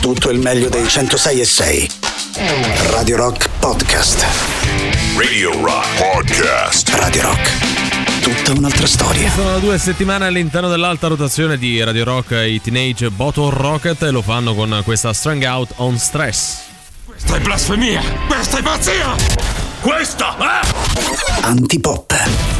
tutto 0.00 0.30
il 0.30 0.38
meglio 0.38 0.68
dei 0.68 0.88
106 0.88 1.40
e 1.40 1.44
6. 1.44 1.90
Radio 2.90 3.16
Rock 3.16 3.48
Podcast. 3.58 4.24
Radio 5.16 5.52
Rock 5.62 5.86
Podcast. 5.98 6.88
Radio 6.94 7.22
Rock. 7.22 8.22
Tutta 8.22 8.58
un'altra 8.58 8.86
storia. 8.86 9.30
Sono 9.30 9.58
due 9.58 9.78
settimane 9.78 10.26
all'interno 10.26 10.68
dell'alta 10.68 11.06
rotazione 11.06 11.58
di 11.58 11.82
Radio 11.82 12.04
Rock 12.04 12.30
i 12.30 12.60
Teenage 12.62 13.10
Bottle 13.10 13.50
Rocket 13.50 14.02
e 14.02 14.10
lo 14.10 14.22
fanno 14.22 14.54
con 14.54 14.80
questa 14.84 15.12
Strung 15.12 15.44
Out 15.44 15.72
on 15.76 15.98
Stress. 15.98 16.56
Questa 17.04 17.36
è 17.36 17.40
blasfemia! 17.40 18.02
Questa 18.26 18.58
è 18.58 18.62
pazzia! 18.62 19.14
Questa 19.80 20.36
è... 20.38 21.42
Antipop. 21.42 22.59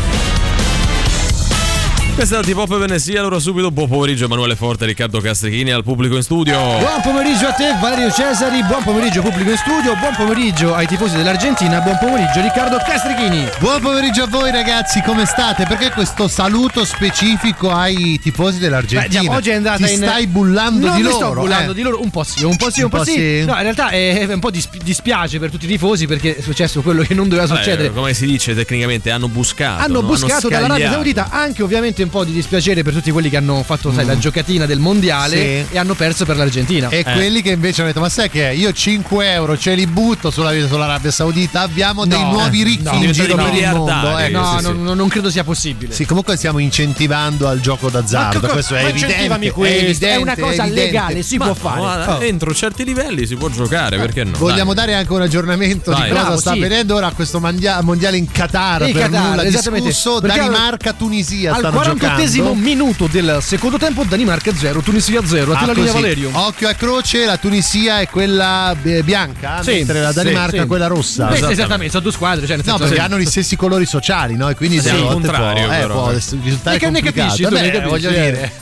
Questa 2.14 2.38
è 2.38 2.42
la 2.42 2.46
T-Pop 2.46 2.76
Venesia, 2.76 3.20
allora 3.20 3.38
subito 3.38 3.70
buon 3.70 3.88
pomeriggio 3.88 4.26
Emanuele 4.26 4.54
Forte, 4.54 4.84
Riccardo 4.84 5.20
Castrichini 5.20 5.70
al 5.70 5.82
pubblico 5.82 6.16
in 6.16 6.22
studio. 6.22 6.58
Buon 6.58 7.00
pomeriggio 7.02 7.46
a 7.46 7.52
te 7.52 7.74
Valerio 7.80 8.10
Cesari, 8.10 8.62
buon 8.64 8.82
pomeriggio 8.82 9.22
pubblico 9.22 9.48
in 9.48 9.56
studio, 9.56 9.96
buon 9.96 10.14
pomeriggio 10.14 10.74
ai 10.74 10.86
tifosi 10.86 11.16
dell'Argentina, 11.16 11.80
buon 11.80 11.96
pomeriggio 11.98 12.42
Riccardo 12.42 12.76
Castrichini. 12.76 13.48
Buon 13.58 13.80
pomeriggio 13.80 14.24
a 14.24 14.26
voi 14.26 14.50
ragazzi, 14.50 15.00
come 15.00 15.24
state? 15.24 15.64
Perché 15.66 15.92
questo 15.92 16.28
saluto 16.28 16.84
specifico 16.84 17.70
ai 17.70 18.20
tifosi 18.20 18.58
dell'Argentina? 18.58 19.20
Beh, 19.20 19.26
già, 19.26 19.34
oggi 19.34 19.50
è 19.50 19.54
andata 19.54 19.86
Ti 19.86 19.92
in... 19.92 19.96
stai 19.96 20.26
bullando 20.26 20.88
no, 20.88 20.96
di 20.96 21.02
mi 21.02 21.08
loro? 21.08 21.16
sto 21.16 21.32
bullando 21.40 21.72
eh. 21.72 21.74
di 21.74 21.82
loro, 21.82 22.02
un 22.02 22.10
po' 22.10 22.22
sì, 22.22 22.44
un 22.44 22.56
po' 22.56 22.70
sì, 22.70 22.80
un, 22.80 22.84
Un 22.84 22.90
po' 22.90 22.98
po' 22.98 23.04
sì. 23.04 23.12
sì. 23.12 23.44
No, 23.46 23.54
in 23.54 23.62
realtà 23.62 23.88
è, 23.88 24.26
un 24.30 24.40
po' 24.40 24.50
dispi- 24.50 24.80
dispiace 24.84 25.38
per 25.38 25.50
tutti 25.50 25.64
i 25.64 25.68
tifosi 25.68 26.06
perché 26.06 26.36
è 26.36 26.42
successo 26.42 26.82
quello 26.82 27.02
che 27.02 27.14
non 27.14 27.28
doveva 27.28 27.46
succedere. 27.46 27.86
Eh, 27.86 27.92
come 27.94 28.12
si 28.12 28.26
dice 28.26 28.54
tecnicamente, 28.54 29.10
hanno 29.10 29.28
buscato. 29.28 29.82
hanno 29.82 30.02
no? 30.02 30.06
buscato 30.06 30.48
dall'Arabia 30.48 30.88
scagliato. 30.88 30.92
Saudita 30.92 31.28
anche 31.30 31.62
ovviamente 31.62 32.02
po' 32.10 32.24
di 32.24 32.32
dispiacere 32.32 32.82
per 32.82 32.92
tutti 32.92 33.10
quelli 33.10 33.30
che 33.30 33.36
hanno 33.36 33.62
fatto 33.62 33.92
sai, 33.92 34.04
la 34.04 34.14
mm. 34.14 34.18
giocatina 34.18 34.66
del 34.66 34.78
mondiale 34.78 35.36
sì. 35.36 35.74
e 35.74 35.78
hanno 35.78 35.94
perso 35.94 36.24
per 36.24 36.36
l'Argentina. 36.36 36.88
E 36.88 36.98
eh. 36.98 37.02
quelli 37.04 37.40
che 37.42 37.50
invece 37.50 37.80
hanno 37.80 37.90
detto: 37.90 38.00
Ma 38.00 38.08
sai 38.08 38.28
che 38.28 38.52
io 38.54 38.72
5 38.72 39.32
euro 39.32 39.56
ce 39.56 39.74
li 39.74 39.86
butto 39.86 40.30
sulla, 40.30 40.52
sull'Arabia 40.66 41.10
Saudita, 41.10 41.60
abbiamo 41.60 42.04
no, 42.04 42.14
dei 42.14 42.22
nuovi 42.22 42.62
ricchi 42.62 42.82
no, 42.82 43.04
in 43.04 43.12
giro 43.12 43.36
no, 43.36 43.44
per 43.44 43.54
il 43.54 43.70
mondo. 43.70 44.18
Eh. 44.18 44.28
No, 44.28 44.58
sì, 44.58 44.64
non, 44.64 44.76
sì. 44.76 44.94
non, 44.94 45.08
credo 45.08 45.30
sia 45.30 45.44
possibile. 45.44 45.94
Sì, 45.94 46.04
comunque 46.04 46.36
stiamo 46.36 46.58
incentivando 46.58 47.48
al 47.48 47.60
gioco 47.60 47.88
d'azzardo. 47.88 48.40
Co- 48.40 48.48
questo 48.48 48.74
è 48.74 48.84
evidente, 48.84 49.50
questo. 49.52 49.76
è 49.76 49.82
evidente. 49.84 50.08
È 50.10 50.16
una 50.16 50.36
cosa 50.36 50.64
è 50.64 50.70
legale, 50.70 51.22
si 51.22 51.36
ma, 51.36 51.46
può 51.46 51.54
fare. 51.54 51.80
Ma, 51.80 52.16
oh. 52.16 52.20
Entro 52.20 52.52
certi 52.54 52.84
livelli 52.84 53.26
si 53.26 53.36
può 53.36 53.48
giocare, 53.48 53.96
ah, 53.96 54.00
perché 54.00 54.24
no? 54.24 54.36
Vogliamo 54.36 54.74
Dai. 54.74 54.86
dare 54.86 54.98
anche 54.98 55.12
un 55.12 55.22
aggiornamento 55.22 55.90
Dai. 55.90 56.10
di 56.10 56.16
cosa 56.16 56.36
sta 56.36 56.50
avvenendo 56.52 56.94
ora 56.94 57.06
a 57.06 57.12
questo 57.12 57.40
mondiale 57.40 58.16
in 58.16 58.30
Qatar. 58.30 58.86
In 58.86 58.92
per 58.92 59.10
nulla 59.10 59.42
discusso, 59.44 60.20
Danimarca, 60.20 60.92
Tunisia. 60.92 61.54
Stanno 61.54 61.70
40 61.70 61.89
48esimo 61.94 62.54
minuto 62.54 63.06
del 63.06 63.38
secondo 63.40 63.78
tempo, 63.78 64.04
Danimarca 64.04 64.54
0, 64.54 64.80
Tunisia 64.80 65.24
0. 65.24 65.52
A 65.52 65.56
te 65.56 65.64
ah, 65.64 65.66
la 65.66 65.72
linea. 65.72 65.92
Valerio. 65.92 66.30
Occhio 66.32 66.68
a 66.68 66.72
croce, 66.74 67.24
la 67.24 67.36
Tunisia 67.36 68.00
è 68.00 68.08
quella 68.08 68.74
eh, 68.82 69.02
bianca, 69.02 69.62
sì, 69.62 69.72
mentre 69.72 70.00
la 70.00 70.12
Danimarca 70.12 70.62
è 70.62 70.66
quella 70.66 70.86
rossa. 70.86 71.26
Beh, 71.26 71.34
esattamente. 71.34 71.52
esattamente, 71.52 71.90
sono 71.90 72.02
due 72.02 72.12
squadre. 72.12 72.46
Cioè 72.46 72.58
no, 72.64 72.78
perché 72.78 73.00
hanno 73.00 73.18
gli 73.18 73.26
stessi 73.26 73.56
colori 73.56 73.86
sociali, 73.86 74.36
no? 74.36 74.48
E 74.48 74.54
quindi 74.54 74.80
sì, 74.80 74.88
al 74.88 75.06
contrario. 75.06 75.64
Può, 75.64 75.74
eh, 75.74 75.78
però. 75.78 75.94
può 75.94 76.10
risultare 76.10 76.78
che 76.78 76.90
ne 76.90 77.02
capisci? 77.02 77.42
Vabbè, 77.42 77.60
ne 77.60 77.70
capisci, 77.70 77.88
voglio 77.88 78.10
dire. 78.10 78.52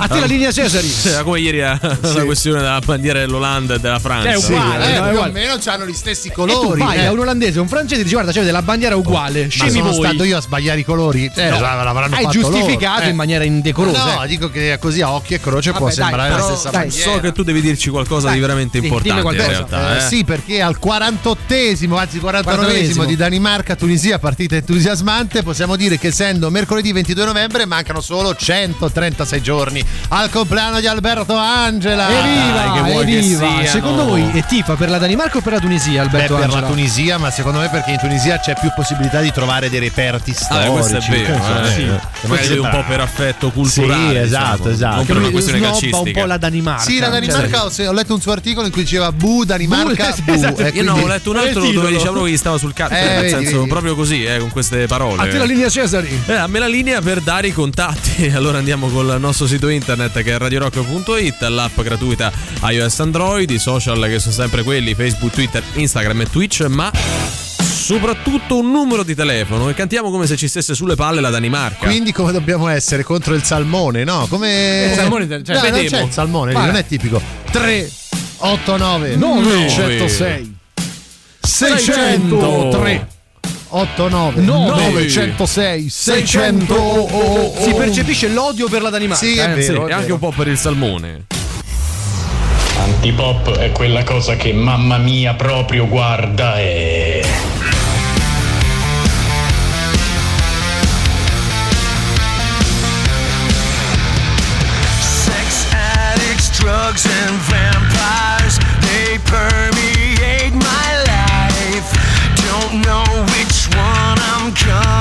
A 0.00 0.06
te 0.06 0.20
la 0.20 0.26
linea 0.26 0.52
Cesari. 0.52 0.88
Cioè, 0.88 1.22
come 1.24 1.40
ieri 1.40 1.58
la, 1.60 1.78
sì. 2.02 2.20
questione 2.20 2.60
della 2.60 2.80
bandiera 2.84 3.18
dell'Olanda 3.18 3.74
e 3.74 3.78
della 3.80 3.98
Francia. 3.98 4.30
È 4.30 4.36
uguale. 4.36 4.84
Sì, 4.84 4.90
eh, 4.90 4.94
eh 4.94 5.12
no, 5.12 5.22
almeno 5.22 5.58
hanno 5.64 5.86
gli 5.86 5.92
stessi 5.92 6.30
colori. 6.30 6.80
E 6.80 6.84
vai 6.84 6.98
eh. 6.98 7.06
a 7.06 7.12
un 7.12 7.18
olandese, 7.18 7.58
un 7.58 7.68
francese 7.68 8.02
dice 8.02 8.14
guarda, 8.14 8.30
c'è 8.30 8.44
della 8.44 8.62
bandiera 8.62 8.94
uguale. 8.94 9.44
Oh, 9.44 9.64
ma 9.64 9.70
sono 9.70 9.90
voi. 9.90 9.94
stato 9.94 10.24
io 10.24 10.36
a 10.36 10.40
sbagliare 10.40 10.80
i 10.80 10.84
colori. 10.84 11.30
Eh, 11.34 11.50
no. 11.50 11.60
l'avranno 11.60 12.14
Hai 12.14 12.22
eh, 12.22 12.24
fatto 12.26 12.50
giustificato. 12.58 13.02
Eh. 13.02 13.08
in 13.08 13.16
maniera 13.16 13.44
indecorosa. 13.44 14.14
No, 14.16 14.26
dico 14.26 14.50
che 14.50 14.76
così 14.80 15.00
a 15.00 15.12
occhio 15.12 15.36
e 15.36 15.40
croce 15.40 15.70
può 15.72 15.86
Vabbè, 15.86 15.94
dai, 15.94 16.04
sembrare 16.06 16.30
però- 16.34 16.48
la 16.48 16.54
stessa 16.54 16.70
dai, 16.70 16.80
bandiera. 16.88 17.12
So 17.12 17.20
che 17.20 17.32
tu 17.32 17.42
devi 17.42 17.60
dirci 17.60 17.90
qualcosa 17.90 18.26
Dai, 18.26 18.34
di 18.36 18.40
veramente 18.40 18.78
sì, 18.80 18.84
importante 18.86 19.36
in 19.36 19.48
realtà. 19.48 19.94
Eh, 19.94 19.96
eh. 19.98 20.00
sì, 20.08 20.24
perché 20.24 20.60
al 20.62 20.78
48esimo, 20.82 21.96
anzi 21.98 22.18
49esimo 22.18 22.42
49esimo 22.48 23.04
di 23.04 23.16
Danimarca-Tunisia, 23.16 24.18
partita 24.18 24.56
entusiasmante, 24.56 25.42
possiamo 25.42 25.76
dire 25.76 25.98
che 25.98 26.08
essendo 26.08 26.50
mercoledì 26.50 26.92
22 26.92 27.24
novembre 27.24 27.66
mancano 27.66 28.00
solo 28.00 28.34
136 28.34 29.42
giorni 29.42 29.84
al 30.08 30.30
compleanno 30.30 30.80
di 30.80 30.86
Alberto 30.86 31.34
Angela. 31.36 32.06
Dai, 32.06 32.22
che 32.22 32.28
Evviva, 32.28 32.82
vuoi 32.92 33.04
che 33.06 33.16
evviva. 33.18 33.38
siano. 33.48 33.66
Secondo 33.66 34.04
voi 34.04 34.30
è 34.32 34.44
tifa 34.44 34.74
per 34.74 34.90
la 34.90 34.98
Danimarca 34.98 35.38
o 35.38 35.40
per 35.40 35.52
la 35.54 35.60
Tunisia, 35.60 35.92
Beh, 35.92 36.06
Alberto 36.06 36.34
per 36.34 36.44
Angela? 36.44 36.60
la 36.62 36.66
Tunisia, 36.66 37.18
ma 37.18 37.30
secondo 37.30 37.58
me 37.60 37.68
perché 37.68 37.90
in 37.92 37.98
Tunisia 37.98 38.38
c'è 38.38 38.54
più 38.60 38.70
possibilità 38.74 39.20
di 39.20 39.32
trovare 39.32 39.68
dei 39.70 39.80
reperti 39.80 40.30
Ah, 40.30 40.34
storici. 40.34 40.70
questo 40.70 40.96
è 40.96 41.00
vero, 41.10 41.34
eh. 41.64 41.70
sì. 41.70 42.26
magari 42.28 42.47
un 42.56 42.68
po' 42.70 42.84
per 42.86 43.00
affetto 43.00 43.50
culturale. 43.50 44.20
Sì, 44.20 44.26
esatto, 44.26 44.56
diciamo. 44.56 44.70
esatto. 44.74 44.96
Non 44.96 45.06
per 45.06 45.14
Che 45.16 45.20
una 45.22 45.30
questione 45.30 45.60
calcistica. 45.60 45.98
un 45.98 46.12
po' 46.12 46.24
la 46.24 46.36
Danimarca. 46.36 46.82
Sì, 46.82 46.98
la 46.98 47.08
Danimarca 47.08 47.70
Cioè, 47.70 47.88
ho, 47.88 47.92
letto 47.92 48.14
un 48.14 48.20
suo 48.20 48.32
articolo 48.32 48.66
in 48.66 48.72
cui 48.72 48.82
diceva 48.82 49.10
Bu 49.12 49.44
Danimarca, 49.44 50.14
Bu, 50.16 50.22
Bu. 50.32 50.32
esatto. 50.32 50.62
e 50.62 50.68
Io 50.74 50.82
no, 50.82 50.94
ho 50.94 51.06
letto 51.06 51.30
un 51.30 51.36
altro 51.36 51.70
dove 51.70 51.90
dicevano 51.90 52.22
che 52.24 52.30
gli 52.30 52.36
stava 52.36 52.58
sul 52.58 52.72
cazzo, 52.72 52.94
Eh, 52.94 53.00
nel 53.00 53.20
vedi, 53.20 53.28
senso 53.30 53.56
vedi. 53.58 53.68
proprio 53.68 53.94
così, 53.94 54.24
eh, 54.24 54.38
con 54.38 54.50
queste 54.50 54.86
parole. 54.86 55.22
A 55.22 55.26
te 55.28 55.38
la 55.38 55.44
linea 55.44 55.68
Cesari. 55.68 56.22
Eh, 56.26 56.32
a 56.34 56.46
me 56.46 56.58
la 56.58 56.68
linea 56.68 57.00
per 57.00 57.20
dare 57.20 57.48
i 57.48 57.52
contatti. 57.52 58.26
Allora 58.38 58.58
andiamo 58.58 58.88
col 58.88 59.16
nostro 59.18 59.46
sito 59.46 59.68
internet 59.68 60.22
che 60.22 60.32
è 60.34 60.38
radiorock.it, 60.38 61.40
l'app 61.48 61.80
gratuita 61.80 62.30
iOS 62.62 63.00
Android, 63.00 63.48
i 63.50 63.58
social 63.58 64.02
che 64.08 64.18
sono 64.18 64.32
sempre 64.34 64.62
quelli, 64.62 64.94
Facebook, 64.94 65.32
Twitter, 65.32 65.62
Instagram 65.74 66.20
e 66.22 66.30
Twitch, 66.30 66.60
ma 66.68 66.90
soprattutto 67.88 68.58
un 68.58 68.70
numero 68.70 69.02
di 69.02 69.14
telefono 69.14 69.70
e 69.70 69.74
cantiamo 69.74 70.10
come 70.10 70.26
se 70.26 70.36
ci 70.36 70.46
stesse 70.46 70.74
sulle 70.74 70.94
palle 70.94 71.22
la 71.22 71.30
Danimarca. 71.30 71.86
Quindi 71.86 72.12
come 72.12 72.32
dobbiamo 72.32 72.68
essere 72.68 73.02
contro 73.02 73.32
il 73.32 73.42
salmone, 73.42 74.04
no? 74.04 74.26
Come 74.28 74.88
Il 74.90 74.94
salmone, 74.94 75.26
cioè, 75.26 75.54
no, 75.54 75.70
non 75.70 75.84
c'è 75.86 76.02
il 76.02 76.12
salmone, 76.12 76.48
lì, 76.48 76.52
Guarda. 76.52 76.72
non 76.72 76.80
è 76.80 76.86
tipico. 76.86 77.18
3 77.50 77.90
8 78.36 78.76
9 78.76 79.16
Nove. 79.16 79.70
106 79.70 80.56
600. 81.40 82.68
3 82.72 83.08
8 83.68 84.08
9 84.10 84.40
Nove. 84.42 85.06
906 85.06 85.88
600 85.88 86.74
oh, 86.74 87.00
oh, 87.00 87.54
oh. 87.56 87.62
Si 87.62 87.72
percepisce 87.72 88.28
l'odio 88.28 88.68
per 88.68 88.82
la 88.82 88.90
Danimarca. 88.90 89.24
Sì, 89.24 89.38
è 89.38 89.44
eh? 89.50 89.54
vero. 89.54 89.86
Sì, 89.86 89.90
e 89.90 89.94
anche 89.94 90.12
un 90.12 90.18
po' 90.18 90.34
per 90.36 90.48
il 90.48 90.58
salmone. 90.58 91.24
Antipop 92.76 93.56
è 93.56 93.72
quella 93.72 94.04
cosa 94.04 94.36
che 94.36 94.52
mamma 94.52 94.98
mia 94.98 95.32
proprio 95.32 95.88
guarda 95.88 96.58
e... 96.58 97.57
drugs, 106.88 107.06
and 107.06 107.36
vampires, 107.42 108.58
they 108.80 109.18
permeate 109.26 110.54
my 110.54 110.90
life. 111.06 111.88
Don't 112.48 112.80
know 112.80 113.04
which 113.34 113.68
one 113.76 114.18
I'm 114.32 114.54
gonna 114.54 114.97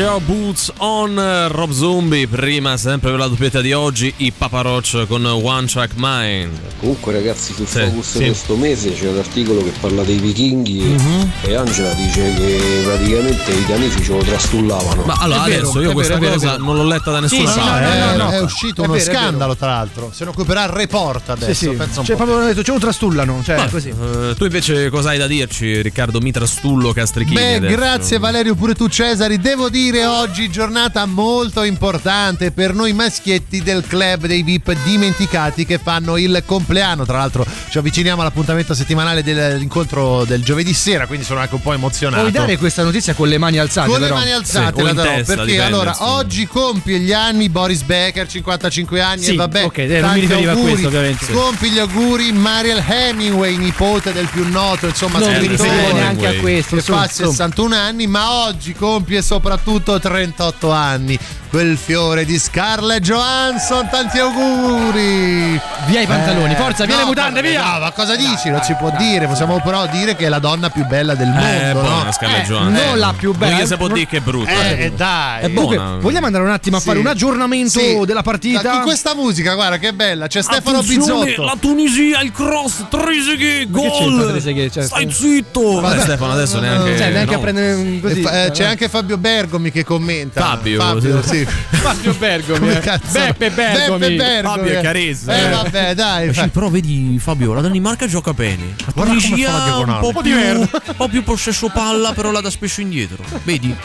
Your 0.00 0.18
boots 0.22 0.72
on 0.78 1.14
Rob 1.50 1.72
Zombie. 1.72 2.26
Prima, 2.26 2.78
sempre 2.78 3.10
per 3.10 3.18
la 3.18 3.26
doppietta 3.26 3.60
di 3.60 3.74
oggi, 3.74 4.10
i 4.18 4.32
Papa 4.32 4.62
Roach 4.62 5.04
con 5.06 5.26
One 5.26 5.66
Track 5.66 5.92
Mind. 5.96 6.58
Comunque 6.78 7.12
ragazzi 7.12 7.52
sul 7.52 7.66
Sì, 7.66 7.80
focus 7.80 8.10
sì. 8.12 8.18
di 8.20 8.24
questo 8.24 8.56
mese 8.56 8.94
c'è 8.94 9.08
un 9.10 9.18
articolo 9.18 9.62
che 9.62 9.72
parla 9.78 10.02
dei 10.02 10.16
vichinghi 10.16 10.78
Mhm. 10.80 11.30
e 11.42 11.54
Angela 11.54 11.92
dice 11.92 12.32
che 12.34 12.80
praticamente 12.82 13.52
i 13.52 13.66
danesi 13.66 14.02
ce 14.02 14.12
lo 14.12 14.22
trastullavano. 14.22 15.02
Ma 15.04 15.16
allora 15.20 15.42
vero, 15.42 15.60
adesso 15.68 15.80
io 15.82 15.92
questa 15.92 16.16
vero, 16.16 16.32
cosa 16.32 16.56
non 16.56 16.76
l'ho 16.76 16.84
letta 16.84 17.10
da 17.10 17.20
nessuna 17.20 17.50
Sì, 17.52 17.58
parte. 17.58 17.84
no, 17.84 17.88
no, 17.88 17.94
Eh, 18.12 18.16
no, 18.16 18.24
no. 18.24 18.30
è 18.30 18.40
uscito 18.40 18.80
È 18.82 18.84
uno 18.86 18.94
vero, 18.94 19.12
scandalo, 19.12 19.54
tra 19.54 19.66
l'altro. 19.66 20.10
Se 20.14 20.24
ne 20.24 20.30
occuperà 20.30 20.62
il 20.64 20.70
report 20.70 21.28
adesso. 21.28 21.52
Sì, 21.52 21.66
sì. 21.68 21.74
Pensa 21.74 22.00
un 22.00 22.06
Cioè, 22.06 22.16
po'. 22.16 22.22
proprio 22.24 22.38
hanno 22.38 22.46
detto, 22.46 22.62
ce 22.62 22.72
lo 22.72 22.78
trastullano. 22.78 23.42
Cioè, 23.44 23.56
Ma, 23.58 23.68
così. 23.68 23.90
eh, 23.90 24.34
tu 24.34 24.44
invece 24.44 24.88
cosa 24.88 25.10
hai 25.10 25.18
da 25.18 25.26
dirci, 25.26 25.82
Riccardo 25.82 26.20
Mitrastullo 26.20 26.94
Castrichini? 26.94 27.34
Beh, 27.36 27.54
adesso? 27.56 27.76
grazie 27.76 28.18
Valerio, 28.18 28.54
pure 28.54 28.74
tu 28.74 28.88
Cesari. 28.88 29.38
Devo 29.38 29.68
dire 29.68 29.88
oggi 29.98 30.48
giornata 30.50 31.04
molto 31.06 31.62
importante 31.64 32.52
per 32.52 32.72
noi 32.74 32.92
maschietti 32.92 33.62
del 33.62 33.84
club 33.86 34.26
dei 34.26 34.42
VIP 34.42 34.72
dimenticati 34.84 35.66
che 35.66 35.78
fanno 35.82 36.16
il 36.16 36.42
compleanno. 36.46 37.04
Tra 37.04 37.18
l'altro 37.18 37.44
ci 37.68 37.78
avviciniamo 37.78 38.20
all'appuntamento 38.20 38.72
settimanale 38.74 39.22
dell'incontro 39.22 40.24
del 40.24 40.42
giovedì 40.44 40.72
sera, 40.72 41.06
quindi 41.06 41.24
sono 41.24 41.40
anche 41.40 41.54
un 41.56 41.62
po' 41.62 41.72
emozionato. 41.72 42.20
Puoi 42.20 42.32
dare 42.32 42.56
questa 42.58 42.82
notizia 42.84 43.14
con 43.14 43.28
le 43.28 43.38
mani 43.38 43.58
alzate, 43.58 43.88
Con 43.88 43.98
le 44.00 44.06
però. 44.06 44.18
mani 44.18 44.30
alzate 44.32 44.76
Sì, 44.78 44.82
la 44.84 44.92
darò, 44.92 45.10
testa, 45.14 45.34
perché 45.34 45.50
dipende, 45.50 45.74
allora 45.74 45.90
insomma. 45.90 46.10
oggi 46.12 46.46
compie 46.46 46.98
gli 47.00 47.12
anni 47.12 47.48
Boris 47.48 47.82
Becker 47.82 48.28
55 48.28 49.00
anni 49.00 49.22
Sì, 49.22 49.32
e 49.32 49.36
vabbè 49.36 49.64
ok, 49.64 49.78
eh, 49.78 49.86
non 49.86 49.94
mi 49.94 50.00
tanti 50.00 50.20
riferivo 50.20 50.48
a 50.48 50.52
auguri. 50.52 50.70
questo, 50.70 50.88
ovviamente. 50.88 51.24
Sì. 51.24 51.32
compie 51.32 51.70
gli 51.70 51.78
auguri 51.78 52.32
Mariel 52.32 52.84
Hemingway 52.86 53.56
nipote 53.56 54.12
del 54.12 54.28
più 54.30 54.48
noto 54.48 54.86
insomma 54.86 55.18
Non 55.18 55.28
mi 55.32 55.44
scrittore, 55.44 55.68
riferivo 55.70 55.96
neanche 55.96 56.26
a 56.26 56.34
questo. 56.40 56.76
che 56.76 56.82
fa 56.82 57.08
su. 57.08 57.24
61 57.24 57.74
anni 57.74 58.06
ma 58.06 58.44
oggi 58.46 58.72
compie 58.74 59.22
soprattutto 59.22 59.69
38 59.78 60.72
anni 60.72 61.18
quel 61.50 61.76
fiore 61.76 62.24
di 62.24 62.38
Scarlett 62.38 63.02
Johansson 63.02 63.88
tanti 63.90 64.18
auguri 64.18 65.60
Via 65.86 66.00
i 66.00 66.06
pantaloni, 66.06 66.52
Eh, 66.52 66.56
forza, 66.56 66.84
via 66.84 66.94
no, 66.96 67.00
le 67.00 67.06
mutande, 67.08 67.42
via! 67.42 67.72
no, 67.72 67.78
ma 67.80 67.90
cosa 67.90 68.14
dici? 68.14 68.50
non 68.50 68.62
si 68.62 68.74
può 68.74 68.92
dire 68.96 69.26
possiamo 69.26 69.60
però 69.60 69.86
dire 69.88 70.14
che 70.14 70.26
è 70.26 70.28
la 70.28 70.38
donna 70.38 70.70
più 70.70 70.86
bella 70.86 71.14
del 71.14 71.28
mondo 71.28 71.44
Eh, 71.46 71.60
è 71.62 71.72
no? 71.72 71.80
buona 71.80 72.12
Scarlett 72.12 72.44
Eh, 72.44 72.46
Johansson. 72.46 72.72
non 72.86 72.98
la 72.98 73.14
più 73.16 73.34
bella. 73.34 73.56
Non 73.56 73.66
si 73.66 73.76
può 73.76 73.88
dire 73.88 74.06
che 74.06 74.16
è 74.18 74.20
brutta. 74.20 74.50
eh, 74.50 74.84
eh, 74.84 74.92
dai 74.92 75.40
È 75.40 75.52
Comunque, 75.52 75.76
buona. 75.76 75.96
vogliamo 75.98 76.26
andare 76.26 76.44
un 76.44 76.50
attimo 76.50 76.76
a 76.76 76.80
Sì. 76.80 76.86
fare 76.86 76.98
un 76.98 77.06
aggiornamento 77.06 77.78
Sì. 77.80 78.00
della 78.04 78.22
partita? 78.22 78.70
Con 78.70 78.82
questa 78.82 79.14
musica, 79.14 79.54
guarda 79.54 79.78
che 79.78 79.92
bella. 79.92 80.26
C'è 80.28 80.42
Stefano 80.42 80.78
Attenzione, 80.78 81.24
Bizzotto. 81.24 81.44
La 81.46 81.56
Tunisia, 81.58 82.20
il 82.20 82.30
cross, 82.32 82.84
c'entra 82.88 83.64
gol. 83.70 84.28
Trezeguet? 84.30 84.72
Cioè, 84.72 84.82
Stai 84.84 85.10
zitto. 85.10 85.80
Vabbè. 85.80 85.96
Eh, 85.96 86.00
Stefano 86.00 86.32
adesso 86.32 86.60
neanche 86.60 86.96
Cioè, 86.96 87.10
neanche 87.10 87.32
no. 87.32 87.38
a 87.38 87.40
prendere 87.40 87.72
un 87.74 88.00
così. 88.00 88.20
Eh, 88.22 88.50
c'è 88.52 88.64
anche 88.64 88.88
Fabio 88.88 89.16
Bergomi 89.18 89.70
che 89.72 89.82
commenta. 89.84 90.40
Fabio, 90.42 90.80
Fabio 90.80 91.22
sì. 91.22 91.39
Fabio 91.44 92.14
Bergomi. 92.14 92.58
Come 92.58 92.76
eh. 92.76 92.80
cazzo? 92.80 93.18
Beppe 93.18 93.50
Bergomi. 93.50 93.98
Beppe 93.98 94.16
Bergomi. 94.16 94.56
Fabio 94.56 94.78
è 94.78 94.82
carissimo. 94.82 95.32
Eh, 95.32 95.48
vabbè, 95.48 95.94
dai. 95.94 96.28
Eh 96.28 96.34
sì, 96.34 96.48
però 96.48 96.68
vedi 96.68 97.18
Fabio, 97.18 97.52
la 97.52 97.60
Danimarca 97.60 98.06
gioca 98.06 98.32
bene. 98.32 98.74
La 98.78 98.92
Guarda 98.92 99.12
come 99.12 99.22
Tunisia 99.22 99.50
fa 99.50 99.56
la 99.58 99.64
diagonale. 99.64 100.06
un 100.06 100.12
po' 100.12 100.20
più, 100.20 100.36
un 100.36 100.94
po' 100.96 101.08
più 101.08 101.22
possesso 101.22 101.68
palla, 101.68 102.12
però 102.12 102.30
la 102.30 102.40
dà 102.40 102.50
spesso 102.50 102.80
indietro. 102.80 103.24
Vedi? 103.44 103.76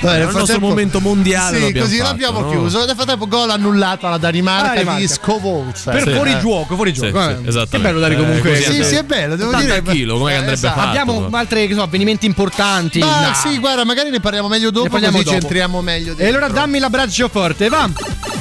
Vabbè, 0.00 0.18
nel 0.18 0.28
il 0.28 0.34
nostro 0.36 0.60
momento 0.60 1.00
mondiale 1.00 1.66
Sì, 1.66 1.72
così 1.72 1.96
fatto, 1.96 2.08
l'abbiamo 2.10 2.40
no? 2.40 2.50
chiuso. 2.50 2.84
Nel 2.84 2.94
frattempo 2.94 3.26
gol 3.26 3.50
annullato 3.50 4.06
alla 4.06 4.18
Danimarca, 4.18 4.70
Ah, 4.70 4.74
Danimarca. 4.74 5.00
di 5.00 5.08
Scovolza. 5.08 5.90
Per 5.90 6.02
Sì. 6.02 6.10
fuori 6.12 6.32
Eh. 6.32 6.38
gioco, 6.40 6.74
fuori 6.74 6.94
Sì, 6.94 7.00
gioco. 7.00 7.20
sì, 7.22 7.28
eh. 7.28 7.48
esattamente. 7.48 7.68
Che 7.70 7.78
bello 7.78 7.98
dare 8.00 8.14
Eh, 8.14 8.16
comunque. 8.18 8.50
così 8.50 8.62
Sì, 8.74 8.84
sì, 8.84 8.94
è 8.94 9.02
bello, 9.02 9.34
devo 9.36 9.48
80 9.50 9.80
dire. 9.80 9.92
chilo, 9.92 10.18
come 10.18 10.32
Eh, 10.32 10.34
andrebbe 10.36 10.54
esatto. 10.56 10.74
fatto? 10.80 10.88
Abbiamo 10.88 11.28
altre 11.32 11.66
che 11.66 11.74
so, 11.74 11.82
avvenimenti 11.82 12.26
importanti. 12.26 12.98
Ma 13.00 13.28
No. 13.28 13.34
sì, 13.34 13.58
guarda, 13.58 13.84
magari 13.84 14.10
ne 14.10 14.20
parliamo 14.20 14.48
meglio 14.48 14.70
dopo, 14.70 14.84
Ne 14.84 14.90
parliamo 14.90 15.16
così 15.16 15.28
ci 15.28 15.34
dopo. 15.34 15.46
entriamo 15.46 15.82
meglio 15.82 16.14
E 16.16 16.26
allora 16.26 16.46
dentro. 16.46 16.60
dammi 16.64 16.78
l'abbraccio 16.78 17.28
forte, 17.28 17.68
va. 17.68 17.88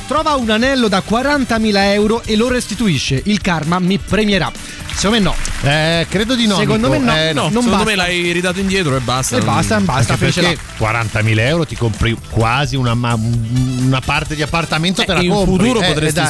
Trova 0.07 0.35
un 0.35 0.49
anello 0.49 0.87
da 0.87 1.01
40.000 1.05 1.91
euro 1.93 2.21
e 2.23 2.35
lo 2.35 2.47
restituisce. 2.49 3.19
Il 3.25 3.41
karma 3.41 3.79
mi 3.79 3.97
premierà. 3.97 4.51
Secondo 4.95 5.17
me 5.17 5.23
no. 5.23 5.35
Eh, 5.69 6.07
credo 6.09 6.33
di 6.33 6.47
no. 6.47 6.57
Secondo 6.57 6.87
Nico. 6.87 6.99
me 6.99 7.05
no. 7.05 7.15
Eh, 7.15 7.33
No, 7.33 7.41
non 7.43 7.49
secondo 7.61 7.69
basta. 7.69 7.85
me 7.85 7.95
l'hai 7.95 8.31
ridato 8.31 8.59
indietro 8.59 8.95
e 8.95 8.99
basta. 8.99 9.37
E 9.37 9.41
basta, 9.41 9.79
basta, 9.81 10.13
Anche 10.13 10.25
fecela. 10.25 10.53
Perché 11.05 11.21
40.000 11.23 11.39
euro 11.39 11.65
ti 11.65 11.75
compri 11.75 12.17
quasi 12.29 12.75
una, 12.75 12.93
una 12.93 14.01
parte 14.03 14.35
di 14.35 14.41
appartamento 14.41 15.03
te 15.03 15.13
la 15.13 15.19
Eh, 15.19 15.23
in 15.25 15.31
compri. 15.31 15.51
futuro 15.57 15.81
Eh, 15.81 15.87
potresti 15.87 16.19
eh, 16.19 16.23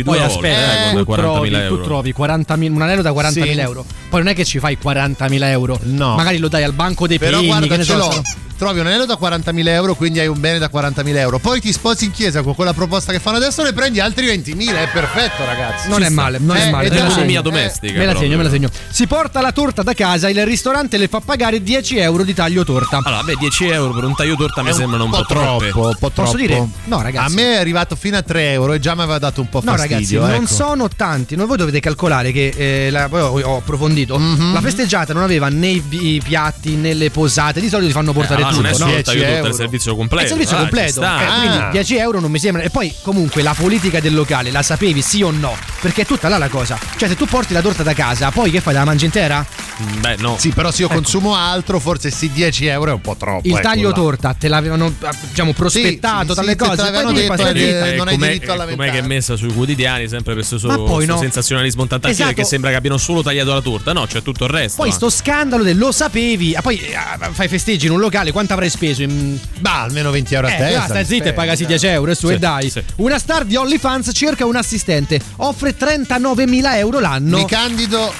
E 0.00 0.02
due 0.02 0.18
volte 0.18 0.48
eh, 0.48 0.94
tu, 0.94 1.04
con 1.04 1.14
40.000 1.16 1.20
trovi, 1.20 1.54
euro. 1.54 1.76
tu 1.76 1.82
trovi 1.82 2.14
40.000 2.16 2.70
un 2.72 2.82
anello 2.82 3.02
da 3.02 3.10
40.000 3.12 3.30
Sì. 3.30 3.58
euro. 3.58 3.84
Poi 4.08 4.20
non 4.20 4.28
è 4.30 4.34
che 4.34 4.44
ci 4.44 4.58
fai 4.58 4.78
40.000 4.82 5.42
euro. 5.48 5.78
No. 5.82 6.14
Magari 6.14 6.38
lo 6.38 6.48
dai 6.48 6.62
al 6.62 6.72
banco 6.72 7.06
dei 7.06 7.18
Però 7.18 7.36
pegni, 7.38 7.46
guarda, 7.48 7.66
che 7.66 7.76
ne 7.76 7.84
ce 7.84 7.92
so, 7.92 7.98
l'ho. 7.98 8.22
Trovi 8.56 8.80
un 8.80 8.86
anello 8.86 9.04
da 9.04 9.18
40.000 9.20 9.68
euro, 9.68 9.94
quindi 9.94 10.18
hai 10.18 10.28
un 10.28 10.40
bene 10.40 10.58
da 10.58 10.70
40.000 10.72 11.16
euro. 11.16 11.38
Poi 11.38 11.60
ti 11.60 11.72
sposi 11.72 12.06
in 12.06 12.10
chiesa 12.12 12.40
con 12.42 12.54
quella 12.54 12.72
proposta 12.72 13.12
che 13.12 13.18
fanno 13.20 13.36
adesso, 13.36 13.62
ne 13.62 13.72
prendi 13.74 14.00
altri 14.00 14.26
20.000. 14.26 14.74
È 14.74 14.88
perfetto, 14.92 15.44
ragazzi. 15.44 15.88
Non 15.88 15.98
Ci 15.98 16.04
è 16.04 16.10
sta. 16.10 16.14
male, 16.22 16.38
non 16.40 16.56
Eh, 16.56 16.62
è 16.66 16.70
male. 16.70 16.86
e 16.86 16.88
te 16.88 16.94
la 16.96 17.00
dai, 17.02 17.10
segno. 17.10 17.22
Economia 17.30 17.38
eh, 17.38 17.42
domestica. 17.42 17.98
Me 17.98 18.06
la 18.06 18.16
segno, 18.16 18.36
me 18.38 18.42
la 18.44 18.48
segno. 18.50 18.68
Si 18.88 19.06
porta 19.06 19.40
la 19.42 19.52
torta 19.52 19.82
da 19.82 19.92
casa, 19.92 20.28
il 20.30 20.44
ristorante 20.46 20.96
le 20.96 21.08
fa 21.08 21.20
pagare 21.20 21.62
10 21.62 21.98
euro 21.98 22.22
di 22.24 22.32
taglio 22.32 22.64
torta. 22.64 23.00
Allora, 23.04 23.22
beh, 23.22 23.34
10 23.38 23.66
euro 23.68 23.92
per 23.92 24.04
un 24.04 24.14
taglio 24.14 24.36
torta 24.36 24.62
mi 24.62 24.70
è 24.70 24.72
sembrano 24.72 25.04
un 25.04 25.10
po' 25.10 25.24
troppe. 25.26 25.68
troppo. 25.68 25.88
Un 25.88 25.96
po' 25.98 26.10
Posso 26.10 26.36
dire? 26.36 26.66
No, 26.84 27.02
ragazzi. 27.02 27.30
A 27.32 27.34
me 27.34 27.54
è 27.54 27.58
arrivato 27.58 27.94
fino 27.94 28.16
a 28.16 28.22
3 28.22 28.52
euro 28.52 28.72
e 28.72 28.78
già 28.78 28.94
mi 28.94 29.02
aveva 29.02 29.18
dato 29.18 29.42
un 29.42 29.48
po' 29.50 29.60
No, 29.62 29.72
fastidio. 29.76 30.20
ragazzi, 30.20 30.34
non 30.34 30.44
ecco. 30.44 30.54
sono 30.54 30.88
tanti. 30.88 31.36
Non 31.36 31.46
voi 31.46 31.58
dovete 31.58 31.78
calcolare 31.80 32.32
che 32.32 32.54
eh, 32.56 32.90
la- 32.90 33.08
poi 33.10 33.20
ho, 33.20 33.38
ho 33.52 33.56
approfondito. 33.58 34.18
Mhm. 34.18 34.52
La 34.54 34.60
festeggiata 34.62 35.12
non 35.12 35.22
aveva 35.22 35.48
né 35.50 35.68
i 35.68 35.82
i 35.88 36.20
piatti 36.24 36.74
né 36.76 36.94
le 36.94 37.10
posate. 37.10 37.60
Di 37.60 37.68
solito 37.68 37.88
ti 37.88 37.92
fanno 37.94 38.12
portare 38.12 38.42
Eh, 38.42 38.44
tutto, 38.48 38.62
non 38.62 38.66
è 38.66 38.70
no? 38.70 38.76
solo 38.76 38.90
il 38.96 39.02
10 39.02 39.04
taglio 39.04 39.24
torta, 39.32 39.46
è 39.46 39.50
il 39.50 39.54
servizio 39.54 39.92
È 39.92 39.96
completo. 39.96 40.22
il 40.24 40.28
servizio 40.28 40.56
Dai, 40.56 40.64
completo. 40.66 41.02
Eh, 41.02 41.38
quindi 41.38 41.56
Ah. 41.56 41.68
10 41.70 41.96
euro 41.96 42.20
non 42.20 42.30
mi 42.30 42.38
sembra. 42.38 42.62
E 42.62 42.70
poi, 42.70 42.92
comunque, 43.02 43.42
la 43.42 43.54
politica 43.56 44.00
del 44.00 44.14
locale 44.14 44.50
la 44.50 44.62
sapevi 44.62 45.02
sì 45.02 45.22
o 45.22 45.30
no? 45.30 45.56
Perché 45.80 46.02
è 46.02 46.06
tutta 46.06 46.28
là 46.28 46.38
la 46.38 46.48
cosa. 46.48 46.78
Cioè, 46.96 47.08
se 47.08 47.16
tu 47.16 47.26
porti 47.26 47.52
la 47.52 47.60
torta 47.60 47.82
da 47.82 47.92
casa, 47.94 48.30
poi 48.30 48.50
che 48.50 48.60
fai? 48.60 48.74
La 48.74 48.84
mangi 48.84 49.04
intera? 49.04 49.44
Mm, 49.82 50.00
Beh, 50.00 50.16
no. 50.18 50.36
Sì, 50.38 50.50
però 50.50 50.70
se 50.70 50.82
io 50.82 50.88
consumo 50.88 51.34
altro, 51.34 51.78
forse 51.78 52.10
sì, 52.10 52.30
10 52.32 52.66
euro 52.66 52.90
è 52.90 52.94
un 52.94 53.00
po' 53.00 53.14
troppo. 53.16 53.46
Il 53.46 53.52
ecco, 53.52 53.60
taglio 53.62 53.88
là. 53.88 53.94
torta 53.94 54.34
te 54.34 54.48
l'avevano 54.48 54.86
eh, 54.86 55.08
diciamo 55.28 55.52
prospettato 55.52 56.28
sì, 56.28 56.34
dalle 56.34 56.50
sì, 56.52 56.56
te 56.56 56.64
cose. 56.64 56.76
l'avevano 56.82 57.12
poi 57.12 57.26
tu 57.26 57.52
detto, 57.52 57.84
eh, 57.84 57.96
non 57.96 58.08
hai 58.08 58.14
com'è- 58.14 58.26
diritto 58.28 58.52
a 58.52 58.66
com'è 58.66 58.90
che 58.90 58.98
è 58.98 59.02
messa 59.02 59.36
sui 59.36 59.52
quotidiani 59.52 60.08
sempre 60.08 60.34
per 60.34 60.46
questo 60.46 60.66
poi 60.84 61.04
no. 61.06 61.18
sensazionalismo 61.18 61.86
tant'altro 61.86 62.10
Esatto. 62.10 62.34
che 62.40 62.44
sembra 62.44 62.70
che 62.70 62.76
abbiano 62.76 62.96
solo 62.96 63.22
tagliato 63.22 63.52
la 63.52 63.60
torta 63.60 63.92
no 63.92 64.06
c'è 64.06 64.22
tutto 64.22 64.44
il 64.44 64.50
resto 64.50 64.80
Poi 64.82 64.88
eh. 64.90 64.92
sto 64.92 65.10
scandalo 65.10 65.62
del 65.62 65.76
lo 65.76 65.92
sapevi, 65.92 66.54
ah, 66.54 66.62
poi 66.62 66.78
eh, 66.78 66.96
fai 67.32 67.48
festeggi 67.48 67.86
in 67.86 67.92
un 67.92 68.00
locale, 68.00 68.32
quanto 68.36 68.52
avrai 68.52 68.68
speso? 68.68 69.00
In... 69.02 69.38
Bah, 69.60 69.80
almeno 69.82 70.10
20 70.10 70.34
euro 70.34 70.46
a 70.46 70.50
Eh, 70.52 70.56
testa. 70.58 70.78
là, 70.78 70.84
stai 70.84 71.04
zitta 71.06 71.28
e 71.30 71.32
pagasi 71.32 71.64
10 71.64 71.86
euro 71.86 72.10
e 72.10 72.14
su 72.14 72.26
Sì, 72.28 72.34
e 72.34 72.38
dai. 72.38 72.68
sì. 72.68 72.82
Una 72.96 73.18
star 73.18 73.44
di 73.46 73.56
OnlyFans 73.56 74.10
cerca 74.12 74.44
un 74.44 74.56
assistente, 74.56 75.18
offre 75.36 75.74
39.000 75.74 76.76
euro 76.76 77.00
l'anno. 77.00 77.38
Mi 77.38 77.46
candido. 77.46 78.12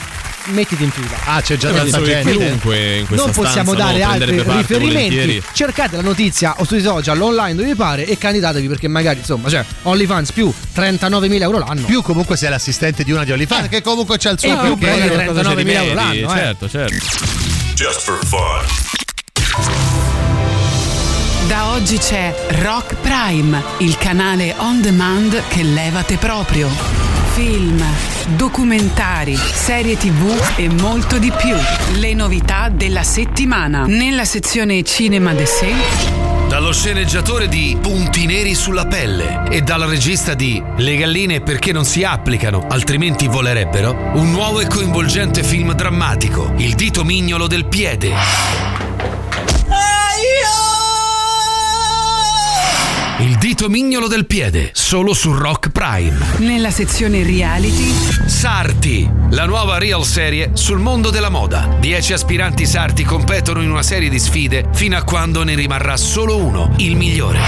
Mettiti 0.49 0.85
in 0.85 0.91
fila. 0.93 1.17
Ah, 1.25 1.43
c'è 1.43 1.57
già 1.57 1.71
tanta 1.73 2.01
gente. 2.03 2.31
chiunque 2.31 2.99
in 2.99 3.07
questa 3.09 3.27
non 3.27 3.35
possiamo 3.35 3.73
stanza, 3.75 3.85
dare 3.93 3.99
no, 4.05 4.11
altri 4.11 4.31
riferimenti. 4.37 4.77
volentieri. 4.77 5.43
Cercate 5.53 5.97
la 5.97 6.03
notizia 6.03 6.55
o 6.59 6.65
sui 6.65 6.81
social 6.81 7.21
online 7.21 7.57
dove 7.57 7.67
vi 7.69 7.75
pare 7.75 8.07
e 8.07 8.17
candidatevi 8.17 8.69
perché 8.69 8.87
magari 8.89 9.19
insomma, 9.19 9.49
cioè 9.51 9.65
OnlyFans 9.83 10.31
più 10.31 10.51
39.000 10.75 11.41
euro 11.43 11.59
l'anno. 11.59 11.85
Più 11.85 12.01
comunque 12.01 12.37
sei 12.37 12.49
l'assistente 12.51 13.03
di 13.03 13.11
una 13.11 13.25
di 13.25 13.33
OnlyFans, 13.33 13.69
che 13.69 13.83
comunque 13.83 14.17
c'ha 14.19 14.31
il 14.31 14.39
suo 14.39 14.49
E 14.49 14.57
più 14.67 14.79
prende 14.79 15.09
Qualcosa 15.09 15.43
ci 15.43 15.49
39.000 15.49 15.71
euro 15.83 15.95
l'anno, 15.95 16.33
eh. 16.33 16.39
certo 16.39 16.69
certo 16.69 16.95
Just 17.75 18.01
for 18.03 18.19
fun. 18.25 18.96
Da 21.47 21.71
oggi 21.71 21.97
c'è 21.97 22.35
Rock 22.61 22.97
Prime, 22.97 23.63
il 23.79 23.97
canale 23.99 24.53
on 24.59 24.81
demand 24.81 25.47
che 25.47 25.63
levate 25.63 26.17
proprio. 26.17 26.69
Film, 27.35 27.81
documentari, 28.35 29.37
serie 29.37 29.97
tv 29.97 30.35
e 30.57 30.69
molto 30.69 31.19
di 31.19 31.31
più. 31.31 31.55
Le 32.01 32.15
novità 32.15 32.69
della 32.69 33.05
settimana. 33.05 33.85
Nella 33.87 34.25
sezione 34.25 34.83
Cinema 34.83 35.35
de 35.35 35.47
sé 35.47 35.73
Dallo 36.49 36.73
sceneggiatore 36.73 37.47
di 37.47 37.79
Punti 37.81 38.27
neri 38.27 38.55
sulla 38.57 38.87
pelle 38.87 39.45
e 39.49 39.61
dal 39.61 39.83
regista 39.83 40.35
di 40.35 40.61
Le 40.79 40.97
galline 40.97 41.43
perché 41.43 41.71
non 41.71 41.85
si 41.85 42.03
applicano, 42.03 42.67
altrimenti 42.69 43.29
volerebbero, 43.29 44.13
un 44.15 44.33
nuovo 44.33 44.59
e 44.59 44.67
coinvolgente 44.67 45.45
film 45.45 45.73
drammatico, 45.75 46.55
Il 46.57 46.75
dito 46.75 47.05
mignolo 47.05 47.47
del 47.47 47.67
piede. 47.67 48.15
Dito 53.47 53.69
mignolo 53.69 54.09
del 54.09 54.27
piede, 54.27 54.71
solo 54.73 55.15
su 55.15 55.33
Rock 55.33 55.69
Prime. 55.69 56.19
Nella 56.39 56.73
sezione 56.73 57.23
reality 57.23 57.95
Sarti, 58.27 59.09
la 59.31 59.47
nuova 59.47 59.79
real 59.79 60.05
serie 60.05 60.51
sul 60.55 60.81
mondo 60.81 61.11
della 61.11 61.29
moda. 61.29 61.77
Dieci 61.79 62.13
aspiranti 62.13 62.67
sarti 62.67 63.05
competono 63.05 63.63
in 63.63 63.71
una 63.71 63.85
serie 63.85 64.09
di 64.09 64.19
sfide 64.19 64.71
fino 64.73 64.97
a 64.97 65.05
quando 65.05 65.45
ne 65.45 65.55
rimarrà 65.55 65.97
solo 65.97 66.37
uno, 66.37 66.73
il 66.79 66.97
migliore. 66.97 67.39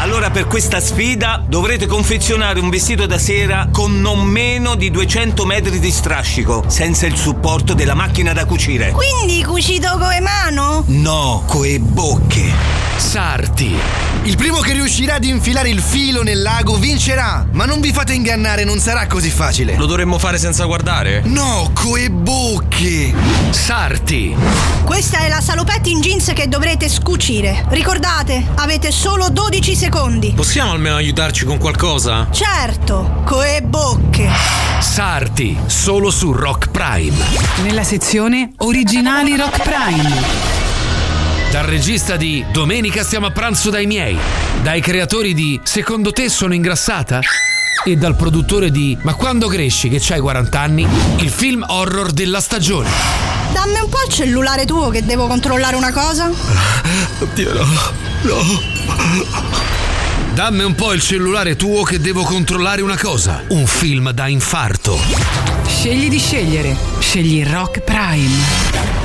Allora 0.00 0.30
per 0.30 0.48
questa 0.48 0.80
sfida 0.80 1.44
dovrete 1.46 1.86
confezionare 1.86 2.58
un 2.58 2.68
vestito 2.68 3.06
da 3.06 3.16
sera 3.16 3.68
con 3.70 4.00
non 4.00 4.26
meno 4.26 4.74
di 4.74 4.90
200 4.90 5.46
metri 5.46 5.78
di 5.78 5.90
strascico, 5.92 6.64
senza 6.66 7.06
il 7.06 7.16
supporto 7.16 7.74
della 7.74 7.94
macchina 7.94 8.32
da 8.32 8.44
cucire. 8.44 8.90
Quindi 8.90 9.44
cucito 9.44 9.92
come 9.98 10.18
mano? 10.18 10.82
No, 10.88 11.44
coi 11.46 11.78
bocche. 11.78 12.82
Sarti. 12.96 13.76
Il 14.24 14.36
primo 14.36 14.60
che 14.60 14.72
riuscirà 14.72 15.14
ad 15.14 15.24
infilare 15.44 15.68
il 15.68 15.82
filo 15.82 16.22
nel 16.22 16.40
lago 16.40 16.78
vincerà. 16.78 17.46
Ma 17.52 17.66
non 17.66 17.82
vi 17.82 17.92
fate 17.92 18.14
ingannare, 18.14 18.64
non 18.64 18.78
sarà 18.78 19.06
così 19.06 19.28
facile. 19.28 19.76
Lo 19.76 19.84
dovremmo 19.84 20.18
fare 20.18 20.38
senza 20.38 20.64
guardare? 20.64 21.20
No, 21.26 21.70
coe 21.74 22.08
bocche. 22.08 23.12
Sarti. 23.50 24.34
Questa 24.84 25.18
è 25.18 25.28
la 25.28 25.42
salopette 25.42 25.90
in 25.90 26.00
jeans 26.00 26.32
che 26.34 26.48
dovrete 26.48 26.88
scucire. 26.88 27.66
Ricordate, 27.68 28.42
avete 28.54 28.90
solo 28.90 29.28
12 29.28 29.76
secondi. 29.76 30.32
Possiamo 30.34 30.72
almeno 30.72 30.96
aiutarci 30.96 31.44
con 31.44 31.58
qualcosa? 31.58 32.26
Certo, 32.30 33.20
coe 33.26 33.60
bocche. 33.60 34.30
Sarti, 34.80 35.58
solo 35.66 36.10
su 36.10 36.32
Rock 36.32 36.70
Prime. 36.70 37.18
nella 37.62 37.84
sezione 37.84 38.52
originali 38.56 39.36
Rock 39.36 39.60
Prime. 39.60 40.73
Dal 41.54 41.66
regista 41.66 42.16
di 42.16 42.44
Domenica 42.50 43.04
stiamo 43.04 43.26
a 43.26 43.30
pranzo 43.30 43.70
dai 43.70 43.86
miei, 43.86 44.18
dai 44.64 44.80
creatori 44.80 45.34
di 45.34 45.60
Secondo 45.62 46.10
te 46.10 46.28
sono 46.28 46.52
ingrassata? 46.52 47.20
E 47.84 47.94
dal 47.94 48.16
produttore 48.16 48.72
di 48.72 48.98
Ma 49.02 49.14
quando 49.14 49.46
cresci 49.46 49.88
che 49.88 49.98
c'hai 50.00 50.18
40 50.18 50.60
anni? 50.60 50.84
Il 51.18 51.30
film 51.30 51.64
horror 51.64 52.10
della 52.10 52.40
stagione. 52.40 52.90
Dammi 53.52 53.78
un 53.78 53.88
po' 53.88 54.02
il 54.04 54.12
cellulare 54.12 54.64
tuo 54.64 54.88
che 54.88 55.04
devo 55.04 55.28
controllare 55.28 55.76
una 55.76 55.92
cosa. 55.92 56.28
Oddio 57.20 57.52
no, 57.52 57.66
no. 58.22 58.42
Dammi 60.34 60.64
un 60.64 60.74
po' 60.74 60.92
il 60.92 61.00
cellulare 61.00 61.54
tuo 61.54 61.84
che 61.84 62.00
devo 62.00 62.24
controllare 62.24 62.82
una 62.82 62.98
cosa. 62.98 63.44
Un 63.50 63.64
film 63.68 64.10
da 64.10 64.26
infarto. 64.26 64.98
Scegli 65.64 66.08
di 66.08 66.18
scegliere. 66.18 66.76
Scegli 66.98 67.46
Rock 67.46 67.78
Prime. 67.78 69.03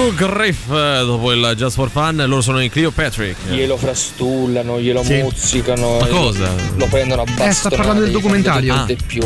Cool 0.00 0.14
Griff 0.14 0.70
eh, 0.70 1.02
dopo 1.04 1.30
il 1.30 1.52
Just 1.58 1.74
for 1.74 1.90
Fun, 1.90 2.24
loro 2.26 2.40
sono 2.40 2.58
in 2.62 2.70
Clio 2.70 2.90
Patrick. 2.90 3.36
Glielo 3.50 3.76
frastullano, 3.76 4.80
glielo 4.80 5.02
Sì. 5.04 5.20
mozzicano. 5.20 5.98
Ma 5.98 6.06
cosa? 6.06 6.48
Lo 6.76 6.86
prendono 6.86 7.20
a 7.20 7.24
bastonate. 7.26 7.50
Eh, 7.50 7.52
sta 7.52 7.68
parlando 7.68 8.00
del 8.04 8.10
documentario. 8.10 8.86
e 8.86 8.96
più. 9.06 9.20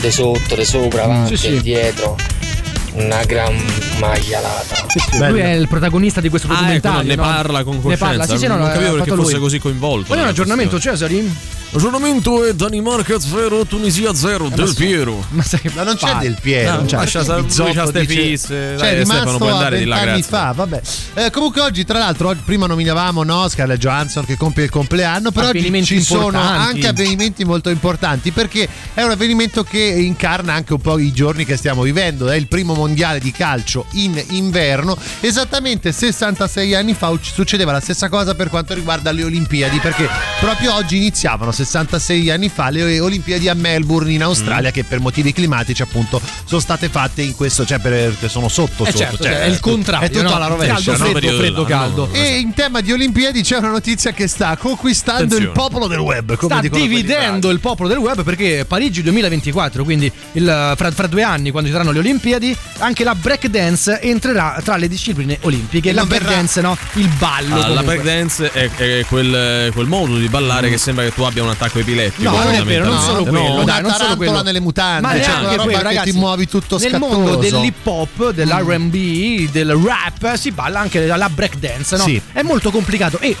De 0.00 0.10
sotto, 0.10 0.54
de 0.54 0.64
sopra, 0.64 1.04
avanti, 1.04 1.36
Sì, 1.36 1.48
sì. 1.56 1.60
dietro. 1.60 2.16
Una 2.96 3.24
gran 3.24 3.56
maialata. 3.98 4.86
Lui 5.28 5.40
è 5.40 5.50
il 5.52 5.66
protagonista 5.66 6.20
di 6.20 6.28
questo 6.28 6.46
Ah, 6.48 6.52
ecco, 6.52 6.60
documentario. 6.88 7.08
ne 7.08 7.14
no? 7.16 7.22
parla 7.22 7.64
con 7.64 7.74
Ne 7.74 7.80
coscienza. 7.80 8.04
parla, 8.06 8.26
sì, 8.26 8.38
sì, 8.38 8.46
no, 8.46 8.56
non 8.56 8.68
capivo 8.70 8.92
perché 8.94 9.10
fosse 9.14 9.32
lui. 9.32 9.40
così 9.40 9.58
coinvolto. 9.58 10.08
Voglio 10.08 10.22
un 10.22 10.28
aggiornamento. 10.28 10.78
Cesari? 10.78 11.36
Aggiornamento 11.74 12.44
è 12.44 12.54
Danimarca 12.54 13.18
0, 13.18 13.64
Tunisia 13.66 14.14
0, 14.14 14.48
Del 14.48 14.72
Piero. 14.76 15.24
Ma, 15.30 15.42
sai, 15.42 15.58
Ma 15.74 15.82
non 15.82 15.96
c'è 15.96 16.06
palle. 16.06 16.22
del 16.28 16.38
Piero. 16.40 16.70
No, 16.70 16.76
non 16.76 16.86
c'è. 16.86 16.96
Lascia 16.98 17.20
Bizzotto 17.40 17.64
lascia 17.74 17.86
ste 17.88 18.06
dice- 18.06 18.22
fisse. 18.22 18.54
Cioè, 18.54 18.76
Stefano, 18.76 18.98
rimasto 19.18 19.38
puoi 19.38 19.50
andare 19.50 19.78
di 19.78 19.84
là, 19.86 19.96
vent'anni 19.96 20.20
grazie. 20.20 20.36
fa, 20.38 20.52
vabbè. 20.52 20.80
Eh, 21.14 21.30
comunque 21.32 21.60
oggi, 21.62 21.84
tra 21.84 21.98
l'altro, 21.98 22.28
oggi- 22.28 22.42
prima 22.44 22.66
nominavamo 22.66 23.24
no, 23.24 23.48
Scarlett 23.48 23.80
Johansson 23.80 24.24
che 24.24 24.36
compie 24.36 24.62
il 24.64 24.70
compleanno, 24.70 25.32
però 25.32 25.48
oggi 25.48 25.84
ci 25.84 26.00
sono 26.00 26.38
anche 26.38 26.86
avvenimenti 26.86 27.44
molto 27.44 27.70
importanti 27.70 28.30
perché 28.30 28.68
è 28.94 29.02
un 29.02 29.10
avvenimento 29.10 29.64
che 29.64 29.80
incarna 29.80 30.52
anche 30.52 30.74
un 30.74 30.80
po' 30.80 30.96
i 31.00 31.12
giorni 31.12 31.44
che 31.44 31.56
stiamo 31.56 31.82
vivendo. 31.82 32.28
È 32.28 32.36
il 32.36 32.46
primo 32.46 32.74
mondiale 32.84 33.18
di 33.18 33.32
calcio 33.32 33.86
in 33.92 34.22
inverno. 34.30 34.96
Esattamente 35.20 35.90
66 35.90 36.74
anni 36.74 36.92
fa 36.94 37.08
uc- 37.08 37.24
succedeva 37.24 37.72
la 37.72 37.80
stessa 37.80 38.08
cosa 38.10 38.34
per 38.34 38.50
quanto 38.50 38.74
riguarda 38.74 39.10
le 39.10 39.24
Olimpiadi, 39.24 39.78
perché 39.78 40.06
proprio 40.38 40.74
oggi 40.74 40.96
iniziavano 40.98 41.50
66 41.50 42.30
anni 42.30 42.50
fa 42.50 42.68
le 42.68 43.00
Olimpiadi 43.00 43.48
a 43.48 43.54
Melbourne 43.54 44.12
in 44.12 44.22
Australia, 44.22 44.70
che 44.70 44.84
per 44.84 45.00
motivi 45.00 45.32
climatici 45.32 45.80
appunto 45.80 46.20
sono 46.44 46.60
state 46.60 46.88
fatte 46.90 47.22
in 47.22 47.34
questo, 47.34 47.64
cioè 47.64 47.78
perché 47.78 48.28
sono 48.28 48.48
sotto 48.48 48.84
Eh 48.84 48.90
sotto. 48.90 48.98
certo, 48.98 49.22
cioè, 49.24 49.40
è 49.40 49.46
il 49.46 49.60
contrario, 49.60 50.06
È 50.08 50.10
tutta 50.10 50.22
no? 50.24 50.34
alla 50.34 50.46
rovescia. 50.46 50.92
Caldo, 50.94 51.18
freddo, 51.18 51.18
freddo, 51.38 51.64
dell'anno. 51.64 51.64
caldo. 52.04 52.08
E 52.12 52.36
in 52.38 52.52
tema 52.52 52.80
di 52.82 52.92
Olimpiadi 52.92 53.42
c'è 53.42 53.56
una 53.56 53.70
notizia 53.70 54.12
che 54.12 54.26
sta 54.26 54.56
conquistando 54.58 55.22
Attenzione. 55.22 55.44
il 55.46 55.50
popolo 55.52 55.86
del 55.86 55.98
web. 56.00 56.36
Come 56.36 56.58
sta 56.58 56.68
dividendo 56.68 57.48
il 57.50 57.60
popolo 57.60 57.88
del 57.88 57.98
web 57.98 58.22
perché 58.22 58.64
Parigi 58.66 59.02
2024, 59.02 59.84
quindi 59.84 60.10
il- 60.32 60.72
fra, 60.76 60.90
fra 60.90 61.06
due 61.06 61.22
anni, 61.22 61.50
quando 61.50 61.68
ci 61.68 61.74
saranno 61.74 61.92
le 61.92 61.98
Olimpiadi, 62.00 62.54
anche 62.78 63.04
la 63.04 63.14
breakdance 63.14 64.00
entrerà 64.00 64.60
tra 64.64 64.76
le 64.76 64.88
discipline 64.88 65.38
olimpiche. 65.42 65.90
E 65.90 65.92
la 65.92 66.00
non 66.00 66.08
verrà- 66.10 66.24
breakdance, 66.26 66.60
no? 66.60 66.76
Il 66.94 67.08
ballo. 67.18 67.54
Ah, 67.54 67.58
la 67.58 67.64
comunque. 67.66 67.84
breakdance 67.84 68.50
è, 68.52 68.70
è 68.70 69.04
quel, 69.06 69.72
quel 69.72 69.86
modo 69.86 70.16
di 70.18 70.28
ballare 70.28 70.68
che 70.68 70.78
sembra 70.78 71.04
che 71.04 71.12
tu 71.14 71.22
abbia 71.22 71.42
un 71.42 71.50
attacco 71.50 71.78
epilettico. 71.78 72.30
No, 72.30 72.42
non 72.42 72.54
è 72.54 72.62
vero, 72.62 72.84
non 72.86 73.00
solo 73.00 73.22
quello, 73.24 73.38
No. 73.38 73.64
dai, 73.64 73.64
non 73.64 73.64
una 73.64 73.74
solo 73.74 73.82
tarantola 73.98 74.16
quello. 74.16 74.42
nelle 74.42 74.60
mutande, 74.60 75.00
Ma 75.06 75.12
cioè 75.14 75.22
quella 75.24 75.38
roba 75.50 75.62
quello, 75.62 75.78
che 75.78 75.82
ragazzi. 75.84 76.10
ti 76.10 76.16
muovi 76.18 76.48
tutto 76.48 76.78
Nel 76.78 76.90
scattoso. 76.90 77.18
mondo 77.18 77.36
dell'hip 77.36 77.86
hop, 77.86 78.30
dell'R&B, 78.32 79.50
del 79.50 79.72
rap 79.74 80.34
si 80.36 80.50
balla 80.50 80.80
anche 80.80 81.06
la, 81.06 81.16
la 81.16 81.28
breakdance, 81.28 81.96
no? 81.96 82.04
Sì. 82.04 82.20
È 82.32 82.42
molto 82.42 82.70
complicato 82.70 83.18
e 83.20 83.36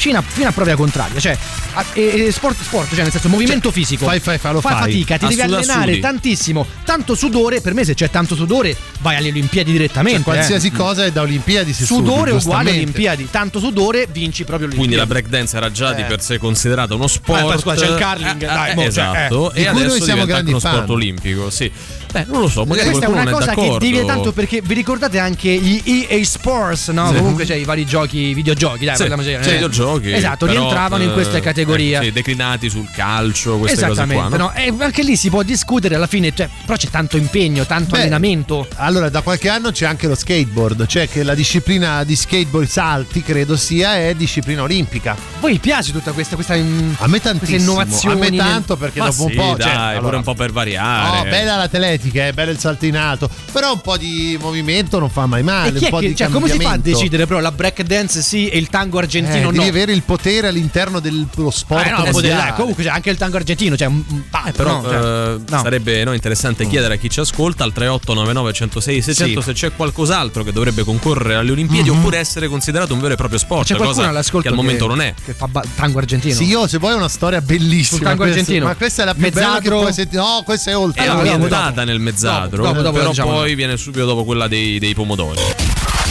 fino 0.00 0.18
a, 0.18 0.22
fino 0.26 0.48
a 0.48 0.52
prova 0.52 0.74
contraria, 0.76 1.20
cioè 1.20 1.36
a- 1.74 1.84
e- 1.92 2.24
e 2.26 2.32
sport, 2.32 2.56
sport, 2.62 2.88
cioè 2.94 3.02
nel 3.02 3.12
senso 3.12 3.28
movimento 3.28 3.70
fisico. 3.70 4.06
fai, 4.06 4.18
fai, 4.18 4.38
fai, 4.38 4.52
lo 4.54 4.60
fai 4.62 4.72
fai. 4.72 4.80
fatica, 4.82 5.18
ti 5.18 5.26
devi 5.26 5.40
allenare 5.42 5.88
sudi. 5.90 6.00
tantissimo, 6.00 6.66
tanto 6.84 7.14
sudore, 7.14 7.60
per 7.60 7.74
me 7.74 7.84
se 7.84 7.92
c'è 7.94 8.08
tanto 8.08 8.34
sudore 8.34 8.74
vai 9.00 9.16
alle 9.16 9.28
Olimpiadi 9.28 9.70
direttamente. 9.72 10.22
Cioè, 10.22 10.32
qualsiasi 10.32 10.68
eh. 10.68 10.72
cosa 10.72 11.04
è 11.04 11.12
da 11.12 11.20
Olimpiadi 11.20 11.72
si 11.74 11.84
Sudore 11.84 12.30
sudi, 12.32 12.44
uguale. 12.44 12.70
Olimpiadi, 12.70 13.28
tanto 13.30 13.58
sudore 13.60 14.08
vinci 14.10 14.44
proprio 14.44 14.68
le 14.68 14.74
Quindi 14.76 14.96
la 14.96 15.06
breakdance 15.06 15.56
era 15.56 15.70
già 15.70 15.92
di 15.92 16.00
Eh. 16.02 16.06
per 16.06 16.22
sé 16.22 16.38
considerata 16.38 16.94
uno 16.94 17.06
sport. 17.06 17.54
Eh, 17.54 17.58
scusa, 17.58 17.74
c'è 17.76 17.86
il 17.86 17.94
curling, 18.02 18.42
Eh, 18.42 18.46
dai, 18.46 18.70
eh, 18.70 18.74
mo, 18.74 18.80
cioè, 18.80 18.88
esatto. 18.88 19.52
eh. 19.52 19.60
E 19.60 19.64
Di 19.64 19.68
cui 19.68 19.74
noi 19.80 19.84
adesso 19.90 20.04
siamo 20.04 20.20
diventa 20.20 20.20
anche 20.20 20.26
grandi 20.32 20.50
uno 20.50 20.58
sport 20.58 20.76
fan. 20.86 20.90
olimpico, 20.90 21.50
sì. 21.50 21.70
Beh, 22.10 22.24
non 22.28 22.40
lo 22.40 22.48
so, 22.48 22.64
magari 22.64 22.88
Questa 22.88 23.06
è 23.06 23.08
qualcuno 23.08 23.20
una 23.22 23.30
non 23.30 23.32
è 23.32 23.32
cosa 23.44 23.54
che 23.54 23.60
d'accordo. 23.60 23.84
divide 23.86 24.04
tanto 24.04 24.32
perché 24.32 24.60
vi 24.62 24.74
ricordate 24.74 25.18
anche 25.18 25.48
gli 25.56 25.80
EA 25.84 26.24
Sports, 26.24 26.88
no? 26.88 27.08
Sì. 27.10 27.14
Comunque 27.16 27.44
c'è 27.44 27.54
i 27.54 27.64
vari 27.64 27.86
giochi, 27.86 28.34
videogiochi, 28.34 28.84
dai, 28.84 28.94
Sì, 28.96 29.06
parliamo 29.06 29.22
sì, 29.22 29.30
eh. 29.32 29.38
videogiochi. 29.52 30.12
Esatto, 30.12 30.46
però, 30.46 30.58
rientravano 30.58 31.02
in 31.04 31.12
questa 31.12 31.36
eh, 31.36 31.40
categoria. 31.40 32.02
sì, 32.02 32.10
declinati 32.10 32.68
sul 32.68 32.88
calcio, 32.92 33.58
queste 33.58 33.78
cose 33.86 33.92
Esattamente, 33.92 34.28
qua. 34.28 34.36
no? 34.38 34.44
no? 34.46 34.52
E 34.54 34.74
anche 34.84 35.02
lì 35.02 35.14
si 35.16 35.28
può 35.30 35.42
discutere 35.42 35.94
alla 35.94 36.06
fine, 36.08 36.32
cioè, 36.34 36.48
però 36.64 36.76
c'è 36.76 36.88
tanto 36.88 37.16
impegno, 37.16 37.64
tanto 37.64 37.92
Beh, 37.94 38.00
allenamento. 38.00 38.66
Allora, 38.76 39.08
da 39.08 39.20
qualche 39.20 39.48
anno 39.48 39.70
c'è 39.70 39.86
anche 39.86 40.06
lo 40.08 40.14
skateboard, 40.16 40.86
cioè 40.86 41.08
che 41.08 41.22
la 41.22 41.34
disciplina 41.34 42.02
di 42.04 42.16
skateboard 42.16 42.66
salti, 42.68 43.22
credo 43.22 43.56
sia, 43.56 43.96
è 43.96 44.14
disciplina 44.16 44.62
olimpica. 44.62 45.16
Voi 45.38 45.58
piace 45.58 45.92
tutta 45.92 46.10
questa, 46.12 46.34
questa, 46.34 46.54
A 46.54 46.56
me 46.58 46.94
queste 46.96 47.20
tantissimo. 47.20 47.58
innovazioni? 47.58 48.14
A 48.26 48.30
me 48.30 48.36
tanto 48.36 48.76
perché 48.76 48.98
Ma 48.98 49.06
dopo 49.06 49.24
un 49.24 49.34
po'. 49.34 49.54
dai, 49.56 49.60
cioè, 49.60 49.72
pure 49.72 49.96
allora- 49.96 50.16
un 50.16 50.22
po' 50.24 50.34
per 50.34 50.50
variare. 50.52 51.16
No, 51.18 51.30
bella 51.30 51.68
l'atletica, 52.00 52.26
è 52.26 52.32
bello 52.32 52.50
il 52.50 52.58
salto 52.58 52.86
in 52.86 52.96
alto, 52.96 53.28
però 53.52 53.72
un 53.72 53.80
po' 53.80 53.96
di 53.96 54.36
movimento 54.40 54.98
non 54.98 55.10
fa 55.10 55.26
mai 55.26 55.42
male. 55.42 55.78
Un 55.78 55.88
po' 55.88 55.98
che, 55.98 56.08
di 56.08 56.16
cioè, 56.16 56.28
come 56.28 56.48
si 56.48 56.58
fa 56.58 56.70
a 56.72 56.76
decidere 56.78 57.26
però 57.26 57.40
la 57.40 57.52
breakdance 57.52 58.22
sì 58.22 58.48
e 58.48 58.58
il 58.58 58.68
tango 58.68 58.98
Eh, 58.98 59.02
argentino 59.02 59.50
devi 59.50 59.64
no? 59.64 59.70
avere 59.70 59.92
il 59.92 60.02
potere 60.02 60.48
all'interno 60.48 61.00
dello 61.00 61.50
sport. 61.50 61.86
Eh, 61.86 61.90
no, 61.90 62.04
potere- 62.10 62.48
eh, 62.48 62.52
comunque 62.54 62.84
c'è 62.84 62.90
anche 62.90 63.10
il 63.10 63.16
tango 63.16 63.36
argentino, 63.36 63.76
cioè 63.76 63.88
pa- 64.30 64.50
Però 64.54 64.80
no, 64.80 64.82
cioè, 64.88 64.96
eh, 64.96 65.40
no. 65.48 65.60
sarebbe 65.62 66.04
no, 66.04 66.12
interessante 66.12 66.66
chiedere 66.66 66.94
a 66.94 66.96
chi 66.96 67.10
ci 67.10 67.20
ascolta 67.20 67.64
al 67.64 67.72
3899 67.72 68.52
106 68.52 69.02
600 69.02 69.40
Sì. 69.40 69.46
se 69.46 69.52
c'è 69.52 69.76
qualcos'altro 69.76 70.42
che 70.42 70.52
dovrebbe 70.52 70.82
concorrere 70.84 71.34
alle 71.36 71.50
Olimpiadi 71.52 71.90
Mhm. 71.90 71.98
oppure 71.98 72.18
essere 72.18 72.48
considerato 72.48 72.94
un 72.94 73.00
vero 73.00 73.14
e 73.14 73.16
proprio 73.16 73.38
sport, 73.38 73.66
C'è 73.66 73.74
qualcuno 73.76 73.96
cosa 73.96 74.08
all'ascolto 74.08 74.48
che 74.48 74.48
al 74.48 74.54
momento 74.54 74.86
non 74.86 75.00
è. 75.00 75.14
Che 75.24 75.32
fa 75.34 75.46
ba- 75.48 75.64
tango 75.76 75.98
argentino. 75.98 76.34
Sì, 76.34 76.44
io 76.44 76.66
se 76.66 76.78
vuoi 76.78 76.94
una 76.94 77.08
storia 77.08 77.40
bellissima. 77.40 77.96
Sul 77.98 78.00
tango 78.00 78.22
questa- 78.22 78.38
argentino. 78.40 78.66
Ma 78.66 78.74
questa 78.74 79.02
è 79.02 79.04
la 79.04 79.14
più 79.14 79.22
bella 79.22 79.34
che 79.34 79.40
Mezzadro. 79.46 79.78
puoi 79.80 79.92
sentire. 79.92 80.22
No, 80.22 80.42
questa 80.44 80.70
è 80.70 80.76
oltre. 80.76 81.04
È 81.04 81.08
ambientata 81.08 81.84
nel 81.90 82.00
mezzadro, 82.00 82.62
Dopo, 82.62 82.80
dopo, 82.82 82.96
però 82.98 83.10
diciamo. 83.10 83.30
poi 83.30 83.54
viene 83.54 83.76
subito 83.76 84.04
dopo 84.06 84.24
quella 84.24 84.46
dei, 84.48 84.78
dei 84.78 84.94
pomodori. 84.94 85.40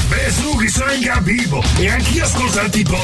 Beh, 0.10 0.32
su, 0.32 0.58
chi 0.58 0.68
sono 0.68 0.92
in 0.92 1.02
capivo 1.02 1.64
e 1.78 1.90
anch'io 1.90 2.24
ascolto 2.26 2.60
il 2.62 2.70
tipo. 2.70 2.98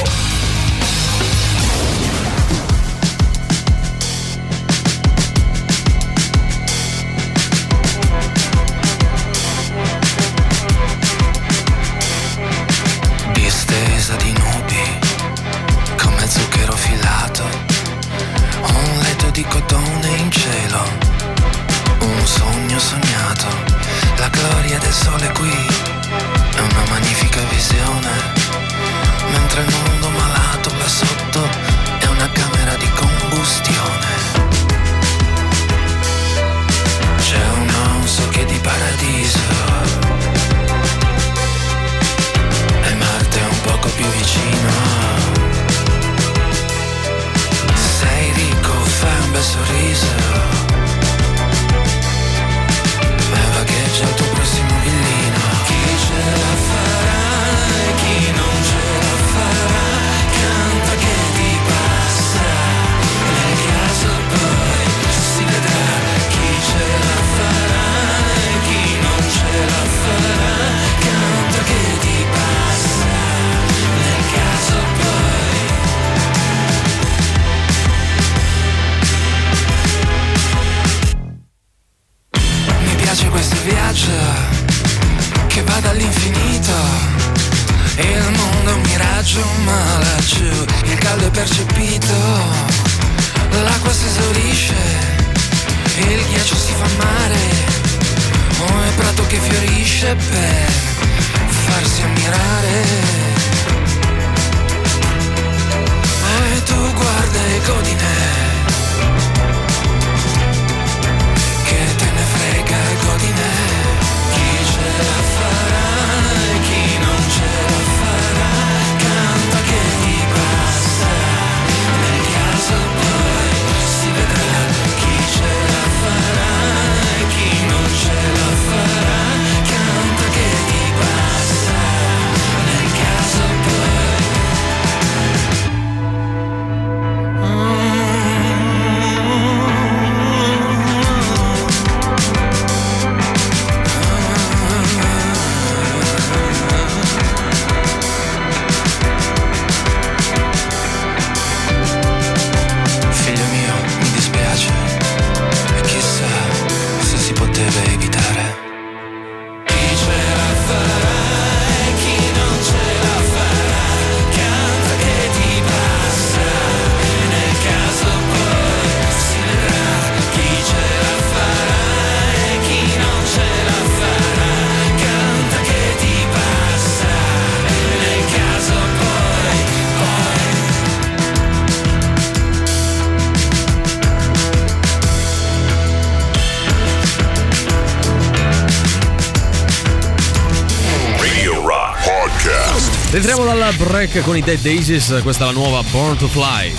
Break 194.05 194.23
con 194.23 194.37
i 194.37 194.41
Dead 194.41 194.59
Daisies, 194.59 195.19
questa 195.23 195.43
è 195.43 195.47
la 195.47 195.53
nuova 195.53 195.81
Born 195.89 196.17
to 196.17 196.27
Fly. 196.27 196.73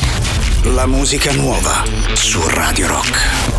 La 0.74 0.86
musica 0.86 1.32
nuova 1.32 1.82
su 2.14 2.40
Radio 2.46 2.86
Rock. 2.86 3.55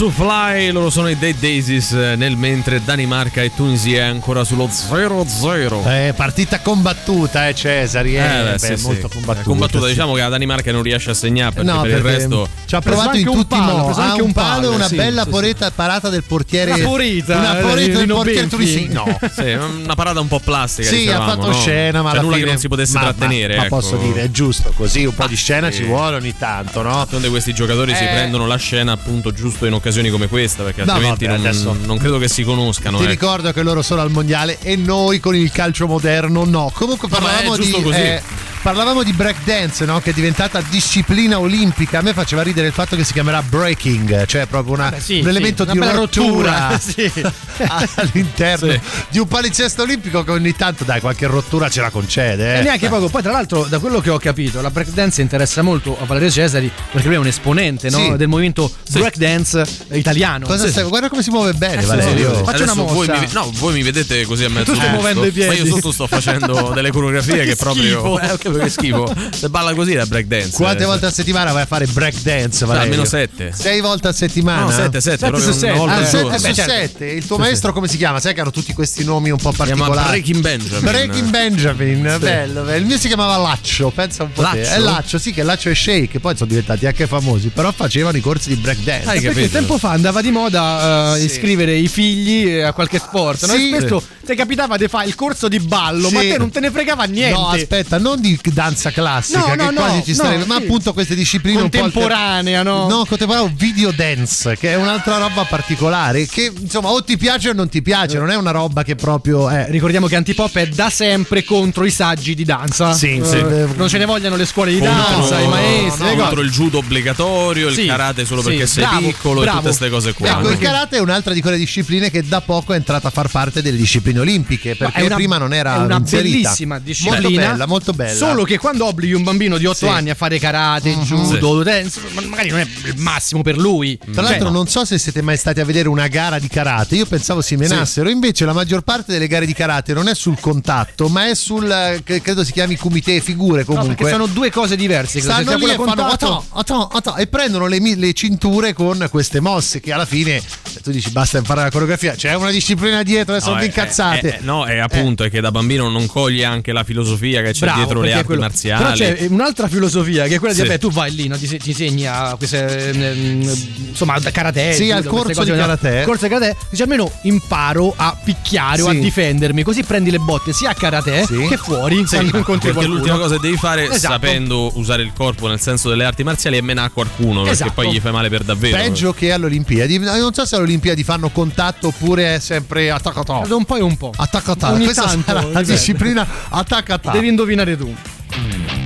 To 0.00 0.08
Fly, 0.08 0.70
loro 0.70 0.88
sono 0.88 1.10
i 1.10 1.18
Dead 1.18 1.36
Daisies, 1.38 1.92
eh, 1.92 2.16
nel 2.16 2.34
mentre 2.34 2.80
Danimarca 2.82 3.42
e 3.42 3.52
Tunisia 3.54 4.04
è 4.04 4.06
ancora 4.06 4.44
sullo 4.44 4.66
0-0. 4.66 5.86
Eh, 5.86 6.14
partita 6.16 6.60
combattuta, 6.60 7.48
eh, 7.48 7.54
Cesari. 7.54 8.16
Eh, 8.16 8.20
Eh, 8.24 8.42
beh, 8.44 8.50
beh, 8.52 8.58
sì, 8.58 8.76
sì. 8.78 8.86
molto 8.86 9.08
combattuta. 9.08 9.40
È 9.40 9.44
combattuta, 9.44 9.84
sì. 9.84 9.90
diciamo 9.90 10.14
che 10.14 10.20
la 10.22 10.28
Danimarca 10.30 10.72
non 10.72 10.82
riesce 10.82 11.10
a 11.10 11.14
segnare 11.14 11.52
perché 11.52 11.70
No, 11.70 11.82
per 11.82 11.90
il 11.90 11.96
perché 12.02 12.16
resto 12.16 12.48
ci 12.64 12.74
ha 12.76 12.80
provato 12.80 13.16
in 13.18 13.24
tutti 13.24 13.54
i 13.54 13.58
ha 13.58 13.60
modi. 13.62 13.84
preso 13.84 14.00
Ha 14.00 14.04
anche 14.04 14.22
un 14.22 14.32
palo, 14.32 14.60
palo, 14.62 14.74
una 14.74 14.86
sì, 14.88 14.96
bella 14.96 15.22
sì, 15.24 15.28
poreta, 15.28 15.70
parata 15.70 16.08
del 16.08 16.24
portiere. 16.24 16.72
Una 16.72 16.84
porita, 16.84 17.36
Una 17.36 17.58
eh, 17.58 17.62
poreta 17.62 17.98
di 18.00 18.06
del 18.06 18.06
portiere 18.08 18.46
tunisino. 18.48 19.04
No. 19.04 19.18
Sì, 19.30 19.50
una 19.52 19.94
parata 19.94 20.20
un 20.20 20.28
po' 20.28 20.40
plastica. 20.40 20.88
Sì, 20.88 20.94
ha 20.94 20.98
dicevamo, 21.00 21.30
fatto 21.30 21.46
no? 21.48 21.52
scena, 21.60 22.00
ma 22.02 22.10
Cioè, 22.12 22.20
nulla 22.22 22.34
fine- 22.36 22.44
che 22.46 22.50
non 22.52 22.60
si 22.60 22.68
potesse 22.68 22.94
ma- 22.94 23.00
trattenere. 23.00 23.52
Ma, 23.54 23.60
ma 23.60 23.66
ecco. 23.66 23.76
posso 23.76 23.96
dire, 23.96 24.22
è 24.22 24.30
giusto 24.30 24.72
così, 24.74 25.04
un 25.04 25.14
po' 25.14 25.26
di 25.26 25.36
scena 25.36 25.70
sì. 25.70 25.76
ci 25.78 25.82
vuole 25.84 26.16
ogni 26.16 26.34
tanto, 26.38 26.80
no? 26.80 26.94
D'altronde 26.94 27.28
questi 27.28 27.52
giocatori 27.52 27.94
si 27.94 28.04
Eh. 28.04 28.08
prendono 28.08 28.46
la 28.46 28.56
scena 28.56 28.92
appunto 28.92 29.30
giusto 29.32 29.66
in 29.66 29.74
occasioni 29.90 30.08
come 30.10 30.28
questa 30.28 30.62
perché 30.62 30.84
No, 30.84 30.92
altrimenti 30.92 31.26
vabbè, 31.26 31.36
non, 31.38 31.46
adesso- 31.46 31.76
non 31.84 31.98
credo 31.98 32.18
che 32.18 32.28
si 32.28 32.44
conoscano. 32.44 32.96
Ti 32.98 33.02
ecco. 33.02 33.12
ricordo 33.12 33.52
che 33.52 33.62
loro 33.62 33.82
sono 33.82 34.00
al 34.00 34.10
mondiale 34.10 34.58
e 34.62 34.76
noi 34.76 35.18
con 35.20 35.34
il 35.34 35.50
calcio 35.50 35.86
moderno 35.86 36.44
no. 36.44 36.70
Comunque 36.72 37.08
parlavamo 37.08 37.56
di. 37.56 37.70
così. 37.70 37.98
eh, 37.98 38.22
parlavamo 38.62 39.02
di 39.02 39.12
breakdance, 39.12 39.84
no? 39.84 40.00
Che 40.00 40.10
è 40.10 40.12
diventata 40.12 40.60
disciplina 40.68 41.38
olimpica. 41.38 41.98
A 41.98 42.02
me 42.02 42.12
faceva 42.12 42.42
ridere 42.42 42.66
il 42.68 42.72
fatto 42.72 42.96
che 42.96 43.04
si 43.04 43.12
chiamerà 43.12 43.42
breaking, 43.42 44.26
cioè 44.26 44.46
proprio 44.46 44.74
una- 44.74 44.84
Vabbè, 44.90 45.00
sì, 45.00 45.20
un 45.20 45.28
elemento 45.28 45.64
sì, 45.64 45.70
di 45.72 45.76
una 45.78 45.86
bella 45.86 45.98
rottura, 45.98 46.68
rottura, 46.68 46.78
sì. 46.78 47.22
all'interno 47.66 48.70
Sì. 48.72 48.80
di 49.10 49.18
un 49.18 49.26
palinsesto 49.28 49.82
olimpico 49.82 50.22
che 50.24 50.30
ogni 50.30 50.54
tanto, 50.54 50.84
dai, 50.84 51.00
qualche 51.00 51.26
rottura 51.26 51.68
ce 51.68 51.80
la 51.80 51.90
concede. 51.90 52.54
E 52.56 52.58
Eh. 52.58 52.62
neanche 52.62 52.88
poco. 52.88 53.08
Poi, 53.08 53.22
tra 53.22 53.32
l'altro, 53.32 53.64
da 53.64 53.78
quello 53.78 54.00
che 54.00 54.10
ho 54.10 54.18
capito, 54.18 54.60
la 54.60 54.70
breakdance 54.70 55.20
interessa 55.20 55.62
molto 55.62 55.96
a 56.00 56.04
Valerio 56.04 56.30
Cesari 56.30 56.70
perché 56.92 57.06
lui 57.06 57.16
è 57.16 57.18
un 57.18 57.26
esponente 57.26 57.90
no? 57.90 57.98
Sì. 57.98 58.16
del 58.16 58.28
movimento 58.28 58.70
breakdance 58.90 59.64
italiano. 59.92 60.46
Cosa 60.46 60.64
Sì. 60.66 60.70
stai- 60.72 60.84
Guarda 60.90 61.08
come 61.08 61.22
si 61.22 61.30
muove 61.30 61.52
bene, 61.52 61.82
Eh, 61.82 61.86
Valerio. 61.86 62.34
sì, 62.36 62.42
Faccio 62.44 62.62
una 62.62 62.72
Adesso 62.72 62.86
voi 62.94 63.06
mossa. 63.06 63.20
mi, 63.20 63.28
no, 63.32 63.50
voi 63.54 63.72
mi 63.74 63.82
vedete 63.82 64.24
così 64.24 64.44
a 64.44 64.48
mezzo 64.50 64.72
Tu 64.72 64.74
stai 64.74 64.90
busto, 64.90 64.94
muovendo 64.94 65.26
i 65.26 65.30
piedi. 65.30 65.56
Ma 65.56 65.62
io 65.64 65.66
sotto 65.74 65.92
sto 65.92 66.06
facendo 66.06 66.72
delle 66.74 66.90
coreografie 66.90 67.36
che, 67.38 67.44
Che 67.50 67.56
proprio. 67.56 68.18
Eh, 68.20 68.38
ok, 68.50 68.62
che 68.62 68.68
schifo. 68.70 69.12
Se 69.32 69.48
balla 69.48 69.74
così 69.74 69.94
la 69.94 70.06
breakdance. 70.06 70.50
Quante 70.56 70.82
eh, 70.82 70.86
volte 70.86 71.06
a 71.06 71.10
settimana 71.10 71.52
vai 71.52 71.62
a 71.62 71.66
fare 71.66 71.86
breakdance, 71.86 72.58
Cioè, 72.58 72.66
Valerio? 72.68 72.90
almeno 72.90 73.04
sette. 73.08 73.52
Sei 73.56 73.80
volte 73.80 74.08
a 74.08 74.12
settimana? 74.12 74.62
No, 74.62 74.70
sette, 74.70 75.00
sette, 75.00 75.26
Sette 75.26 75.40
su 75.40 75.52
sette. 75.52 75.72
volta 75.72 75.94
Ah, 75.96 76.04
sette 76.04 76.38
su 76.38 76.42
beh, 76.46 76.54
certo. 76.54 76.72
sette. 76.72 77.06
Il 77.06 77.26
tuo 77.26 77.36
Sì, 77.36 77.42
maestro 77.42 77.72
come 77.72 77.88
si 77.88 77.96
chiama? 77.96 78.20
Sai 78.20 78.34
che 78.34 78.40
hanno 78.40 78.50
tutti 78.50 78.72
questi 78.72 79.04
nomi 79.04 79.30
un 79.30 79.38
po' 79.38 79.50
Si 79.52 79.62
chiama 79.62 79.86
particolari. 79.86 80.08
Breaking 80.20 80.40
Benjamin. 80.40 80.80
Breaking 80.84 81.28
Benjamin, 81.30 82.02
bello, 82.18 82.62
bello. 82.62 82.74
Il 82.76 82.84
mio 82.86 82.98
si 82.98 83.06
chiamava 83.08 83.36
Laccio, 83.36 83.90
pensa 83.90 84.22
un 84.24 84.32
po' 84.32 84.42
te. 84.42 84.58
Laccio? 84.58 84.70
È 84.74 84.78
Laccio, 84.78 85.18
sì, 85.18 85.32
che 85.32 85.42
Laccio 85.42 85.68
e 85.70 85.74
Shake, 85.74 86.20
poi 86.20 86.36
sono 86.36 86.48
diventati 86.48 86.86
anche 86.86 87.06
famosi, 87.06 87.48
però 87.48 87.72
facevano 87.72 88.16
i 88.16 88.20
corsi 88.20 88.48
di 88.50 88.56
breakdance. 88.56 89.08
Hai 89.08 89.20
Perché 89.20 89.28
capito? 89.28 89.50
tempo 89.52 89.78
fa 89.78 89.90
andava 89.90 90.20
di 90.20 90.30
moda 90.30 91.14
Sì. 91.16 91.24
iscrivere 91.24 91.74
i 91.74 91.88
figli 91.88 92.46
eh, 92.48 92.62
a 92.62 92.72
qualche 92.72 92.98
sport. 92.98 93.46
No? 93.46 93.54
Sì. 93.54 93.70
E 93.70 93.76
spesso 93.78 94.02
ti 94.24 94.34
capitava 94.34 94.76
di 94.76 94.86
fare 94.88 95.06
il 95.06 95.14
corso 95.14 95.48
di 95.48 95.58
ballo, 95.60 96.10
ma 96.10 96.20
Sì. 96.20 96.28
te 96.28 96.38
non 96.38 96.50
te 96.50 96.60
ne 96.60 96.70
fregava 96.70 97.04
niente. 97.04 97.34
No, 97.34 97.48
aspetta, 97.48 97.98
non 97.98 98.20
di 98.20 98.38
break 98.40 98.54
danza 98.54 98.90
classica, 98.90 99.38
No, 99.40 99.44
che 99.46 99.56
no, 99.56 99.64
no, 99.70 99.72
quasi 99.72 100.02
ci 100.04 100.14
starebbe, 100.14 100.38
no, 100.40 100.46
ma 100.46 100.56
sì. 100.56 100.62
appunto 100.62 100.92
queste 100.92 101.14
discipline 101.14 101.60
un 101.62 101.68
po' 101.68 101.76
alter- 101.78 101.92
Contemporanea, 101.92 102.62
no? 102.62 102.88
No, 102.88 103.04
contemporanea, 103.06 103.52
video 103.54 103.90
dance, 103.92 104.56
che 104.58 104.70
è 104.72 104.76
un'altra 104.76 105.18
roba 105.18 105.44
particolare, 105.44 106.26
che 106.26 106.52
insomma 106.58 106.88
o 106.88 107.02
ti 107.04 107.16
piace 107.16 107.50
o 107.50 107.52
non 107.52 107.68
ti 107.68 107.82
piace, 107.82 108.18
non 108.18 108.30
è 108.30 108.36
una 108.36 108.50
roba 108.50 108.82
che 108.82 108.94
proprio 108.96 109.48
è... 109.48 109.66
Ricordiamo 109.68 110.06
che 110.06 110.16
Antipop 110.16 110.56
è 110.56 110.66
da 110.68 110.90
sempre 110.90 111.44
contro 111.44 111.84
i 111.84 111.90
saggi 111.90 112.34
di 112.34 112.44
danza. 112.44 112.92
Sì, 112.94 113.18
Eh, 113.18 113.24
sì. 113.24 113.44
Non 113.76 113.88
ce 113.88 113.98
ne 113.98 114.04
vogliono 114.06 114.36
le 114.36 114.46
scuole 114.46 114.72
di 114.72 114.78
Contro- 114.78 114.96
danza, 115.18 115.38
i 115.38 115.48
maestri. 115.48 116.04
le 116.06 116.16
contro 116.16 116.40
il 116.40 116.50
judo 116.50 116.78
obbligatorio, 116.78 117.70
Sì, 117.72 117.82
il 117.82 117.86
karate 117.88 118.24
solo 118.24 118.42
sì, 118.42 118.48
perché 118.48 118.66
sei 118.66 118.84
bravo, 118.84 119.06
piccolo 119.06 119.40
e 119.40 119.44
bravo. 119.44 119.56
tutte 119.58 119.68
queste 119.68 119.90
cose 119.90 120.12
qua. 120.14 120.28
Ecco, 120.30 120.50
il 120.50 120.58
karate 120.58 120.96
è 120.96 121.00
un'altra 121.00 121.32
di 121.34 121.40
quelle 121.40 121.56
discipline 121.56 122.10
che 122.10 122.26
da 122.26 122.40
poco 122.40 122.72
è 122.72 122.76
entrata 122.76 123.08
a 123.08 123.10
far 123.10 123.28
parte 123.28 123.62
delle 123.62 123.76
discipline 123.76 124.18
olimpiche, 124.20 124.76
perché 124.76 125.02
una- 125.02 125.14
prima 125.14 125.38
non 125.38 125.52
era 125.52 125.76
una 125.78 125.96
inserita. 125.96 126.38
bellissima 126.48 126.78
disciplina. 126.78 127.20
Molto 127.20 127.36
bella, 127.38 127.66
molto 127.66 127.92
bella. 127.92 128.18
Solo 128.30 128.44
che 128.44 128.58
quando 128.58 128.86
obblighi 128.86 129.12
un 129.12 129.22
bambino 129.22 129.58
di 129.58 129.66
8 129.66 129.76
Sì. 129.76 129.86
anni 129.86 130.10
a 130.10 130.14
fare 130.14 130.38
karate, 130.38 130.94
Mhm. 130.94 131.02
judo, 131.02 131.62
dance, 131.62 132.00
ma- 132.12 132.22
magari 132.22 132.48
non 132.50 132.60
è 132.60 132.66
il 132.86 132.94
massimo 132.96 133.42
per 133.42 133.56
lui. 133.56 133.98
Tra 134.12 134.22
l'altro 134.22 134.44
Cioè, 134.46 134.52
non 134.52 134.66
so 134.68 134.84
se 134.84 134.98
siete 134.98 135.22
mai 135.22 135.36
stati 135.36 135.60
a 135.60 135.64
vedere 135.64 135.88
una 135.88 136.06
gara 136.08 136.38
di 136.38 136.48
karate, 136.48 136.96
io 136.96 137.06
pensavo 137.06 137.40
si 137.40 137.56
menassero, 137.56 138.08
invece 138.08 138.44
la 138.44 138.52
maggior 138.52 138.82
parte 138.82 139.12
delle 139.12 139.26
gare 139.26 139.46
di 139.46 139.52
karate 139.54 139.92
non 139.92 140.08
è 140.08 140.14
sul 140.14 140.38
contatto, 140.40 141.08
ma 141.08 141.26
è 141.28 141.34
sul, 141.34 141.70
eh, 141.70 142.02
credo 142.20 142.44
si 142.44 142.52
chiami 142.52 142.76
kumite, 142.76 143.20
figure 143.20 143.60
no, 143.60 143.64
comunque. 143.66 143.94
perché 143.96 144.10
sono 144.12 144.26
due 144.26 144.50
cose 144.50 144.76
diverse. 144.76 145.20
Stanno 145.20 145.48
sia 145.48 145.56
lì 145.56 145.64
e 145.70 145.74
fanno 145.76 146.04
"Atò, 146.06 146.44
atò, 146.50 146.88
atò", 146.88 147.16
e 147.16 147.26
prendono 147.26 147.66
le, 147.66 147.78
le 147.96 148.12
cinture 148.12 148.72
con 148.72 149.06
queste 149.10 149.40
mosse 149.40 149.80
che 149.80 149.92
alla 149.92 150.06
fine 150.06 150.36
eh, 150.36 150.80
tu 150.82 150.90
dici 150.90 151.10
basta 151.10 151.38
imparare 151.38 151.66
la 151.66 151.72
coreografia, 151.72 152.14
c'è 152.14 152.34
una 152.34 152.50
disciplina 152.50 153.02
dietro 153.02 153.34
e 153.34 153.40
sono 153.40 153.56
No, 153.56 153.60
è- 153.60 153.64
incazzate. 153.64 154.18
è- 154.34 154.38
è- 154.38 154.42
no, 154.42 154.64
è 154.64 154.78
appunto 154.78 155.24
è 155.24 155.30
che 155.30 155.40
da 155.40 155.50
bambino 155.50 155.88
non 155.88 156.06
coglie 156.06 156.44
anche 156.44 156.72
la 156.72 156.84
filosofia 156.84 157.42
che 157.42 157.52
c'è 157.52 157.60
Bravo, 157.66 157.78
dietro 157.78 158.00
le 158.00 158.12
arti 158.20 158.26
quello- 158.26 158.40
marziali. 158.42 158.82
Però 158.82 158.94
c'è 158.94 159.26
un'altra 159.28 159.68
filosofia 159.68 160.26
che 160.26 160.36
è 160.36 160.38
quella 160.38 160.54
Sì. 160.54 160.62
di 160.62 160.68
vabbè, 160.68 160.78
tu 160.80 160.90
vai 160.90 161.12
lì, 161.14 161.26
no, 161.28 161.36
ti, 161.36 161.46
ti 161.58 161.68
insegni 161.70 162.06
a 162.06 162.34
queste 162.36 162.88
ehm, 162.90 163.42
insomma 163.90 164.18
da 164.18 164.30
karate, 164.30 164.72
Sì, 164.72 164.90
al 164.90 165.04
corso 165.04 165.32
cose, 165.34 165.44
di 165.44 165.50
no? 165.50 165.56
karate. 165.56 166.02
Corso 166.04 166.26
di 166.26 166.32
karate, 166.32 166.56
dice 166.70 166.82
almeno 166.82 167.10
imparo 167.22 167.92
a 167.96 168.16
picchiare 168.22 168.82
o 168.82 168.88
a 168.88 168.92
Sì. 168.92 169.00
difendermi, 169.00 169.62
così 169.62 169.82
prendi 169.82 170.10
le 170.10 170.18
botte 170.18 170.52
sia 170.52 170.70
a 170.70 170.74
karate 170.74 171.24
Sì. 171.26 171.46
che 171.48 171.56
fuori 171.56 171.96
Sì, 172.06 172.16
quando 172.16 172.36
incontri 172.38 172.72
perché 172.72 172.72
qualcuno. 172.72 172.94
l'ultima 172.94 173.18
cosa 173.18 173.34
che 173.36 173.40
devi 173.40 173.56
fare 173.56 173.84
Esatto. 173.90 174.12
sapendo 174.14 174.70
usare 174.78 175.02
il 175.02 175.12
corpo 175.14 175.48
nel 175.48 175.60
senso 175.60 175.88
delle 175.88 176.04
arti 176.04 176.22
marziali 176.22 176.56
è 176.58 176.60
menare 176.60 176.88
a 176.88 176.90
qualcuno 176.90 177.38
perché 177.42 177.50
Esatto. 177.52 177.72
poi 177.72 177.92
gli 177.92 178.00
fai 178.00 178.12
male 178.12 178.28
per 178.28 178.42
davvero. 178.42 178.76
Peggio 178.76 179.12
che 179.12 179.32
alle 179.32 179.46
Olimpiadi. 179.46 179.98
Non 179.98 180.32
so 180.34 180.44
se 180.44 180.54
alle 180.54 180.64
Olimpiadi 180.64 181.02
fanno 181.04 181.28
contatto 181.30 181.88
oppure 181.88 182.36
è 182.36 182.38
sempre 182.38 182.90
attaccato. 182.90 183.42
Un 183.56 183.64
po' 183.64 183.76
e 183.76 183.82
un 183.82 183.96
po'. 183.96 184.12
Attaccata. 184.16 184.72
Ogni 184.72 184.84
Questa 184.84 185.04
tanto, 185.04 185.22
sarà 185.32 185.42
la 185.50 185.62
disciplina 185.62 186.26
attaccata. 186.48 187.10
Devi 187.12 187.28
indovinare 187.28 187.76
tu. 187.76 187.94
To 188.30 188.79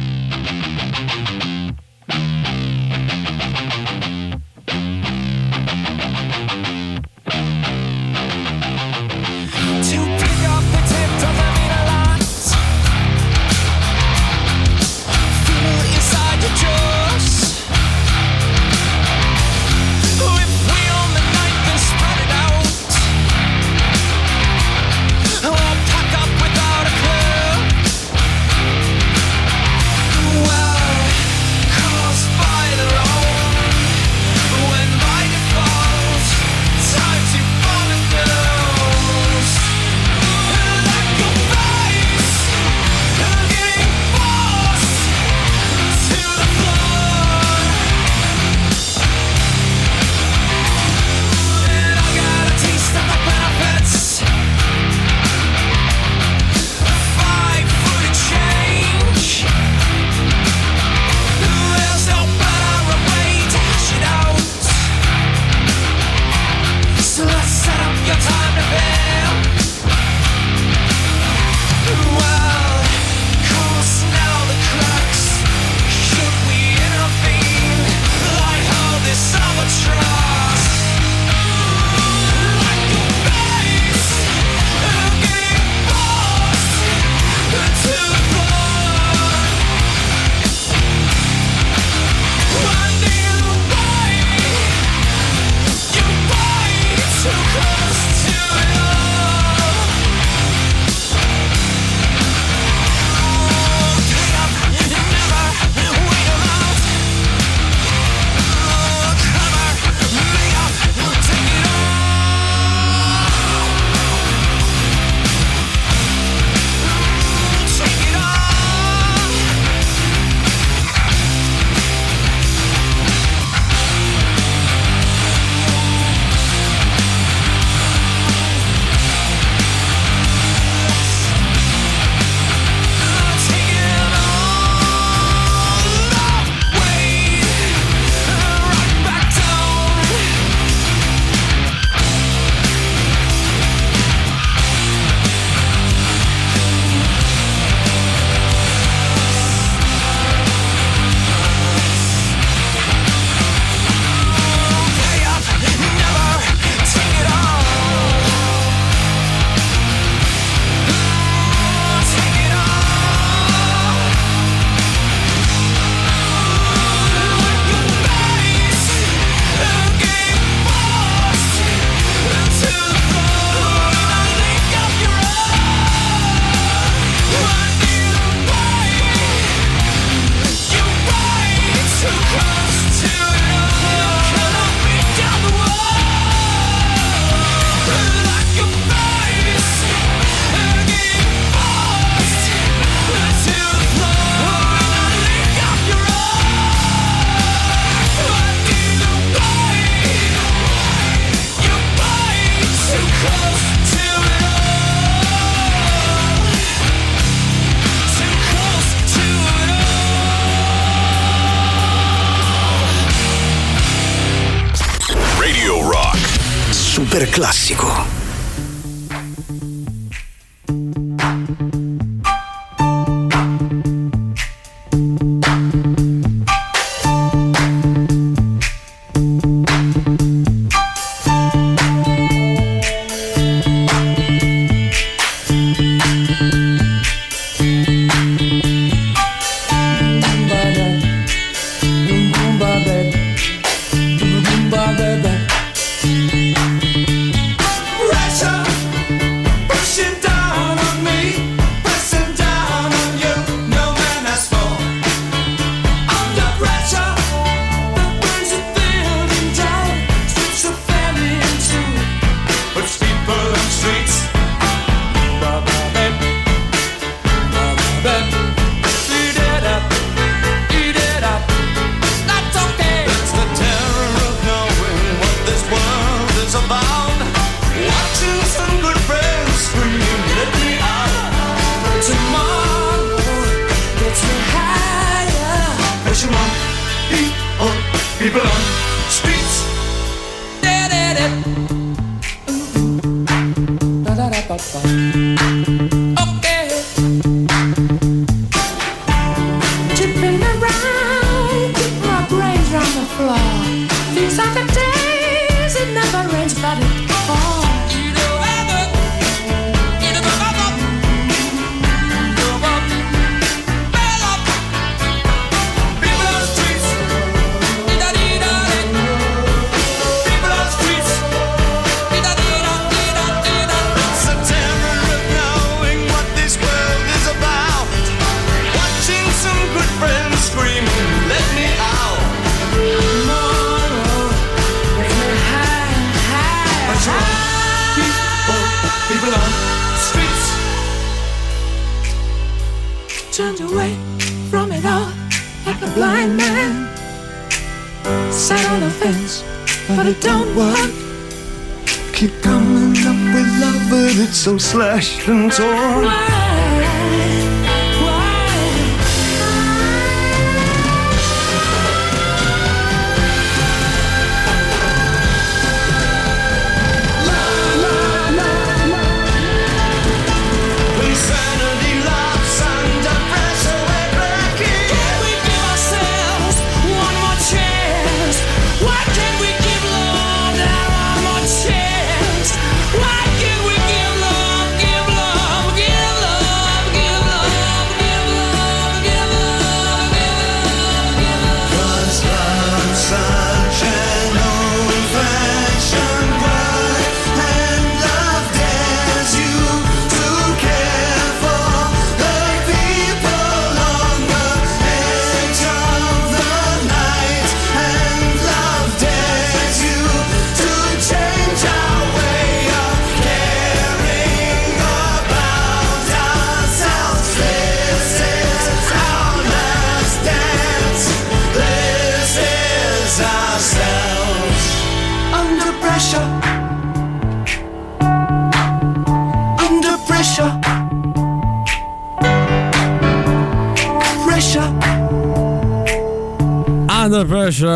Thank 294.85 295.69
you. 295.69 295.84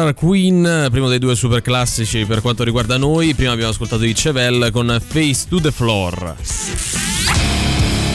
Pressure 0.08 0.14
Queen, 0.14 0.88
primo 0.90 1.08
dei 1.08 1.18
due 1.18 1.34
super 1.34 1.60
classici 1.60 2.24
per 2.24 2.40
quanto 2.40 2.62
riguarda 2.62 2.96
noi. 2.96 3.34
Prima 3.34 3.52
abbiamo 3.52 3.70
ascoltato 3.70 4.04
i 4.04 4.12
Chevelle 4.12 4.70
con 4.70 4.96
Face 5.04 5.46
to 5.48 5.60
the 5.60 5.70
Floor. 5.70 6.36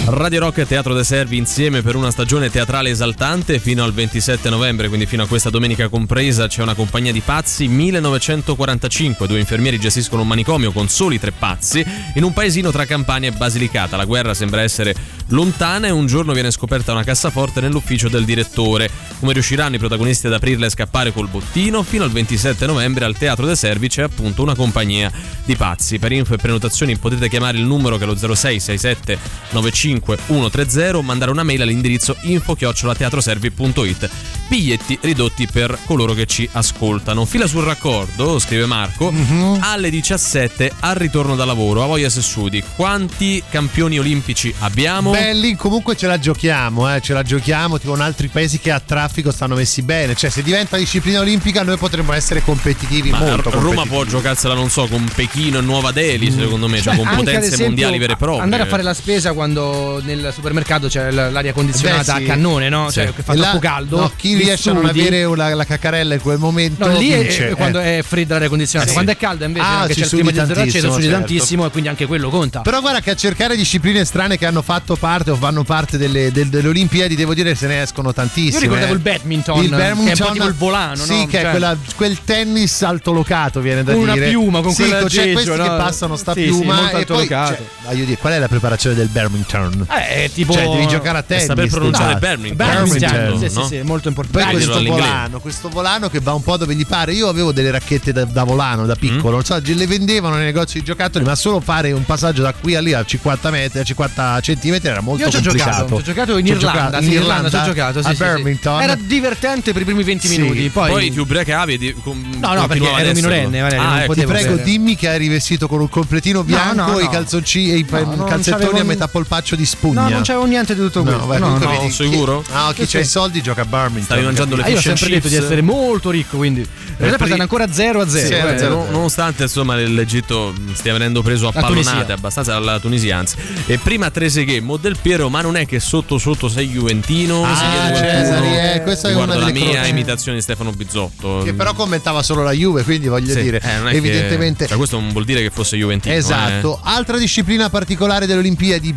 Radio 0.05 0.41
Rock 0.41 0.57
e 0.57 0.67
Teatro 0.67 0.93
De 0.93 1.05
Servi 1.05 1.37
insieme 1.37 1.81
per 1.81 1.95
una 1.95 2.11
stagione 2.11 2.49
teatrale 2.49 2.89
esaltante 2.89 3.57
fino 3.57 3.85
al 3.85 3.93
27 3.93 4.49
novembre, 4.49 4.89
quindi 4.89 5.05
fino 5.05 5.23
a 5.23 5.27
questa 5.27 5.49
domenica 5.49 5.87
compresa 5.87 6.45
c'è 6.45 6.61
una 6.61 6.73
compagnia 6.73 7.13
di 7.13 7.21
pazzi 7.21 7.69
1945, 7.69 9.27
due 9.27 9.39
infermieri 9.39 9.79
gestiscono 9.79 10.23
un 10.23 10.27
manicomio 10.27 10.73
con 10.73 10.89
soli 10.89 11.21
tre 11.21 11.31
pazzi 11.31 11.85
in 12.15 12.23
un 12.23 12.33
paesino 12.33 12.69
tra 12.69 12.83
Campania 12.83 13.29
e 13.29 13.31
Basilicata. 13.31 13.95
La 13.95 14.03
guerra 14.03 14.33
sembra 14.33 14.61
essere 14.61 14.93
lontana 15.27 15.87
e 15.87 15.91
un 15.91 16.05
giorno 16.05 16.33
viene 16.33 16.51
scoperta 16.51 16.91
una 16.91 17.05
cassaforte 17.05 17.61
nell'ufficio 17.61 18.09
del 18.09 18.25
direttore. 18.25 18.89
Come 19.21 19.31
riusciranno 19.31 19.75
i 19.75 19.79
protagonisti 19.79 20.27
ad 20.27 20.33
aprirla 20.33 20.65
e 20.65 20.69
scappare 20.69 21.13
col 21.13 21.29
bottino? 21.29 21.81
Fino 21.81 22.03
al 22.03 22.11
27 22.11 22.65
novembre 22.65 23.05
al 23.05 23.17
Teatro 23.17 23.45
De 23.45 23.55
Servi 23.55 23.87
c'è 23.87 24.03
appunto 24.03 24.41
una 24.41 24.53
compagnia 24.53 25.09
di 25.45 25.55
pazzi. 25.55 25.97
Per 25.97 26.11
info 26.11 26.33
e 26.33 26.37
prenotazioni 26.37 26.97
potete 26.97 27.29
chiamare 27.29 27.57
il 27.57 27.63
numero 27.63 27.95
che 27.95 28.03
è 28.03 28.05
lo 28.05 28.17
0667 28.17 29.17
95 29.51 29.92
130 30.01 30.97
o 30.97 31.01
mandare 31.01 31.31
una 31.31 31.43
mail 31.43 31.61
all'indirizzo 31.61 32.15
info-teatroservi.it. 32.21 34.09
Biglietti 34.47 34.97
ridotti 35.01 35.47
per 35.47 35.77
coloro 35.85 36.13
che 36.13 36.25
ci 36.25 36.47
ascoltano. 36.51 37.25
Fila 37.25 37.47
sul 37.47 37.63
raccordo, 37.63 38.37
scrive 38.39 38.65
Marco, 38.65 39.13
alle 39.61 39.89
17 39.89 40.71
al 40.81 40.95
ritorno 40.95 41.35
da 41.35 41.45
lavoro 41.45 41.83
a 41.83 41.85
Voglia 41.85 42.09
Sessudi. 42.09 42.63
Quanti 42.75 43.41
campioni 43.49 43.97
olimpici 43.97 44.53
abbiamo? 44.59 45.11
Belli, 45.11 45.55
comunque 45.55 45.95
ce 45.95 46.07
la 46.07 46.19
giochiamo, 46.19 46.93
eh, 46.93 47.01
ce 47.01 47.13
la 47.13 47.23
giochiamo, 47.23 47.79
tipo 47.79 47.91
con 47.93 48.01
altri 48.01 48.27
paesi 48.27 48.57
che 48.59 48.71
a 48.71 48.79
traffico 48.79 49.31
stanno 49.31 49.53
messi 49.53 49.83
bene. 49.83 50.15
Cioè, 50.15 50.31
se 50.31 50.41
diventa 50.41 50.77
disciplina 50.77 51.19
olimpica, 51.19 51.61
noi 51.61 51.77
potremmo 51.77 52.11
essere 52.13 52.41
competitivi 52.41 53.11
Ma 53.11 53.19
molto. 53.19 53.51
Roma 53.51 53.59
competitivi. 53.59 53.89
può 53.89 54.03
giocarsela, 54.05 54.55
non 54.55 54.69
so, 54.71 54.87
con 54.87 55.07
Pechino 55.13 55.59
e 55.59 55.61
Nuova 55.61 55.91
Delhi, 55.91 56.31
secondo 56.31 56.67
me, 56.67 56.81
cioè 56.81 56.95
con 56.95 57.05
Anche, 57.05 57.19
ad 57.19 57.25
potenze 57.25 57.45
esempio, 57.45 57.65
mondiali 57.67 57.97
vere 57.99 58.13
e 58.13 58.17
proprie. 58.17 58.41
Andare 58.41 58.63
a 58.63 58.65
fare 58.65 58.81
la 58.81 58.95
spesa 58.95 59.33
quando 59.33 59.82
nel 60.03 60.31
supermercato 60.33 60.87
c'è 60.87 61.11
l'aria 61.11 61.53
condizionata 61.53 62.13
Beh, 62.13 62.19
sì. 62.19 62.25
a 62.25 62.27
cannone, 62.33 62.69
no? 62.69 62.91
Cioè, 62.91 63.07
Sì. 63.07 63.13
che 63.13 63.21
fa 63.23 63.33
là- 63.35 63.41
troppo 63.43 63.59
caldo. 63.59 63.99
no, 64.01 64.11
chi 64.15 64.35
riesce 64.35 64.69
a 64.69 64.73
non 64.73 64.85
avere 64.85 65.23
una- 65.23 65.53
la 65.53 65.65
caccarella 65.65 66.13
in 66.15 66.21
quel 66.21 66.37
momento. 66.37 66.87
No, 66.87 66.97
lì 66.97 67.09
è- 67.09 67.19
vince, 67.21 67.49
è 67.49 67.55
quando 67.55 67.79
eh. 67.79 67.99
è 67.99 68.01
fredda 68.03 68.33
l'aria 68.33 68.49
condizionata. 68.49 68.89
Sì. 68.89 68.95
Quando 68.95 69.11
è 69.11 69.17
calda 69.17 69.45
invece 69.45 69.65
Ah, 69.65 69.85
c'è 69.87 69.91
il 69.99 70.05
sudi 70.05 70.21
climatizzato 70.21 70.51
acceso, 70.51 70.63
tantissimo, 70.63 70.91
sudi 70.93 71.03
certo. 71.05 71.17
tantissimo 71.19 71.65
e 71.65 71.69
quindi 71.69 71.89
anche 71.89 72.05
quello 72.05 72.29
conta. 72.29 72.61
Però 72.61 72.79
guarda 72.81 72.99
che 73.01 73.11
a 73.11 73.15
cercare 73.15 73.55
discipline 73.55 74.03
strane 74.05 74.37
che 74.37 74.45
hanno 74.45 74.61
fatto 74.61 74.95
parte 74.95 75.31
o 75.31 75.35
fanno 75.35 75.63
parte 75.63 75.97
delle, 75.97 76.31
del- 76.31 76.47
delle 76.49 76.67
Olimpiadi, 76.67 77.15
devo 77.15 77.33
dire 77.33 77.51
che 77.51 77.55
se 77.57 77.67
ne 77.67 77.81
escono 77.81 78.13
tantissime. 78.13 78.53
Io 78.55 78.59
ricordavo 78.61 78.91
eh. 78.91 78.95
il 78.95 79.01
badminton, 79.01 79.63
il 79.63 79.69
che 79.69 79.75
è 79.75 79.91
un 79.91 79.97
po' 79.97 80.03
badminton, 80.03 80.31
tipo 80.33 80.45
il 80.45 80.53
volano, 80.53 80.95
Sì, 81.03 81.17
no? 81.19 81.25
che 81.27 81.37
è 81.37 81.41
Cioè- 81.41 81.51
quella- 81.51 81.77
quel 81.95 82.17
tennis 82.23 82.81
altolocato, 82.83 83.59
viene 83.59 83.83
da 83.83 83.95
una 83.95 84.13
dire. 84.13 84.29
piuma, 84.29 84.61
con 84.61 84.71
sì, 84.73 84.81
quella 84.83 84.97
c'è 84.99 85.03
aggeggio, 85.21 85.33
questi 85.33 85.51
che 85.51 85.67
passano 85.67 86.15
sta 86.15 86.33
Sì, 86.33 86.41
sì, 86.41 86.45
piuma 86.47 86.75
molto 86.75 86.95
altolocato. 86.97 87.55
cioè, 87.55 87.61
voglio 87.87 88.05
dire, 88.05 88.17
qual 88.17 88.33
è 88.33 88.39
la 88.39 88.47
preparazione 88.47 88.95
del 88.95 89.07
badminton? 89.07 89.72
Eh, 89.89 90.23
è 90.25 90.29
tipo 90.33 90.53
Cioè, 90.53 90.67
devi 90.69 90.87
giocare 90.87 91.17
a 91.17 91.23
tennis. 91.23 91.45
saper 91.45 91.67
pronunciare 91.69 92.13
tu. 92.13 92.19
badminton. 92.19 92.55
Badminton, 92.57 93.09
Badminton, 93.11 93.39
sì, 93.39 93.49
sì, 93.49 93.55
no? 93.59 93.65
sì, 93.67 93.81
molto 93.81 94.11
Poi 94.11 94.23
importante. 94.25 94.57
Dai, 94.57 94.65
questo 94.65 94.83
volano, 94.91 95.39
questo 95.39 95.69
volano 95.69 96.09
che 96.09 96.19
va 96.19 96.33
un 96.33 96.43
po' 96.43 96.57
dove 96.57 96.75
gli 96.75 96.85
pare. 96.85 97.13
Io 97.13 97.27
avevo 97.27 97.51
delle 97.51 97.71
racchette 97.71 98.11
da, 98.11 98.25
da 98.25 98.43
volano 98.43 98.85
da 98.85 98.95
piccolo, 98.95 99.31
non 99.35 99.43
so, 99.43 99.59
le 99.63 99.87
vendevano 99.87 100.35
nei 100.35 100.45
negozi 100.45 100.79
di 100.79 100.83
giocattoli, 100.85 101.23
ma 101.25 101.35
solo 101.35 101.59
fare 101.59 101.91
un 101.91 102.03
passaggio 102.05 102.41
da 102.41 102.53
qui 102.53 102.75
a 102.75 102.81
lì 102.81 102.93
a 102.93 103.03
50 103.03 103.49
metri, 103.49 103.79
a 103.79 103.83
50 103.83 104.39
centimetri 104.41 104.89
era 104.89 105.01
molto 105.01 105.23
Io 105.23 105.29
ci 105.29 105.37
ho 105.37 105.41
complicato. 105.41 105.71
giocato, 105.71 105.95
ho 105.95 106.01
giocato 106.01 106.37
in 106.37 106.45
Ci 106.45 106.51
ho 106.51 106.55
Irlanda, 106.55 106.79
giocato 106.81 107.01
sì, 107.03 107.07
in 107.07 107.13
Irlanda 107.13 107.49
ci 107.49 107.55
ho 107.55 107.63
giocato, 107.63 108.01
sì, 108.01 108.07
a 108.07 108.09
sì, 108.09 108.15
sì. 108.15 108.23
Badminton. 108.23 108.81
Era 108.81 108.95
divertente 108.95 109.73
per 109.73 109.81
i 109.81 109.85
primi 109.85 110.03
20 110.03 110.27
Sì. 110.27 110.39
minuti, 110.39 110.69
poi, 110.69 110.89
Poi 110.89 111.11
ti 111.11 111.19
ubriacavi 111.19 111.73
e 111.73 111.77
ti, 111.77 111.95
No, 112.03 112.53
no, 112.53 112.67
perché 112.67 112.89
ero 112.91 113.13
minorenne, 113.13 113.59
Valerio, 113.61 113.81
Ah, 113.87 114.03
ecco. 114.03 114.13
Ti 114.13 114.25
prego, 114.25 114.51
bere. 114.55 114.63
dimmi 114.63 114.95
che 114.95 115.07
hai 115.09 115.17
rivestito 115.17 115.67
con 115.67 115.79
un 115.81 115.89
completino 115.89 116.43
bianco 116.43 116.91
no, 116.91 116.99
e 116.99 117.01
i 117.01 117.05
no. 117.05 117.11
calzoncini 117.11 117.71
e 117.71 117.77
i 117.77 117.85
No, 117.89 118.23
calzettoni 118.25 118.79
a 118.79 118.83
metà 118.83 119.07
polpaccio 119.07 119.55
di 119.55 119.62
spugna. 119.65 120.01
No, 120.03 120.09
non 120.09 120.21
c'avevo 120.23 120.45
niente 120.45 120.75
di 120.75 120.81
tutto 120.81 120.99
No, 120.99 121.05
questo. 121.05 121.25
vai, 121.27 121.39
no, 121.39 121.57
no. 121.57 121.69
vedi 121.69 121.87
chi- 121.87 121.91
sicuro? 121.91 122.43
Ah, 122.51 122.73
chi 122.73 122.85
Sì, 122.85 122.91
c'ha 122.93 122.99
i 122.99 123.05
soldi 123.05 123.41
gioca 123.41 123.61
a 123.61 123.65
Badminton. 123.65 124.03
Stavi 124.03 124.23
mangiando 124.23 124.55
le 124.55 124.63
Ah, 124.63 124.67
io 124.67 124.73
ho 124.73 124.77
fish 124.79 124.87
sempre 124.93 125.09
detto 125.09 125.27
di 125.27 125.35
essere 125.35 125.61
molto 125.61 126.09
ricco, 126.09 126.37
quindi 126.37 126.61
in 126.61 126.95
realtà 126.97 127.25
stanno 127.25 127.41
ancora 127.41 127.71
0 127.71 128.01
a 128.01 128.07
0. 128.07 128.25
Sì, 128.27 128.33
eh. 128.63 128.67
nonostante 128.67 129.43
insomma 129.43 129.75
l'Egitto 129.75 130.53
stia 130.73 130.93
venendo 130.93 131.21
preso 131.21 131.47
a 131.47 131.51
pallonate 131.51 132.11
abbastanza 132.11 132.51
dalla 132.53 132.79
Tunisia 132.79 133.17
anzi 133.17 133.35
e 133.65 133.77
prima 133.77 134.09
Trezeguet 134.09 134.79
Del 134.79 134.97
Piero 135.01 135.29
ma 135.29 135.41
non 135.41 135.55
è 135.57 135.65
che 135.65 135.79
sotto 135.79 136.17
sotto 136.17 136.47
sei 136.49 136.67
Juventino 136.69 137.43
Ah, 137.43 137.55
qualcuno. 137.55 137.95
Cesari, 137.97 138.57
eh, 138.57 138.81
questa 138.83 139.09
è 139.09 139.15
una 139.15 139.25
la 139.25 139.35
delle 139.45 139.51
mia 139.51 139.71
croci. 139.73 139.89
imitazione 139.89 140.37
di 140.37 140.43
Stefano 140.43 140.71
Bizzotto 140.71 141.41
Che 141.43 141.53
però 141.53 141.73
commentava 141.73 142.21
solo 142.23 142.43
la 142.43 142.51
Juve, 142.51 142.83
quindi 142.83 143.07
voglio 143.07 143.33
Sì, 143.33 143.41
dire, 143.41 143.57
eh, 143.57 143.79
è 143.83 143.89
che- 143.89 143.97
evidentemente 143.97 144.67
cioè, 144.67 144.77
questo 144.77 144.99
non 144.99 145.09
vuol 145.11 145.25
dire 145.25 145.41
che 145.41 145.49
fosse 145.49 145.77
Juventino 145.77 146.13
Esatto, 146.15 146.75
eh. 146.77 146.79
altra 146.83 147.17
disciplina 147.17 147.69
particolare 147.69 148.25
delle 148.25 148.39
Olimpiadi 148.39 148.93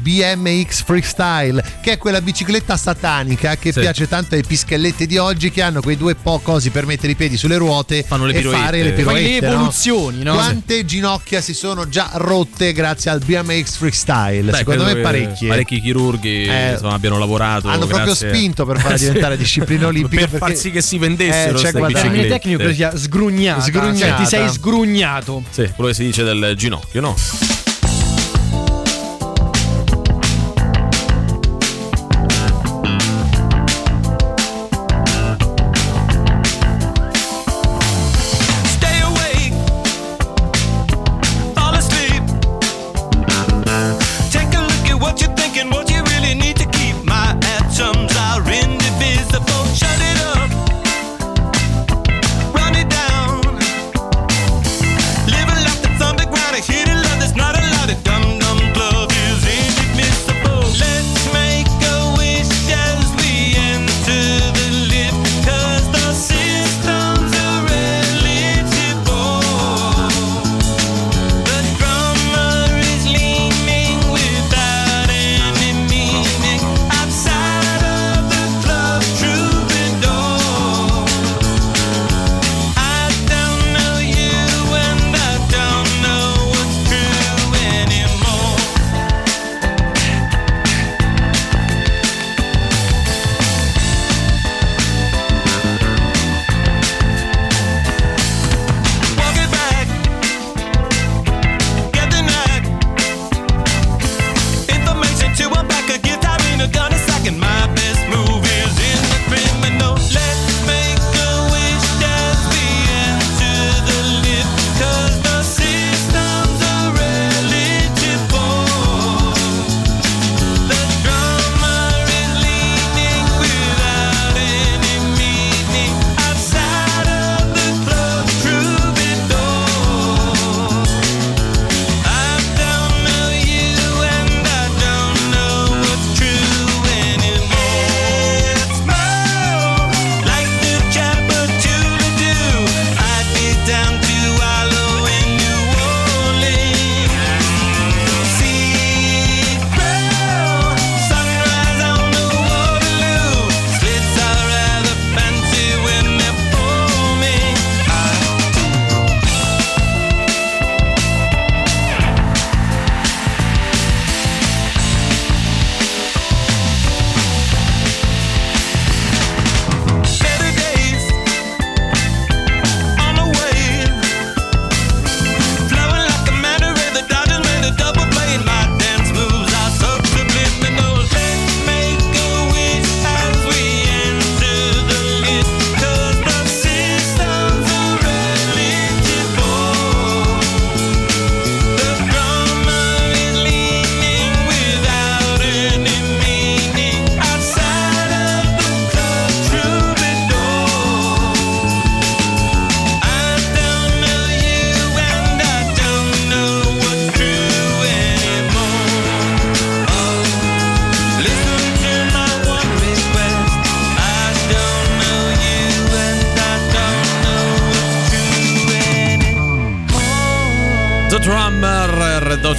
BMX 0.64 0.84
Freestyle, 0.84 1.62
che 1.82 1.92
è 1.92 1.98
quella 1.98 2.20
bicicletta 2.22 2.76
satanica 2.76 3.56
che 3.56 3.72
Sì. 3.72 3.80
piace 3.80 4.08
tanto 4.08 4.34
ai 4.34 4.42
pischellette 4.44 5.06
di 5.06 5.18
oggi 5.18 5.50
che 5.50 5.60
hanno 5.62 5.80
quei 5.82 5.96
due 5.96 6.14
po' 6.14 6.38
cosi 6.38 6.70
per 6.70 6.86
mettere 6.86 7.12
i 7.12 7.14
piedi 7.14 7.36
sulle 7.36 7.56
ruote 7.56 8.02
Fanno 8.06 8.24
le 8.26 8.32
e 8.34 8.36
piroette. 8.38 8.60
fare 8.62 8.82
le 8.82 8.92
Fai 8.94 9.04
Fai 9.04 9.14
piroette. 9.14 9.40
le 9.40 9.46
no? 9.48 9.52
evoluzioni, 9.54 10.22
no? 10.22 10.34
Quante 10.34 10.84
ginocchia 10.84 11.40
si 11.40 11.52
sono 11.54 11.88
già 11.88 12.10
rotte 12.14 12.72
grazie 12.72 13.10
al 13.10 13.20
BMX 13.24 13.76
Freestyle? 13.76 14.50
Beh, 14.50 14.56
Secondo 14.58 14.84
me 14.84 14.96
parecchie. 14.96 15.48
parecchi 15.48 15.80
chirurghi 15.80 16.44
Eh, 16.46 16.72
insomma, 16.72 16.94
abbiano 16.94 17.18
lavorato 17.18 17.68
hanno 17.68 17.86
proprio 17.86 18.04
grazie- 18.14 18.28
spinto 18.34 18.64
per 18.64 18.80
farla 18.80 18.96
sì. 18.96 19.04
diventare 19.06 19.36
disciplina 19.36 19.86
olimpica 19.88 20.26
per 20.26 20.38
far 20.38 20.54
sì 20.54 20.70
che 20.70 20.80
si 20.80 20.98
vendessero 20.98 21.58
Eh. 21.58 21.66
Il 21.66 21.72
termine 21.72 21.86
biciclette. 21.92 22.28
tecnico 22.28 22.72
sia 22.72 22.96
sgrugnata. 22.96 23.60
Sgrugnata. 23.60 23.96
Cioè, 23.98 24.14
ti 24.16 24.26
sei 24.26 24.48
sgrugnato. 24.48 25.42
sì, 25.50 25.70
quello 25.74 25.90
che 25.90 25.94
si 25.96 26.04
dice 26.04 26.22
del 26.24 26.54
ginocchio 26.56 27.00
no? 27.00 27.14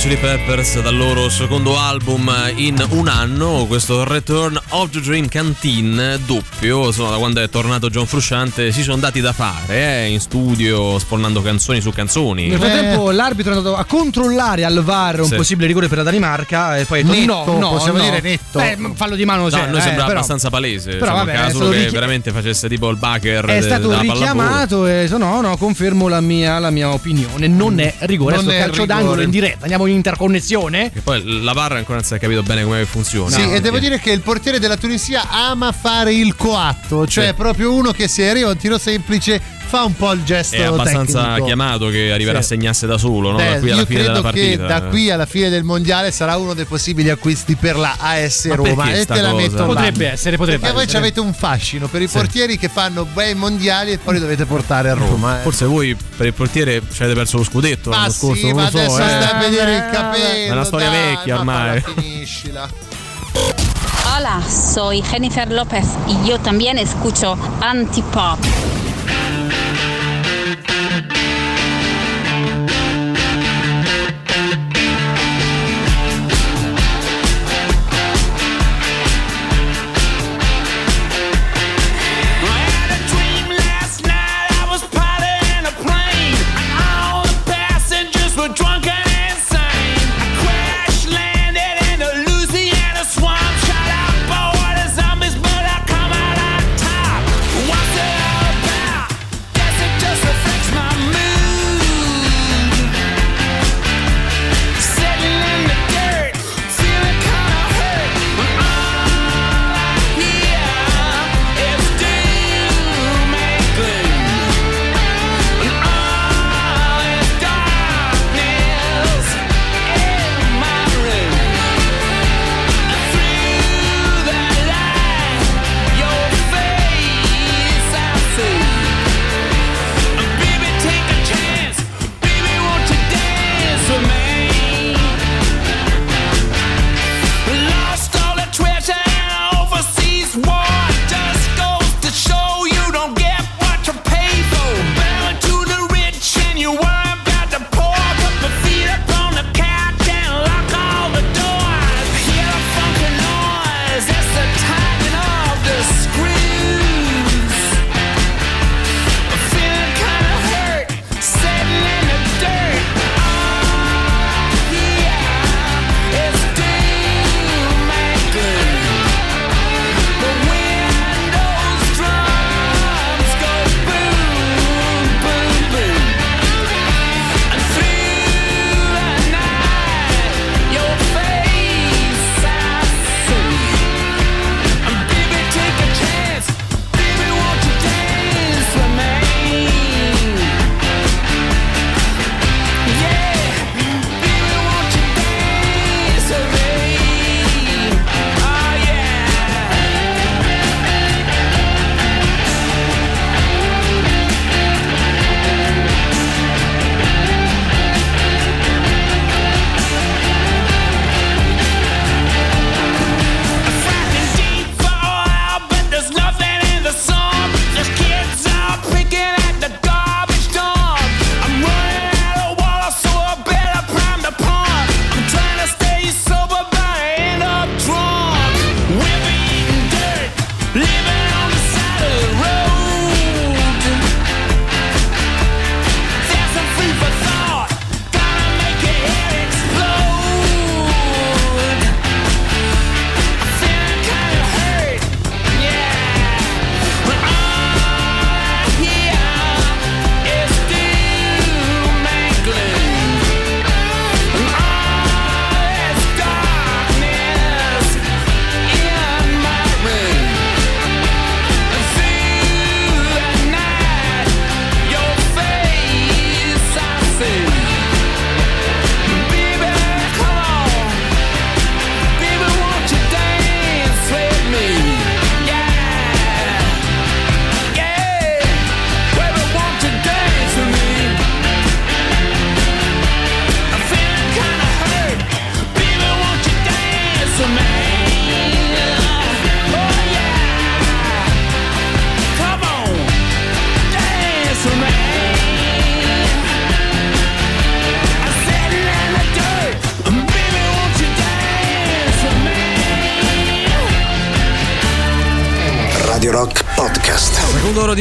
Chili 0.07 0.19
Peppers 0.21 0.79
dal 0.81 0.95
loro 0.95 1.27
secondo 1.27 1.77
album 1.77 2.31
in 2.55 2.81
un 2.91 3.09
anno, 3.09 3.65
questo 3.67 4.05
Return 4.05 4.57
of 4.69 4.89
the 4.91 5.01
Dream 5.01 5.27
Canteen 5.27 6.17
doppio, 6.25 6.85
insomma 6.85 7.09
da 7.09 7.17
quando 7.17 7.41
è 7.41 7.49
tornato 7.49 7.89
John 7.89 8.05
Frusciante 8.05 8.71
si 8.71 8.83
sono 8.83 8.95
dati 8.99 9.19
da 9.19 9.33
fare 9.33 10.05
eh, 10.05 10.07
in 10.07 10.21
studio 10.21 10.97
sponnando 10.97 11.41
canzoni 11.41 11.81
su 11.81 11.91
canzoni. 11.91 12.47
Nel 12.47 12.57
frattempo 12.57 13.11
l'arbitro 13.11 13.51
è 13.51 13.57
andato 13.57 13.75
a 13.75 13.83
controllare 13.83 14.63
al 14.63 14.81
VAR 14.81 15.19
un 15.19 15.25
Sì. 15.27 15.35
possibile 15.35 15.67
rigore 15.67 15.89
per 15.89 15.97
la 15.97 16.03
Danimarca 16.05 16.77
e 16.77 16.85
poi 16.85 17.03
detto 17.03 17.13
Netto, 17.13 17.51
no, 17.51 17.59
no, 17.59 17.69
possiamo 17.71 17.97
no. 17.97 18.03
dire 18.05 18.21
netto. 18.21 18.59
Eh, 18.61 18.77
fallo 18.93 19.15
di 19.15 19.25
mano 19.25 19.41
No, 19.41 19.49
c'è, 19.49 19.59
a 19.59 19.65
noi 19.65 19.79
eh, 19.79 19.81
sembra 19.81 20.05
però- 20.05 20.15
abbastanza 20.19 20.49
palese. 20.49 20.91
però 20.91 21.05
Però 21.11 21.15
vabbè, 21.17 21.33
caso 21.33 21.69
che 21.69 21.77
richi- 21.79 21.91
veramente 21.91 22.31
facesse 22.31 22.69
tipo 22.69 22.87
il 22.87 22.95
Baker 22.95 23.43
È 23.43 23.55
de- 23.55 23.61
stato 23.61 23.89
pallavolo. 23.89 24.13
richiamato 24.13 24.87
e 24.87 25.09
no, 25.17 25.41
no, 25.41 25.57
confermo 25.57 26.07
la 26.07 26.21
mia, 26.21 26.59
la 26.59 26.69
mia 26.69 26.93
opinione. 26.93 27.47
Non 27.49 27.77
è 27.81 27.93
rigore, 27.99 28.35
Non 28.37 28.45
adesso 28.45 28.57
è 28.57 28.59
calcio 28.67 28.81
rigore. 28.83 28.99
d'angolo 28.99 29.21
in 29.21 29.29
diretta, 29.29 29.63
andiamo 29.63 29.85
in 29.85 29.95
interconnessione. 29.97 30.91
Che 30.91 31.01
poi 31.01 31.41
la 31.43 31.53
barra 31.53 31.77
ancora 31.77 31.95
non 31.97 32.03
si 32.05 32.13
è 32.13 32.19
capito 32.19 32.43
bene 32.43 32.63
come 32.63 32.85
funziona. 32.85 33.29
Sì, 33.29 33.41
e 33.41 33.45
Perché- 33.45 33.61
devo 33.61 33.79
dire 33.79 33.99
che 33.99 34.11
il 34.11 34.21
portiere 34.21 34.59
della 34.59 34.77
Tunisia 34.77 35.29
ama 35.29 35.71
fare 35.71 36.13
il 36.13 36.35
coatto, 36.35 37.05
cioè 37.07 37.27
Sì. 37.27 37.33
proprio 37.33 37.73
uno 37.73 37.91
che 37.91 38.07
se 38.07 38.29
arriva 38.29 38.47
a 38.49 38.51
un 38.51 38.57
tiro 38.57 38.77
semplice 38.77 39.41
fa 39.67 39.83
un 39.83 39.97
po' 39.97 40.13
il 40.13 40.23
gesto 40.23 40.55
è 40.55 40.61
abbastanza 40.63 41.23
tecnico. 41.25 41.45
chiamato 41.47 41.87
che 41.89 42.13
arriverà 42.13 42.37
Sì. 42.41 42.53
a 42.53 42.55
segnasse 42.55 42.87
da 42.87 42.97
solo 42.97 43.31
no? 43.31 43.35
Beh, 43.37 43.49
da 43.55 43.59
qui 43.59 43.71
alla 43.71 43.81
io 43.81 43.85
fine 43.85 44.01
della 44.01 44.13
credo 44.21 44.31
che 44.31 44.39
partita. 44.57 44.65
da 44.79 44.81
qui 44.87 45.11
alla 45.11 45.25
fine 45.25 45.49
del 45.49 45.63
mondiale 45.65 46.11
sarà 46.11 46.37
uno 46.37 46.53
dei 46.53 46.63
possibili 46.63 47.09
acquisti 47.09 47.55
per 47.55 47.75
la 47.75 47.97
AS 47.99 48.45
Ma 48.45 48.55
Roma 48.55 48.91
e 48.93 49.01
sta 49.01 49.15
te 49.15 49.21
la 49.21 49.31
cosa? 49.31 49.41
metto 49.41 49.57
là. 49.57 49.65
Potrebbe 49.65 50.09
essere, 50.09 50.37
potrebbe 50.37 50.59
Perché 50.59 50.73
voi 50.73 50.83
essere. 50.85 50.97
avete 50.99 51.19
un 51.19 51.33
fascino 51.33 51.87
per 51.89 52.01
i 52.01 52.07
Sì. 52.07 52.15
portieri 52.17 52.57
che 52.57 52.69
fanno 52.69 53.03
bei 53.11 53.35
mondiali 53.35 53.91
e 53.91 53.97
poi 53.97 54.13
li 54.13 54.19
dovete 54.21 54.45
portare 54.45 54.89
a 54.89 54.93
Roma. 54.93 55.39
eh. 55.39 55.43
Forse 55.43 55.65
voi 55.65 55.97
per 56.15 56.27
il 56.27 56.33
portiere 56.33 56.81
ci 56.93 57.03
avete 57.03 57.17
perso 57.17 57.35
lo 57.35 57.43
scudetto 57.43 57.89
Ma 57.89 57.97
l'anno 57.97 58.11
sì, 58.11 58.17
scorso, 58.19 58.45
non 58.47 58.55
ma 58.55 58.63
lo 58.63 58.69
so. 58.69 58.77
adesso 58.77 58.99
eh. 58.99 59.21
stai 59.21 59.23
a 59.23 59.37
vedere 59.49 59.75
il 59.75 59.86
capello. 59.91 60.49
È 60.49 60.51
una 60.51 60.63
storia 60.63 60.89
dai, 60.89 61.15
vecchia 61.15 61.35
ma 61.35 61.39
ormai. 61.41 61.81
finiscila. 61.81 62.69
Hola, 64.15 64.41
soy 64.47 65.01
Jennifer 65.01 65.51
López 65.51 65.85
y 66.07 66.27
yo 66.27 66.39
también 66.39 66.77
escucho 66.77 67.37
Antipop. 67.59 68.39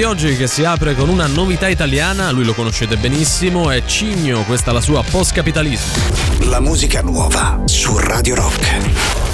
Oggi 0.07 0.37
che 0.37 0.47
si 0.47 0.65
apre 0.65 0.95
con 0.95 1.09
una 1.09 1.27
novità 1.27 1.69
italiana, 1.69 2.31
lui 2.31 2.45
lo 2.45 2.55
conoscete 2.55 2.97
benissimo, 2.97 3.71
è 3.71 3.85
Cigno, 3.85 4.45
questa 4.45 4.71
è 4.71 4.75
la 4.75 4.81
sua 4.81 5.03
post 5.03 5.33
capitalismo. 5.33 5.95
La 6.49 6.61
musica 6.61 7.03
nuova 7.03 7.61
su 7.65 7.99
Radio 7.99 8.37
Rock. 8.37 9.26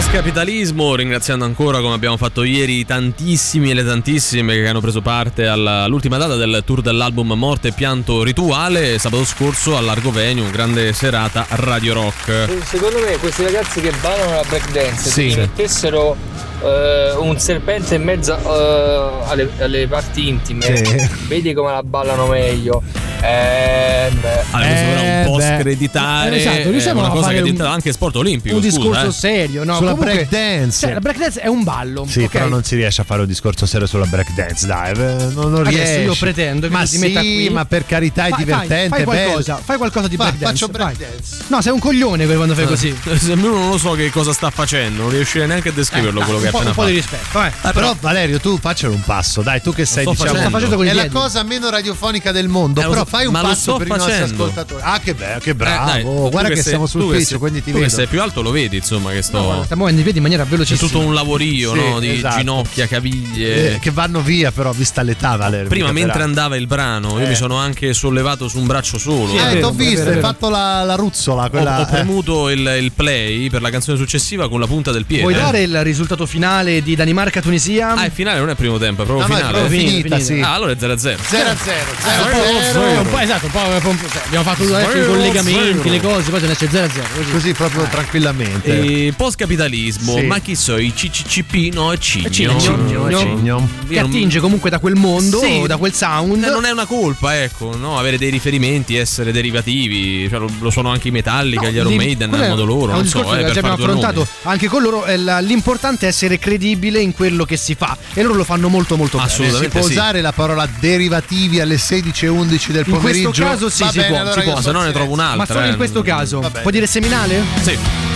Post 0.00 0.12
capitalismo, 0.14 0.94
ringraziando 0.94 1.44
ancora 1.44 1.82
come 1.82 1.92
abbiamo 1.92 2.16
fatto 2.16 2.42
ieri 2.42 2.86
tantissimi 2.86 3.68
e 3.70 3.74
le 3.74 3.84
tantissime 3.84 4.54
che 4.54 4.66
hanno 4.66 4.80
preso 4.80 5.02
parte 5.02 5.46
all'ultima 5.46 6.16
data 6.16 6.36
del 6.36 6.62
tour 6.64 6.80
dell'album 6.80 7.34
Morte 7.34 7.68
e 7.68 7.72
Pianto 7.72 8.22
Rituale, 8.22 8.98
sabato 8.98 9.26
scorso 9.26 9.76
a 9.76 9.80
Largo 9.82 10.10
Venue, 10.10 10.50
grande 10.50 10.94
serata 10.94 11.44
Radio 11.50 11.92
Rock. 11.92 12.48
Secondo 12.64 12.98
me 13.00 13.18
questi 13.18 13.42
ragazzi 13.42 13.82
che 13.82 13.92
ballano 14.00 14.36
la 14.36 14.44
breakdance 14.48 15.10
Sì. 15.10 15.32
se 15.32 15.36
mettessero 15.40 16.16
eh, 16.62 17.14
un 17.18 17.38
serpente 17.38 17.94
in 17.96 18.02
mezzo 18.02 18.36
eh, 18.36 19.10
alle, 19.30 19.50
alle 19.58 19.86
parti 19.88 20.28
intime, 20.28 20.62
Sì. 20.76 21.08
vedi 21.28 21.52
come 21.52 21.70
la 21.72 21.82
ballano 21.82 22.26
meglio. 22.26 22.82
Eh, 23.22 24.10
beh. 24.18 24.28
Allora, 24.52 24.70
era 24.70 25.00
un 25.28 25.32
po' 25.32 25.36
beh. 25.36 25.56
screditare 25.58 26.36
Eh, 26.36 26.38
esatto, 26.40 26.56
eh, 26.56 26.70
riusciamo 26.70 27.00
una 27.00 27.10
cosa 27.10 27.28
che 27.28 27.36
è 27.38 27.42
un- 27.42 27.60
anche 27.60 27.92
sport 27.92 28.16
olimpico. 28.16 28.56
un 28.56 28.62
scusa, 28.62 28.78
discorso 28.78 29.06
eh. 29.08 29.12
serio, 29.12 29.64
no? 29.64 29.76
Sulla 29.76 29.90
Comunque- 29.90 30.14
breakdance. 30.26 30.80
Cioè, 30.80 30.94
la 30.94 31.00
breakdance 31.00 31.40
è 31.40 31.46
un 31.46 31.62
ballo. 31.62 32.06
Sì, 32.08 32.20
ok? 32.22 32.30
però 32.30 32.48
non 32.48 32.64
si 32.64 32.76
riesce 32.76 33.02
a 33.02 33.04
fare 33.04 33.20
un 33.20 33.26
discorso 33.26 33.66
serio 33.66 33.86
sulla 33.86 34.06
breakdance, 34.06 34.66
dai, 34.66 34.92
eh, 34.92 34.94
non, 34.94 35.50
non 35.50 35.66
Adesso 35.66 35.68
riesci. 35.76 36.00
io 36.00 36.14
pretendo 36.18 36.66
che 36.68 36.72
ma 36.72 36.86
sì, 36.86 36.96
metta 36.98 37.20
qui. 37.20 37.48
ma 37.50 37.64
per 37.66 37.84
carità 37.84 38.24
è 38.26 38.30
Fai- 38.30 38.38
divertente, 38.38 38.88
fai, 38.88 38.88
fai 38.88 39.04
qualcosa, 39.04 39.52
bello. 39.52 39.64
fai 39.66 39.76
qualcosa 39.76 40.08
di 40.08 40.16
Fa- 40.16 40.22
breakdance. 40.24 40.52
faccio 40.66 40.72
vai. 40.78 40.94
breakdance. 40.96 41.36
No, 41.48 41.60
sei 41.60 41.72
un 41.72 41.78
coglione 41.78 42.24
quando 42.26 42.54
fai 42.54 42.64
così. 42.66 42.96
Se 43.20 43.32
uno 43.32 43.48
non 43.48 43.68
lo 43.70 43.76
so 43.78 43.90
che 43.92 44.10
cosa 44.10 44.32
sta 44.32 44.48
facendo, 44.48 45.02
non 45.02 45.10
riuscirei 45.10 45.46
neanche 45.46 45.68
a 45.68 45.72
descriverlo 45.72 46.20
Eh, 46.20 46.24
quello 46.24 46.38
un 46.38 46.44
che 46.44 46.49
ha 46.56 46.62
po'- 46.62 46.66
un 46.68 46.74
po' 46.74 46.84
di 46.84 46.92
rispetto. 46.92 47.42
Eh, 47.42 47.52
però 47.72 47.96
Valerio, 48.00 48.38
tu 48.40 48.58
faccelo 48.58 48.92
un 48.92 49.02
passo, 49.02 49.42
dai, 49.42 49.60
tu 49.62 49.72
che 49.72 49.84
sei 49.84 50.04
diciamo 50.04 50.16
facendo. 50.16 50.40
Sto 50.40 50.50
facendo 50.50 50.76
con 50.76 50.86
i 50.86 50.88
è 50.88 50.92
la 50.92 51.08
cosa 51.08 51.42
meno 51.42 51.70
radiofonica 51.70 52.32
del 52.32 52.48
mondo, 52.48 52.80
Eh, 52.80 52.88
però 52.88 53.00
so, 53.00 53.04
fai 53.06 53.26
un 53.26 53.32
ma 53.32 53.40
passo 53.42 53.76
per 53.76 53.86
i 53.86 53.90
nostri 53.90 54.12
facendo. 54.12 54.42
ascoltatori. 54.44 54.82
Ah, 54.84 55.00
che 55.00 55.14
bello, 55.14 55.38
che 55.40 55.50
Eh, 55.50 55.54
bravo. 55.54 55.86
dai, 55.86 56.02
tu 56.02 56.28
Guarda 56.30 56.48
che, 56.48 56.54
sei- 56.56 56.64
siamo 56.64 56.86
sul 56.86 57.10
che 57.12 57.24
sei- 57.24 57.38
quindi 57.38 57.62
ti 57.62 57.70
tu 57.70 57.76
che 57.78 57.84
vedo. 57.84 57.94
sei 57.94 58.06
più 58.06 58.20
alto 58.22 58.42
lo 58.42 58.50
vedi, 58.50 58.76
insomma, 58.76 59.10
che 59.12 59.22
sto 59.22 59.62
Sta 59.64 59.76
muovendo 59.76 60.00
i 60.00 60.02
piedi 60.04 60.18
in 60.18 60.22
maniera 60.24 60.44
C'è 60.44 60.50
velocissima. 60.50 60.88
tutto 60.90 61.04
un 61.04 61.14
lavorio, 61.14 61.72
Sì, 61.72 61.78
no? 61.80 61.98
Di 62.00 62.08
esatto. 62.10 62.36
ginocchia, 62.38 62.86
caviglie. 62.86 63.74
Eh, 63.74 63.78
che 63.78 63.90
vanno 63.90 64.20
via, 64.20 64.50
però, 64.52 64.72
vista 64.72 65.02
l'età, 65.02 65.36
Valerio. 65.36 65.68
Prima, 65.68 65.92
mentre 65.92 66.22
andava 66.22 66.56
il 66.56 66.66
brano, 66.66 67.18
io 67.18 67.24
Eh. 67.26 67.28
mi 67.28 67.34
sono 67.34 67.56
anche 67.56 67.92
sollevato 67.94 68.48
su 68.48 68.58
un 68.58 68.66
braccio 68.66 68.98
solo. 68.98 69.32
Eh, 69.34 69.56
Eh, 69.56 69.60
t'ho 69.60 69.70
visto, 69.72 70.04
vero, 70.04 70.16
hai 70.16 70.20
fatto 70.20 70.48
la, 70.48 70.82
la 70.84 70.94
ruzzola, 70.94 71.44
Ho, 71.44 71.50
quella. 71.50 71.78
ho 71.78 71.82
eh. 71.82 71.86
premuto 71.86 72.48
il, 72.48 72.76
il 72.80 72.92
play 72.92 73.48
per 73.50 73.60
la 73.62 73.70
canzone 73.70 73.96
successiva 73.96 74.48
con 74.48 74.60
la 74.60 74.66
punta 74.66 74.90
del 74.92 75.04
piede. 75.06 75.22
Vuoi 75.22 75.34
eh. 75.34 75.38
dare 75.38 75.62
il 75.62 75.82
risultato 75.82 76.26
finale 76.26 76.39
di 76.82 76.94
Danimarca-Tunisia? 76.94 77.94
Ah, 77.94 78.04
il 78.06 78.12
finale 78.12 78.38
non 78.38 78.50
è 78.50 78.54
primo 78.54 78.78
tempo, 78.78 79.02
è 79.02 79.04
proprio 79.04 79.26
No, 79.26 79.32
no, 79.32 79.38
è 79.38 79.44
finale. 79.44 79.58
proprio 79.58 79.78
finita, 79.80 80.18
sì. 80.18 80.40
Ah, 80.40 80.54
allora 80.54 80.72
è 80.72 80.76
0-0. 80.76 80.96
0 80.96 81.14
a 81.14 81.18
0, 81.22 81.56
0 81.56 82.20
un 82.20 82.30
po', 82.30 83.00
un 83.00 83.08
po', 83.10 83.18
esatto, 83.18 83.46
un 83.46 83.52
po', 83.52 83.58
cioè, 83.58 84.22
abbiamo 84.24 84.44
fatto 84.44 84.62
adesso 84.62 84.96
i 84.98 85.06
collegamenti, 85.06 85.90
le 85.90 86.00
cose, 86.00 86.30
poi 86.30 86.40
se 86.40 86.46
ne 86.46 86.52
esce 86.52 86.68
0-0. 86.68 87.30
Così. 87.32 87.52
Proprio 87.52 87.82
tranquillamente. 87.90 88.80
E 88.80 89.12
post-capitalismo, 89.16 90.22
ma 90.22 90.38
chi 90.38 90.54
so, 90.54 90.76
i 90.76 90.92
CCCP? 90.92 91.74
No, 91.74 91.92
è 91.92 91.98
Cigno. 91.98 93.68
Che 93.88 93.98
attinge 93.98 94.40
comunque 94.40 94.70
da 94.70 94.78
quel 94.78 94.94
mondo, 94.94 95.40
da 95.66 95.76
quel 95.76 95.92
sound. 95.92 96.42
Eh, 96.42 96.48
non 96.50 96.64
è 96.64 96.70
una 96.70 96.86
colpa, 96.86 97.42
ecco, 97.42 97.76
no? 97.76 97.98
avere 97.98 98.18
dei 98.18 98.30
riferimenti, 98.30 98.96
essere 98.96 99.32
derivativi, 99.32 100.28
cioè, 100.28 100.40
lo, 100.58 100.70
sono 100.70 100.90
anche 100.90 101.08
i 101.08 101.10
Metallica, 101.10 101.68
gli 101.68 101.76
Iron 101.76 101.94
Maiden, 101.94 102.32
a 102.34 102.44
è- 102.44 102.48
modo 102.48 102.64
loro, 102.64 102.92
è 102.92 102.94
non 102.94 103.06
so, 103.06 103.20
eh, 103.34 103.44
che 103.44 103.52
per 103.52 103.60
fare 103.60 103.76
due 103.76 103.86
nomi. 103.86 104.26
anche 104.42 104.68
con 104.68 104.82
loro. 104.82 105.04
è 105.04 105.16
L'importante 105.16 106.06
è 106.06 106.08
essere 106.08 106.29
credibile 106.38 107.00
in 107.00 107.12
quello 107.12 107.44
che 107.44 107.56
si 107.56 107.74
fa 107.74 107.96
e 108.14 108.22
loro 108.22 108.34
lo 108.34 108.44
fanno 108.44 108.68
molto 108.68 108.96
molto 108.96 109.18
bene. 109.18 109.28
Si 109.30 109.68
può 109.68 109.80
usare 109.80 110.20
la 110.20 110.32
parola 110.32 110.68
derivativi 110.78 111.60
alle 111.60 111.76
16.11 111.76 112.70
del 112.70 112.84
No, 112.86 112.94
In 112.96 113.00
questo 113.00 113.30
pomeriggio. 113.30 113.44
caso 113.44 113.68
sì, 113.68 113.82
Va 113.82 113.90
si 113.90 113.96
bene, 113.98 114.08
può, 114.08 114.18
allora 114.20 114.40
si 114.40 114.48
può. 114.48 114.60
Se 114.60 114.72
no 114.72 114.82
ne 114.82 114.92
trovo 114.92 115.14
silenzio. 115.14 115.16
Ma 115.16 115.32
un'altra. 115.34 115.54
solo 115.54 115.66
in 115.66 115.72
eh. 115.72 115.76
questo 115.76 116.02
caso. 116.02 116.50
Puoi 116.62 116.72
dire 116.72 116.86
seminale? 116.86 117.42
Sì. 117.62 118.09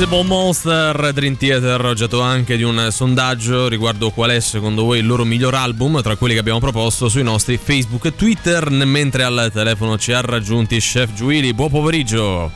Invisible 0.00 0.34
Monster 0.34 1.12
Dream 1.12 1.36
Theater 1.36 1.78
ha 1.84 1.88
oggetto 1.90 2.22
anche 2.22 2.56
di 2.56 2.62
un 2.62 2.88
sondaggio 2.90 3.68
riguardo 3.68 4.08
qual 4.08 4.30
è 4.30 4.40
secondo 4.40 4.84
voi 4.84 5.00
il 5.00 5.06
loro 5.06 5.26
miglior 5.26 5.54
album 5.54 6.00
tra 6.00 6.16
quelli 6.16 6.32
che 6.32 6.40
abbiamo 6.40 6.58
proposto 6.58 7.10
sui 7.10 7.22
nostri 7.22 7.58
Facebook 7.62 8.06
e 8.06 8.16
Twitter 8.16 8.70
mentre 8.70 9.24
al 9.24 9.50
telefono 9.52 9.98
ci 9.98 10.12
ha 10.12 10.22
raggiunti 10.22 10.78
Chef 10.78 11.12
Giuili 11.12 11.52
buon 11.52 11.68
pomeriggio 11.68 12.50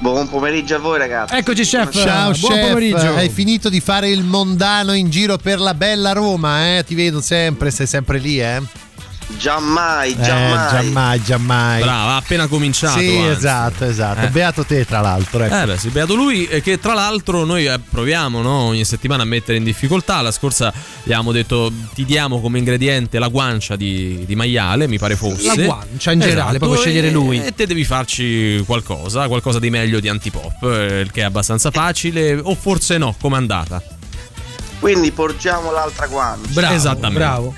Buon 0.00 0.28
pomeriggio 0.28 0.76
a 0.76 0.78
voi 0.78 0.98
ragazzi. 0.98 1.34
Eccoci 1.34 1.62
chef. 1.62 1.90
Ciao 1.90 2.32
Buon 2.38 2.52
chef, 2.52 2.68
pomeriggio. 2.68 3.14
hai 3.14 3.30
finito 3.30 3.68
di 3.68 3.80
fare 3.80 4.10
il 4.10 4.22
mondano 4.22 4.92
in 4.92 5.10
giro 5.10 5.38
per 5.38 5.58
la 5.58 5.74
bella 5.74 6.12
Roma, 6.12 6.76
eh? 6.76 6.84
Ti 6.84 6.94
vedo 6.94 7.20
sempre, 7.20 7.72
sei 7.72 7.86
sempre 7.86 8.18
lì, 8.18 8.40
eh? 8.40 8.62
Giammai, 9.36 10.12
Eh, 10.12 10.22
giammai. 10.22 10.70
giammai, 10.70 11.22
giammai. 11.22 11.82
Brava, 11.82 12.12
ha 12.12 12.16
appena 12.16 12.46
cominciato. 12.46 12.98
Sì, 12.98 13.08
anzi. 13.16 13.28
esatto, 13.38 13.84
esatto. 13.84 14.26
Eh. 14.26 14.28
Beato 14.30 14.64
te, 14.64 14.84
tra 14.86 15.00
l'altro. 15.00 15.44
Ecco. 15.44 15.54
Eh 15.60 15.66
beh, 15.66 15.76
sì, 15.78 15.88
beato 15.90 16.14
lui 16.14 16.46
e 16.46 16.62
che 16.62 16.78
tra 16.80 16.94
l'altro 16.94 17.44
noi 17.44 17.66
eh, 17.66 17.78
proviamo 17.78 18.40
no, 18.40 18.50
ogni 18.50 18.84
settimana 18.84 19.22
a 19.22 19.26
mettere 19.26 19.58
in 19.58 19.64
difficoltà. 19.64 20.22
La 20.22 20.30
scorsa 20.32 20.72
abbiamo 21.02 21.30
detto 21.32 21.70
ti 21.94 22.04
diamo 22.04 22.40
come 22.40 22.58
ingrediente 22.58 23.18
la 23.18 23.28
guancia 23.28 23.76
di, 23.76 24.24
di 24.26 24.34
maiale, 24.34 24.88
mi 24.88 24.98
pare 24.98 25.14
fosse. 25.14 25.54
La 25.56 25.62
guancia 25.62 26.12
in 26.12 26.20
generale, 26.20 26.58
proprio 26.58 26.80
scegliere 26.80 27.10
lui. 27.10 27.44
E 27.44 27.52
te 27.54 27.66
devi 27.66 27.84
farci 27.84 28.62
qualcosa, 28.66 29.28
qualcosa 29.28 29.58
di 29.58 29.68
meglio 29.70 30.00
di 30.00 30.08
antipop, 30.08 30.62
eh, 30.62 31.00
il 31.00 31.10
che 31.12 31.20
è 31.20 31.24
abbastanza 31.24 31.70
facile, 31.70 32.32
o 32.34 32.54
forse 32.54 32.96
no, 32.98 33.14
com'è 33.20 33.36
andata? 33.36 33.82
Quindi 34.80 35.10
porgiamo 35.10 35.70
l'altra 35.72 36.06
guancia. 36.06 36.48
Bravo, 36.52 36.74
Esattamente. 36.74 37.18
bravo. 37.18 37.54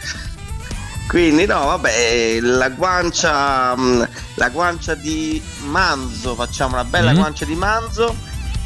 Quindi 1.11 1.45
no, 1.45 1.65
vabbè, 1.65 2.39
la 2.41 2.69
guancia 2.69 3.75
mh, 3.75 4.09
la 4.37 4.49
guancia 4.51 4.95
di 4.95 5.43
manzo, 5.65 6.37
facciamo 6.37 6.75
una 6.75 6.85
bella 6.85 7.11
Mhm. 7.11 7.19
guancia 7.19 7.45
di 7.45 7.57
manzo 7.57 8.15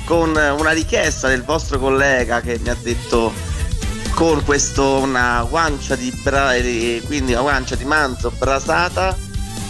con 0.05 0.29
una 0.37 0.71
richiesta 0.73 1.27
del 1.29 1.43
vostro 1.43 1.79
collega 1.79 2.43
che 2.43 2.59
mi 2.63 2.69
ha 2.69 2.77
detto 2.79 3.33
con 4.15 4.45
questo 4.45 4.99
una 4.99 5.43
guancia 5.49 5.97
di 5.97 6.13
bra- 6.23 6.55
eh, 6.55 7.03
quindi 7.07 7.33
una 7.33 7.41
guancia 7.41 7.77
di 7.77 7.85
manzo 7.87 8.31
brasata 8.37 9.17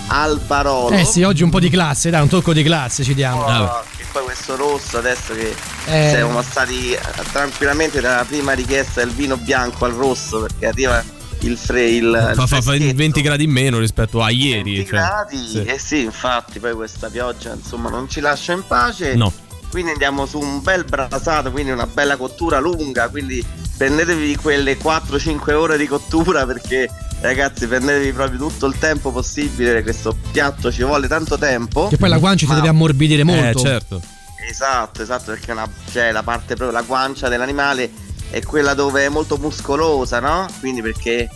al 0.08 0.40
barolo. 0.40 0.94
Eh 0.96 1.04
sì, 1.04 1.22
oggi 1.22 1.44
un 1.44 1.50
po' 1.50 1.60
di 1.60 1.70
classe, 1.70 2.10
dai, 2.10 2.22
un 2.22 2.28
tocco 2.28 2.52
di 2.52 2.64
classe 2.64 3.04
ci 3.04 3.14
diamo. 3.14 3.44
Oh, 3.44 3.82
che 3.96 4.04
poi 4.12 4.24
questo 4.24 4.56
rosso 4.56 4.98
adesso 4.98 5.32
che 5.32 5.54
Eh. 5.86 6.10
siamo 6.10 6.34
passati 6.34 6.98
tranquillamente 7.30 8.00
dalla 8.00 8.24
prima 8.24 8.52
richiesta 8.52 9.00
del 9.04 9.12
vino 9.14 9.36
bianco 9.36 9.84
al 9.84 9.92
rosso 9.92 10.40
perché 10.40 10.66
arriva 10.66 11.02
il 11.44 11.56
fre 11.56 11.84
il, 11.86 12.04
il 12.04 12.32
Fa, 12.34 12.46
fa- 12.46 12.56
fa 12.56 12.62
freschetto. 12.62 12.96
20 12.96 13.20
gradi 13.22 13.44
in 13.44 13.50
meno 13.50 13.78
rispetto 13.78 14.22
a 14.22 14.30
ieri. 14.30 14.74
20 14.76 14.88
cioè, 14.88 14.98
gradi 15.00 15.46
sì. 15.48 15.64
eh 15.64 15.78
sì 15.78 16.00
infatti 16.02 16.58
poi 16.60 16.74
questa 16.74 17.08
pioggia 17.10 17.52
insomma 17.54 17.90
non 17.90 18.08
ci 18.08 18.20
lascia 18.20 18.52
in 18.52 18.62
pace 18.66 19.14
No. 19.14 19.32
quindi 19.70 19.90
andiamo 19.92 20.26
su 20.26 20.38
un 20.38 20.62
bel 20.62 20.84
brasato 20.84 21.50
quindi 21.50 21.70
una 21.70 21.86
bella 21.86 22.16
cottura 22.16 22.58
lunga 22.58 23.08
quindi 23.08 23.44
prendetevi 23.76 24.36
quelle 24.36 24.76
4-5 24.78 25.52
ore 25.52 25.76
di 25.76 25.86
cottura 25.86 26.46
perché 26.46 26.88
ragazzi 27.20 27.66
prendetevi 27.66 28.12
proprio 28.12 28.38
tutto 28.38 28.66
il 28.66 28.78
tempo 28.78 29.10
possibile 29.10 29.82
questo 29.82 30.16
piatto 30.30 30.70
ci 30.70 30.82
vuole 30.84 31.08
tanto 31.08 31.36
tempo 31.38 31.88
Che 31.88 31.96
poi 31.96 32.08
la 32.08 32.18
guancia 32.18 32.46
ti 32.46 32.54
deve 32.54 32.68
ammorbidire 32.68 33.24
molto. 33.24 33.58
Eh, 33.58 33.62
certo. 33.62 34.02
Esatto, 34.46 35.00
esatto, 35.00 35.32
perché 35.32 35.52
una, 35.52 35.66
cioè, 35.90 36.12
la 36.12 36.22
parte 36.22 36.54
proprio, 36.54 36.70
la 36.70 36.82
guancia 36.82 37.28
dell'animale 37.30 37.90
è 38.30 38.42
quella 38.42 38.74
dove 38.74 39.04
è 39.04 39.08
molto 39.08 39.36
muscolosa, 39.36 40.20
no? 40.20 40.46
Quindi 40.60 40.82
perché 40.82 41.28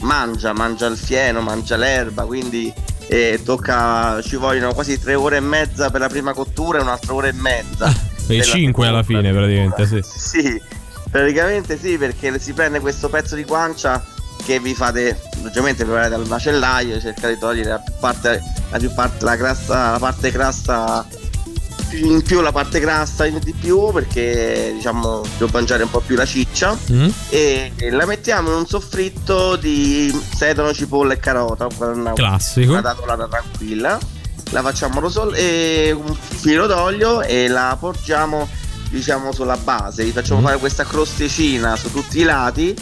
mangia, 0.00 0.52
mangia 0.52 0.86
il 0.86 0.96
fieno, 0.96 1.40
mangia 1.40 1.76
l'erba, 1.76 2.24
quindi 2.24 2.72
eh, 3.08 3.40
tocca, 3.44 4.20
ci 4.22 4.36
vogliono 4.36 4.74
quasi 4.74 4.98
tre 4.98 5.14
ore 5.14 5.36
e 5.36 5.40
mezza 5.40 5.90
per 5.90 6.00
la 6.00 6.08
prima 6.08 6.32
cottura 6.32 6.78
e 6.78 6.82
un'altra 6.82 7.14
ora 7.14 7.28
e 7.28 7.32
mezza. 7.32 7.88
E 7.88 8.38
per 8.38 8.38
la 8.38 8.42
5 8.42 8.86
alla 8.86 9.02
fine, 9.02 9.32
praticamente, 9.32 9.86
sì. 9.86 10.00
sì, 10.02 10.62
praticamente 11.10 11.78
sì, 11.78 11.96
perché 11.96 12.38
si 12.40 12.52
prende 12.52 12.80
questo 12.80 13.08
pezzo 13.08 13.36
di 13.36 13.44
guancia 13.44 14.04
che 14.44 14.60
vi 14.60 14.74
fate, 14.74 15.20
logicamente 15.42 15.84
preparate 15.84 16.14
al 16.14 16.26
macellaio, 16.26 17.00
cercate 17.00 17.34
di 17.34 17.38
togliere 17.38 17.68
la 17.70 17.78
più 17.78 17.92
parte, 17.98 18.42
la, 18.70 18.78
più 18.78 18.92
parte, 18.92 19.24
la, 19.24 19.36
crasta, 19.36 19.90
la 19.92 19.98
parte 19.98 20.30
crasta 20.30 21.06
in 21.96 22.22
più 22.22 22.40
la 22.40 22.52
parte 22.52 22.78
grassa 22.80 23.26
in 23.26 23.38
di 23.42 23.52
più 23.52 23.90
perché 23.92 24.72
diciamo 24.74 25.22
devo 25.38 25.50
mangiare 25.52 25.82
un 25.84 25.90
po' 25.90 26.00
più 26.00 26.16
la 26.16 26.26
ciccia 26.26 26.76
Mm? 26.92 27.08
e 27.30 27.72
la 27.90 28.06
mettiamo 28.06 28.50
in 28.50 28.56
un 28.58 28.66
soffritto 28.66 29.56
di 29.56 30.14
sedano, 30.34 30.72
cipolla 30.72 31.14
e 31.14 31.18
carota 31.18 31.66
una, 31.78 32.12
Classico. 32.12 32.72
una 32.72 32.80
datolata 32.80 33.26
tranquilla 33.28 33.98
la 34.50 34.62
facciamo 34.62 35.00
rosol- 35.00 35.34
e 35.34 35.92
un 35.92 36.14
filo 36.14 36.66
d'olio 36.66 37.22
e 37.22 37.48
la 37.48 37.76
porgiamo 37.78 38.48
diciamo 38.90 39.32
sulla 39.32 39.56
base 39.56 40.04
vi 40.04 40.12
facciamo 40.12 40.40
Mm. 40.40 40.44
fare 40.44 40.58
questa 40.58 40.84
crosticina 40.84 41.74
su 41.76 41.90
tutti 41.90 42.20
i 42.20 42.22
lati 42.22 42.74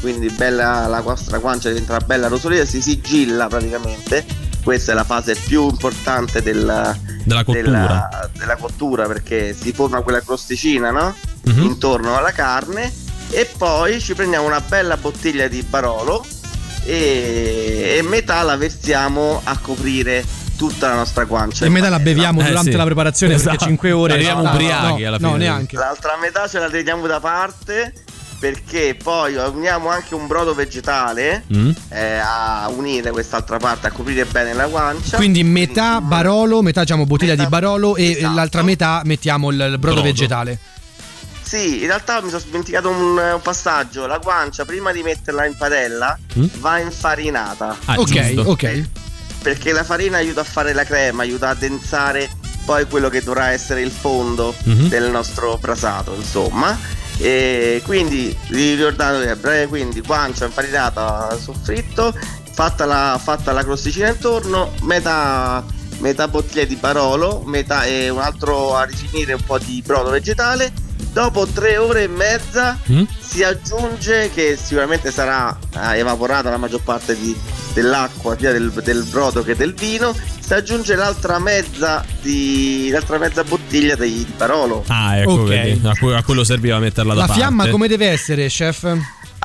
quindi 0.00 0.28
bella 0.28 0.86
la 0.88 1.00
vostra 1.00 1.38
guancia 1.38 1.68
diventa 1.68 1.98
bella 2.00 2.26
rosolina 2.28 2.64
si 2.64 2.82
sigilla 2.82 3.46
praticamente 3.46 4.24
questa 4.64 4.90
è 4.92 4.94
la 4.96 5.04
fase 5.04 5.36
più 5.36 5.68
importante 5.68 6.42
del- 6.42 6.96
Della 7.22 7.44
cottura. 7.44 7.62
della, 7.62 8.30
della 8.36 8.56
cottura 8.56 9.06
perché 9.06 9.54
si 9.54 9.72
forma 9.72 10.00
quella 10.00 10.20
crosticina 10.20 10.90
no? 10.90 11.14
Mhm. 11.44 11.62
intorno 11.62 12.16
alla 12.16 12.32
carne 12.32 12.92
e 13.30 13.48
poi 13.56 14.00
ci 14.00 14.14
prendiamo 14.14 14.46
una 14.46 14.60
bella 14.60 14.96
bottiglia 14.96 15.46
di 15.46 15.62
barolo 15.62 16.24
e, 16.84 17.96
e 17.98 18.02
metà 18.02 18.42
la 18.42 18.56
versiamo 18.56 19.40
a 19.44 19.56
coprire 19.58 20.24
tutta 20.56 20.88
la 20.88 20.94
nostra 20.94 21.24
guancia 21.24 21.64
E 21.64 21.68
metà 21.68 21.88
la 21.88 21.98
beviamo 21.98 22.40
Eh, 22.40 22.44
durante 22.46 22.70
sì. 22.70 22.76
la 22.76 22.84
preparazione 22.84 23.34
perché 23.34 23.48
Esatto. 23.50 23.64
5 23.64 23.90
ore. 23.92 24.12
Arriviamo 24.14 24.42
no, 24.42 24.50
ubriachi 24.52 25.02
no, 25.02 25.08
alla 25.08 25.18
No, 25.18 25.26
fine. 25.32 25.38
neanche. 25.38 25.76
L'altra 25.76 26.16
metà 26.20 26.46
ce 26.48 26.58
la 26.60 26.70
teniamo 26.70 27.06
da 27.06 27.18
parte 27.20 27.92
perché 28.38 28.96
poi 29.00 29.34
uniamo 29.36 29.88
anche 29.88 30.14
un 30.14 30.26
brodo 30.26 30.54
vegetale 30.54 31.44
Mm? 31.54 31.70
eh, 31.90 32.18
a 32.22 32.68
unire 32.74 33.10
quest'altra 33.10 33.56
parte, 33.58 33.86
a 33.86 33.90
coprire 33.90 34.24
bene 34.24 34.52
la 34.52 34.66
guancia. 34.66 35.16
Quindi 35.16 35.42
metà 35.44 36.00
barolo, 36.00 36.60
metà 36.62 36.80
diciamo 36.80 37.06
bottiglia 37.06 37.34
di 37.34 37.46
barolo 37.46 37.96
e 37.96 38.18
l'altra 38.20 38.62
metà 38.62 39.02
mettiamo 39.04 39.50
il, 39.50 39.56
brodo, 39.56 39.78
Brodo. 39.78 40.02
vegetale. 40.02 40.58
Sì, 41.42 41.80
in 41.82 41.86
realtà 41.86 42.20
mi 42.22 42.30
sono 42.30 42.42
dimenticato 42.44 42.88
un, 42.88 43.16
un 43.18 43.40
passaggio. 43.42 44.06
La 44.06 44.18
guancia, 44.18 44.64
prima 44.64 44.92
di 44.92 45.02
metterla 45.02 45.44
in 45.46 45.54
padella, 45.56 46.18
Mm? 46.38 46.44
va 46.58 46.78
infarinata. 46.80 47.76
Ah, 47.84 47.94
ok, 47.98 48.32
giusto. 48.34 48.50
ok. 48.50 48.82
Perché 49.42 49.72
la 49.72 49.84
farina 49.84 50.16
aiuta 50.16 50.40
a 50.40 50.44
fare 50.44 50.72
la 50.72 50.84
crema, 50.84 51.22
aiuta 51.22 51.50
a 51.50 51.54
densare 51.54 52.30
poi 52.64 52.86
quello 52.86 53.10
che 53.10 53.22
dovrà 53.22 53.50
essere 53.50 53.82
il 53.82 53.90
fondo 53.90 54.54
Mhm. 54.64 54.88
del 54.88 55.10
nostro 55.10 55.58
brasato, 55.60 56.14
insomma. 56.16 56.76
E 57.18 57.80
quindi 57.84 58.36
vi 58.48 58.74
ricordate, 58.74 59.62
eh, 59.62 59.66
quindi 59.68 60.00
guancia 60.00 60.46
infarinata 60.46 61.36
soffritto, 61.38 62.14
fatta 62.50 62.84
la, 62.84 63.20
fatta 63.22 63.52
la 63.52 63.62
crosticina 63.62 64.08
intorno, 64.08 64.72
metà, 64.82 65.64
metà 65.98 66.28
bottiglia 66.28 66.64
di 66.64 66.76
barolo, 66.76 67.42
metà 67.44 67.84
e 67.84 68.08
un 68.08 68.18
altro 68.18 68.74
a 68.76 68.84
rifinire 68.84 69.34
un 69.34 69.42
po' 69.44 69.58
di 69.58 69.82
brodo 69.84 70.10
vegetale. 70.10 70.83
Dopo 71.14 71.46
tre 71.46 71.76
ore 71.78 72.02
e 72.02 72.08
mezza 72.08 72.76
Mm? 72.90 73.04
si 73.20 73.42
aggiunge 73.44 74.30
che 74.34 74.58
sicuramente 74.60 75.10
sarà 75.12 75.56
eh, 75.76 75.98
evaporata 75.98 76.50
la 76.50 76.56
maggior 76.56 76.82
parte 76.82 77.16
di- 77.16 77.34
dell'acqua 77.72 78.36
sia 78.38 78.50
del, 78.52 78.70
del 78.70 79.04
brodo 79.04 79.42
che 79.44 79.54
del 79.56 79.74
vino 79.74 80.14
si 80.40 80.52
aggiunge 80.54 80.94
l'altra 80.96 81.38
mezza 81.38 82.04
di 82.20 82.88
l'altra 82.90 83.18
mezza 83.18 83.42
bottiglia 83.44 83.94
di, 83.96 84.12
di 84.24 84.32
barolo 84.36 84.84
Ah, 84.88 85.18
ecco, 85.18 85.32
Ok. 85.32 85.48
vedi. 85.48 85.80
A, 85.86 85.92
que- 85.98 86.14
a 86.16 86.22
quello 86.24 86.42
serviva 86.44 86.78
metterla 86.80 87.14
da 87.14 87.20
La 87.20 87.26
parte. 87.26 87.40
fiamma 87.40 87.68
come 87.68 87.86
deve 87.88 88.08
essere, 88.08 88.46
chef? 88.48 88.82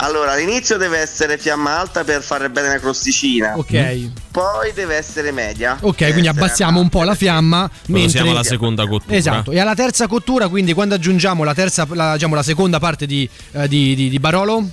Allora 0.01 0.31
all'inizio 0.31 0.77
deve 0.77 0.97
essere 0.99 1.37
fiamma 1.37 1.77
alta 1.79 2.03
per 2.03 2.21
fare 2.23 2.49
bene 2.49 2.69
la 2.69 2.79
crosticina 2.79 3.57
Ok. 3.57 4.11
poi 4.31 4.71
deve 4.73 4.95
essere 4.95 5.31
media 5.31 5.77
Ok, 5.81 5.97
Deve 5.97 6.11
quindi 6.11 6.27
abbassiamo 6.29 6.79
un 6.79 6.89
po' 6.89 7.03
la 7.03 7.15
fiamma. 7.15 7.69
Mentre... 7.87 8.09
siamo 8.09 8.31
alla 8.31 8.43
seconda 8.43 8.87
cottura. 8.87 9.15
Esatto, 9.15 9.51
e 9.51 9.59
alla 9.59 9.75
terza 9.75 10.07
cottura, 10.07 10.47
quindi 10.47 10.73
quando 10.73 10.95
aggiungiamo 10.95 11.43
la 11.43 11.53
terza, 11.53 11.85
la, 11.91 12.13
diciamo, 12.13 12.35
la 12.35 12.43
seconda 12.43 12.79
parte 12.79 13.05
di, 13.05 13.29
eh, 13.51 13.67
di, 13.67 13.95
di- 13.95 14.09
di 14.09 14.19
barolo, 14.19 14.67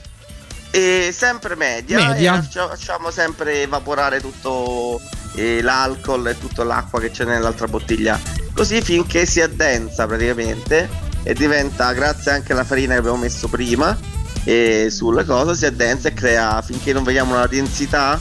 E 0.71 1.11
sempre 1.13 1.57
media, 1.57 2.09
Media. 2.09 2.39
e 2.39 2.43
faccia- 2.43 2.69
facciamo 2.69 3.11
sempre 3.11 3.63
evaporare 3.63 4.21
tutto 4.21 5.01
eh, 5.35 5.61
l'alcol 5.63 6.29
e 6.29 6.39
tutta 6.39 6.65
l'acqua 6.65 7.01
che 7.01 7.11
c'è 7.11 7.25
nell'altra 7.25 7.67
bottiglia, 7.67 8.19
così 8.53 8.81
finché 8.83 9.27
si 9.27 9.41
addensa 9.41 10.07
praticamente 10.07 10.89
e 11.23 11.35
diventa, 11.35 11.93
grazie 11.93 12.31
anche 12.33 12.53
alla 12.53 12.65
farina 12.65 12.93
che 12.95 12.99
abbiamo 13.01 13.17
messo 13.17 13.49
prima, 13.49 13.97
e 14.47 14.87
sulle 14.91 15.25
cose 15.25 15.57
si 15.57 15.67
addensa 15.67 16.09
e 16.09 16.15
crea, 16.15 16.63
finché 16.63 16.93
non 16.93 17.03
vediamo 17.03 17.35
una 17.35 17.47
densità, 17.47 18.21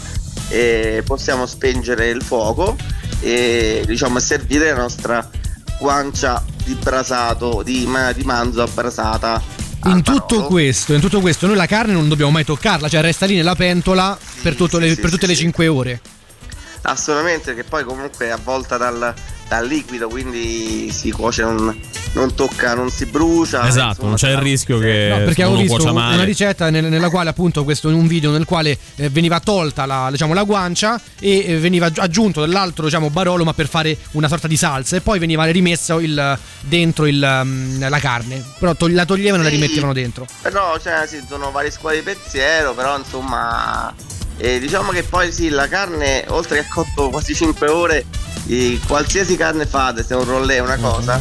e 0.49 1.03
possiamo 1.05 1.45
spengere 1.45 2.09
il 2.09 2.21
fuoco 2.23 2.76
e 3.19 3.84
diciamo 3.86 4.19
servire 4.19 4.71
la 4.71 4.82
nostra 4.82 5.30
guancia 5.80 6.43
di 6.63 6.76
brasato, 6.82 7.61
di, 7.63 7.88
di 8.15 8.23
manzo 8.23 8.61
abbrasata 8.63 9.41
in 9.86 10.01
tutto 10.01 10.45
questo, 10.45 10.93
in 10.93 10.99
tutto 10.99 11.19
questo, 11.19 11.45
noi 11.45 11.55
la 11.55 11.67
carne 11.67 11.93
non 11.93 12.07
dobbiamo 12.07 12.32
mai 12.32 12.43
toccarla, 12.43 12.89
cioè 12.89 13.01
resta 13.01 13.28
lì 13.28 13.36
nella 13.36 13.53
pentola 13.53 14.17
per, 14.41 14.55
tutto 14.55 14.80
le- 14.80 14.95
per 14.95 15.11
tutte 15.11 15.28
le 15.28 15.36
5 15.36 15.67
ore. 15.67 16.01
Assolutamente, 16.86 17.55
che 17.55 17.63
poi 17.63 17.83
comunque 17.83 18.27
è 18.27 18.29
avvolta 18.29 18.77
dal, 18.77 19.13
dal 19.47 19.65
liquido, 19.67 20.07
quindi 20.07 20.91
si 20.91 21.09
cuoce, 21.11 21.41
non, 21.41 21.75
non 22.13 22.36
tocca, 22.36 22.73
non 22.75 22.89
si 22.91 23.05
brucia. 23.07 23.67
Esatto, 23.67 23.88
insomma, 23.89 24.07
non 24.09 24.15
c'è 24.17 24.29
il 24.29 24.38
rischio 24.38 24.77
che 24.79 25.07
No, 25.09 25.17
perché 25.25 25.43
avevo 25.43 25.59
visto 25.61 25.91
una 25.91 26.23
ricetta 26.23 26.69
nel- 26.69 26.86
nella 26.86 27.09
quale 27.09 27.29
appunto 27.29 27.63
questo 27.63 27.89
in 27.89 27.95
un 27.95 28.05
video 28.07 28.29
nel 28.31 28.45
quale 28.45 28.77
eh, 28.97 29.09
veniva 29.09 29.39
tolta 29.39 29.86
la, 29.86 30.09
diciamo, 30.11 30.33
la 30.36 30.43
guancia 30.43 30.99
e 31.19 31.43
eh, 31.53 31.57
veniva 31.59 31.88
aggi- 31.88 31.99
aggiunto 31.99 32.41
dell'altro 32.41 32.86
diciamo, 32.86 33.09
barolo 33.09 33.43
ma 33.43 33.53
per 33.53 33.67
fare 33.67 33.97
una 34.11 34.27
sorta 34.27 34.47
di 34.47 34.55
salsa. 34.57 34.95
E 34.95 35.01
poi 35.01 35.17
veniva 35.19 35.43
rimesso 35.45 35.99
il- 35.99 36.38
dentro 36.61 37.07
il, 37.07 37.41
mm, 37.43 37.83
la 37.88 37.99
carne. 37.99 38.43
Però 38.59 38.75
togli- 38.75 38.93
la 38.93 39.05
toglievano 39.05 39.41
e 39.41 39.45
la 39.45 39.51
rimettevano 39.51 39.91
dentro. 39.93 40.27
Però 40.41 40.77
cioè, 40.79 41.05
sì, 41.07 41.19
sono 41.27 41.49
varie 41.51 41.71
scuole 41.71 41.95
di 41.97 42.01
pensiero, 42.03 42.73
però 42.75 42.95
insomma 42.97 43.93
eh, 44.38 44.59
diciamo 44.59 44.91
che 44.91 45.03
poi 45.03 45.31
sì, 45.31 45.49
la 45.49 45.67
carne 45.67 46.25
oltre 46.29 46.59
che 46.59 46.65
ha 46.67 46.73
cotto 46.73 47.09
quasi 47.09 47.33
5 47.36 47.67
ore, 47.67 48.05
qualsiasi 48.88 49.36
carne 49.36 49.65
fate, 49.65 50.03
se 50.03 50.13
è 50.13 50.17
un 50.17 50.25
rollè 50.25 50.59
una 50.59 50.77
cosa, 50.77 51.19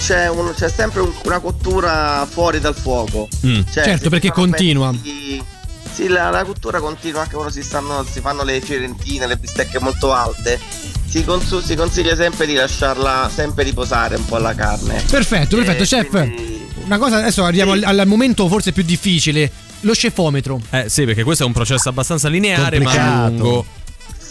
c'è, 0.00 0.28
un- 0.28 0.52
c'è 0.56 0.68
sempre 0.68 1.00
un- 1.00 1.12
una 1.24 1.38
cottura 1.40 2.26
fuori 2.30 2.58
dal 2.60 2.74
fuoco. 2.74 3.28
Mm. 3.46 3.60
Cioè, 3.70 3.84
certo 3.84 4.08
perché 4.10 4.30
continua 4.32 4.90
pezzi- 4.90 5.42
Sì, 5.92 6.08
la, 6.08 6.30
la 6.30 6.42
cottura 6.44 6.80
continua 6.80 7.20
anche 7.20 7.34
quando 7.34 7.52
si, 7.52 7.62
stanno, 7.62 8.02
si 8.10 8.20
fanno 8.20 8.44
le 8.44 8.62
fiorentine, 8.62 9.26
le 9.26 9.36
bistecche 9.36 9.78
molto 9.78 10.12
alte. 10.14 10.58
Si, 11.06 11.22
consu- 11.22 11.62
si 11.62 11.74
consiglia 11.76 12.16
sempre 12.16 12.46
di 12.46 12.54
lasciarla 12.54 13.30
sempre 13.32 13.62
riposare 13.64 14.16
un 14.16 14.24
po' 14.24 14.38
la 14.38 14.54
carne. 14.54 15.02
perfetto 15.10 15.56
perfetto 15.56 15.82
Eh, 15.82 15.86
chef 15.86 16.08
quindi- 16.08 16.66
una 16.84 16.96
cosa 16.98 17.18
adesso 17.18 17.44
arriviamo 17.44 17.72
al, 17.72 17.82
al 17.84 18.06
momento 18.06 18.48
forse 18.48 18.72
più 18.72 18.82
difficile 18.82 19.50
lo 19.82 19.94
scefometro 19.94 20.60
Eh 20.70 20.88
sì, 20.88 21.04
perché 21.04 21.22
questo 21.22 21.44
è 21.44 21.46
un 21.46 21.52
processo 21.52 21.88
abbastanza 21.88 22.28
lineare 22.28 22.78
ma 22.80 22.84
Complicato. 22.90 23.28
lungo. 23.30 23.66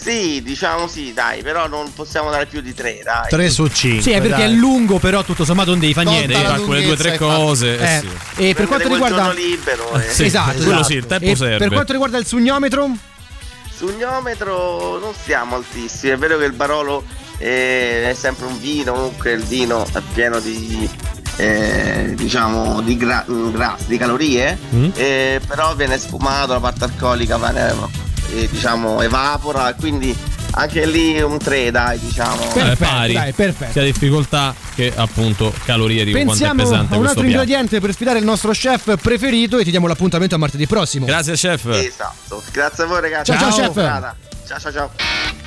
Sì, 0.01 0.41
diciamo 0.41 0.87
sì, 0.87 1.13
dai, 1.13 1.43
però 1.43 1.67
non 1.67 1.93
possiamo 1.93 2.31
dare 2.31 2.47
più 2.47 2.59
di 2.61 2.73
tre, 2.73 3.01
dai. 3.03 3.29
3 3.29 3.49
su 3.51 3.67
5. 3.67 4.01
sì 4.01 4.09
è 4.11 4.19
perché 4.19 4.45
è 4.45 4.47
lungo 4.47 4.97
però 4.97 5.23
tutto 5.23 5.45
sommato 5.45 5.69
non 5.69 5.79
devi 5.79 5.93
fare 5.93 6.09
niente 6.09 6.33
Devi 6.33 6.43
fare 6.43 6.61
quelle 6.61 6.81
due 6.83 6.93
o 6.93 6.95
tre 6.95 7.17
cose. 7.17 7.77
eh 7.77 7.95
Eh, 7.97 7.99
sì. 7.99 8.47
e 8.49 8.53
per 8.55 8.65
quanto 8.65 8.87
riguarda 8.87 9.31
libero, 9.31 9.93
eh. 9.99 10.09
Sì, 10.09 10.23
esatto, 10.25 10.53
quello 10.57 10.71
esatto. 10.79 10.83
sì, 10.85 10.93
il 10.95 11.05
tempo 11.05 11.25
E 11.25 11.35
serve. 11.35 11.57
per 11.59 11.69
quanto 11.69 11.91
riguarda 11.91 12.17
il 12.17 12.25
sugnometro 12.25 12.89
Sugnometro 13.75 14.99
non 14.99 15.13
siamo 15.23 15.55
altissimi, 15.55 16.11
è 16.13 16.17
vero 16.17 16.37
che 16.37 16.45
il 16.45 16.53
Barolo 16.53 17.03
eh, 17.37 18.09
è 18.09 18.13
sempre 18.13 18.45
un 18.45 18.59
vino, 18.59 18.93
comunque 18.93 19.31
il 19.31 19.43
vino 19.43 19.85
è 19.91 20.01
pieno 20.13 20.39
di 20.39 20.87
eh, 21.37 22.13
diciamo 22.15 22.81
di, 22.81 22.97
gra- 22.97 23.25
grassi, 23.51 23.85
di 23.87 23.97
calorie, 23.97 24.57
Mm. 24.73 24.89
eh, 24.95 25.41
però 25.47 25.75
viene 25.75 25.97
sfumato, 25.97 26.53
la 26.53 26.59
parte 26.59 26.83
alcolica 26.85 27.37
viene, 27.37 27.73
eh, 28.35 28.47
diciamo 28.49 29.01
evapora, 29.01 29.73
quindi 29.73 30.15
anche 30.53 30.85
lì 30.85 31.21
un 31.21 31.37
3 31.37 31.71
dai 31.71 31.97
diciamo. 31.99 32.41
Eh, 32.43 32.47
Perfetto, 32.53 32.91
pari. 32.91 33.13
dai, 33.13 33.31
perfetto. 33.31 33.71
Sia 33.71 33.83
difficoltà 33.83 34.53
che 34.75 34.91
appunto 34.95 35.53
calorie 35.65 36.03
di 36.03 36.11
quanto 36.11 36.43
è 36.43 36.51
pesante 36.55 36.93
a 36.93 36.97
un 36.97 37.05
altro 37.05 37.23
ingrediente 37.23 37.79
per 37.79 37.93
sfidare 37.93 38.19
il 38.19 38.25
nostro 38.25 38.51
chef 38.51 38.97
preferito 39.01 39.57
e 39.57 39.63
ti 39.63 39.71
diamo 39.71 39.87
l'appuntamento 39.87 40.35
a 40.35 40.37
martedì 40.37 40.67
prossimo. 40.67 41.05
Grazie 41.05 41.33
chef. 41.35 41.65
Esatto, 41.67 42.43
grazie 42.51 42.83
a 42.83 42.87
voi 42.87 42.99
ragazzi. 43.01 43.31
Ciao, 43.31 43.51
ciao, 43.51 43.71
Buona 43.71 44.15
chef. 44.43 44.47
Ciao 44.47 44.59
ciao 44.59 44.71
ciao. 44.73 45.40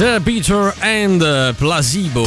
The 0.00 0.18
Peter 0.24 0.72
and 0.80 1.22
uh, 1.22 1.52
Placebo. 1.52 2.24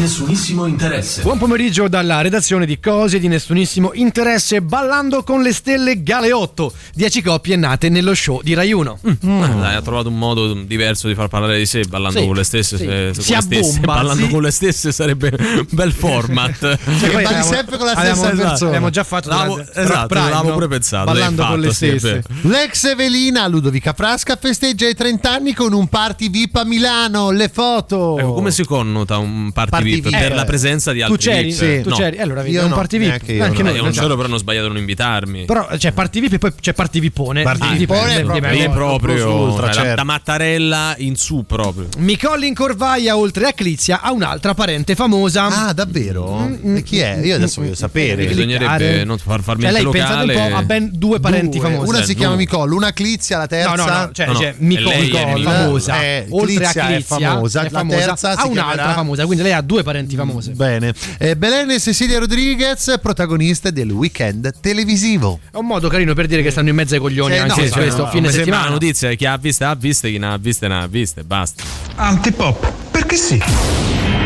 Nessunissimo 0.00 0.64
interesse. 0.64 1.20
Buon 1.20 1.36
pomeriggio 1.36 1.86
dalla 1.86 2.22
redazione 2.22 2.64
di 2.64 2.80
Cose 2.80 3.18
di 3.18 3.28
nessunissimo 3.28 3.90
interesse 3.92 4.62
Ballando 4.62 5.22
con 5.22 5.42
le 5.42 5.52
stelle 5.52 6.02
Galeotto 6.02 6.72
10 6.94 7.20
coppie 7.20 7.54
nate 7.56 7.90
nello 7.90 8.14
show 8.14 8.40
di 8.42 8.54
Rai 8.54 8.72
1 8.72 8.98
Ah, 9.04 9.46
Dai, 9.46 9.74
ha 9.74 9.82
trovato 9.82 10.08
un 10.08 10.16
modo 10.16 10.54
diverso 10.54 11.06
di 11.06 11.14
far 11.14 11.28
parlare 11.28 11.58
di 11.58 11.66
sé 11.66 11.82
ballando 11.86 12.18
Sì, 12.20 12.26
con 12.26 12.34
le 12.34 12.44
stesse. 12.44 12.76
sì. 12.78 12.84
se- 12.84 13.12
Si 13.12 13.26
con 13.32 13.34
le 13.36 13.42
stesse. 13.42 13.68
abbomba, 13.76 13.94
Ballando 13.94 14.24
sì. 14.24 14.30
con 14.32 14.42
le 14.42 14.50
stesse 14.50 14.92
sarebbe 14.92 15.32
un 15.38 15.66
bel 15.68 15.92
format. 15.92 16.58
Cioè, 16.58 16.78
poi 17.10 17.24
abbiamo- 17.24 17.50
abbiamo- 17.50 18.24
Abbiamo 18.66 18.88
già 18.90 19.04
fatto 19.04 19.28
L'avevo- 19.28 19.54
durante- 19.56 19.80
esatto, 19.82 20.06
Prime, 20.06 20.28
l'avevo 20.30 20.48
no? 20.48 20.54
pure 20.54 20.68
pensato. 20.68 21.04
Ballando 21.04 21.42
l'hai 21.42 21.50
con 21.50 21.60
le 21.60 21.66
fatto, 21.72 21.74
stesse. 21.98 22.22
L'ex 22.42 22.84
Evelina 22.84 23.46
Ludovica 23.48 23.92
Frasca 23.92 24.36
festeggia 24.40 24.88
i 24.88 24.94
30 24.94 25.30
anni 25.30 25.52
con 25.52 25.74
un 25.74 25.86
party 25.88 26.30
VIP 26.30 26.56
a 26.56 26.64
Milano. 26.64 27.30
Le 27.30 27.50
foto. 27.52 28.16
Ecco, 28.18 28.32
come 28.32 28.50
si 28.50 28.64
connota 28.64 29.18
un 29.18 29.52
party, 29.52 29.70
Party 29.70 29.89
VIP? 29.94 30.08
VIP. 30.08 30.18
Per 30.18 30.34
la 30.34 30.44
presenza 30.44 30.92
di 30.92 31.00
Tu 31.00 31.12
altri 31.12 31.30
c'eri? 31.30 31.48
VIP? 31.50 31.56
Sì. 31.58 31.80
Tu 31.82 31.88
No. 31.90 31.96
c'eri? 31.96 32.18
Allora 32.18 32.42
vedi, 32.42 32.54
Io 32.54 32.60
è 32.60 32.64
un 32.64 32.70
no, 32.70 32.74
party 32.76 32.98
VIP 32.98 33.28
io, 33.28 33.44
Anche 33.44 33.62
no. 33.62 33.68
noi 33.68 33.76
Io 33.76 33.82
non 33.82 33.90
esatto. 33.90 34.02
c'ero, 34.06 34.14
però 34.16 34.28
hanno 34.28 34.36
sbagliato 34.38 34.66
a 34.66 34.68
non 34.68 34.78
invitarmi. 34.78 35.44
Però 35.44 35.66
c'è 35.76 35.92
party 35.92 36.20
VIP 36.20 36.32
e 36.34 36.38
poi 36.38 36.52
c'è 36.60 36.72
party 36.72 37.00
VIPone 37.00 37.42
Party 37.42 37.76
Dipende, 37.76 37.78
Vipone 37.78 38.22
proprio, 38.24 38.50
lì 38.50 38.68
proprio 38.70 39.34
ultra, 39.34 39.66
cioè, 39.66 39.74
da- 39.74 39.80
certo. 39.80 39.94
da 39.96 40.04
Mattarella 40.04 40.94
in 40.98 41.16
su 41.16 41.44
proprio. 41.46 41.88
Micolli 41.98 42.46
in 42.46 42.54
Corvaia, 42.54 43.16
oltre 43.16 43.46
a 43.46 43.52
Clizia, 43.52 44.00
ha 44.00 44.12
un'altra 44.12 44.54
parente 44.54 44.94
famosa. 44.94 45.66
Ah, 45.68 45.72
davvero? 45.72 46.48
E 46.62 46.82
chi 46.82 46.98
è? 46.98 47.20
Io 47.22 47.34
adesso 47.36 47.60
voglio 47.60 47.74
sapere. 47.74 48.26
Bisognerebbe 48.26 49.04
non 49.04 49.18
far 49.18 49.42
farmi 49.42 49.62
Cioè, 49.62 49.72
lei 49.72 49.86
pensate 49.88 50.20
un 50.22 50.26
locale. 50.28 50.50
po' 50.50 50.56
ha 50.56 50.62
ben 50.62 50.90
due 50.92 51.20
parenti 51.20 51.58
Due. 51.58 51.68
famosi. 51.68 51.88
Una 51.88 52.02
si 52.02 52.12
Eh, 52.12 52.14
chiama 52.14 52.34
due. 52.34 52.42
Micollo, 52.44 52.76
una 52.76 52.92
Clizia, 52.92 53.38
la 53.38 53.46
terza. 53.46 53.74
No, 53.74 53.84
no, 53.84 53.98
no, 53.98 54.10
cioè, 54.12 54.26
No, 54.26 54.32
no, 54.32 54.38
c'è 54.38 54.48
e 54.48 54.54
Micol- 54.58 54.84
lei 54.84 55.00
è 55.00 55.02
Micol- 55.24 55.34
Nicole. 55.34 55.56
famosa, 55.56 56.02
Eh, 56.02 56.26
oltre 56.30 56.64
a 56.66 56.70
Clizia 56.72 57.02
famosa, 57.30 57.62
la 57.70 57.84
terza 57.84 58.34
ha 58.36 58.46
un'altra 58.46 58.92
famosa, 58.94 59.24
quindi 59.26 59.42
lei 59.42 59.52
ha 59.52 59.60
due 59.60 59.79
parenti 59.82 60.16
famose. 60.16 60.52
Bene. 60.52 60.92
Eh, 61.18 61.36
Belen 61.36 61.70
e 61.70 61.80
Cecilia 61.80 62.18
Rodriguez, 62.18 62.98
protagoniste 63.00 63.72
del 63.72 63.90
weekend 63.90 64.52
televisivo. 64.60 65.40
È 65.50 65.56
un 65.56 65.66
modo 65.66 65.88
carino 65.88 66.14
per 66.14 66.26
dire 66.26 66.42
che 66.42 66.50
stanno 66.50 66.68
in 66.68 66.74
mezzo 66.74 66.94
ai 66.94 67.00
coglioni 67.00 67.34
Sì, 67.34 67.40
anche 67.40 67.60
no, 67.60 67.66
su 67.66 67.72
cioè, 67.72 67.82
questo 67.82 68.04
no, 68.04 68.10
fine 68.10 68.30
settimana. 68.30 68.64
la 68.64 68.70
notizia 68.70 69.12
chi 69.14 69.26
ha 69.26 69.36
viste 69.36 69.64
ha 69.64 69.74
viste, 69.74 70.10
chi 70.10 70.18
non 70.18 70.30
ha 70.30 70.36
viste 70.36 70.68
non 70.68 70.78
ha 70.80 70.86
viste, 70.86 71.22
basta. 71.24 71.62
Antipop, 71.96 72.72
perché 72.90 73.16
sì? 73.16 74.19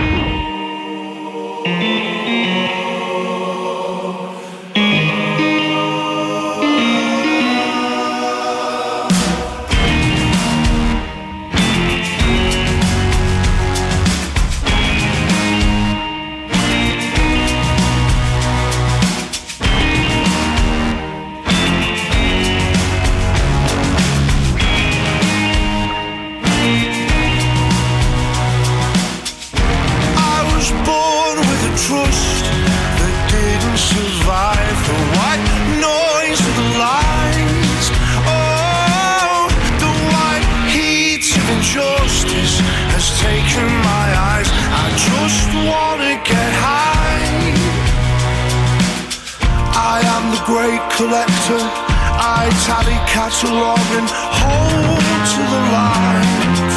Tally 52.64 52.96
catalog 53.04 53.78
and 53.92 54.08
hold 54.08 55.04
to 55.32 55.40
the 55.52 55.60
lines 55.76 56.76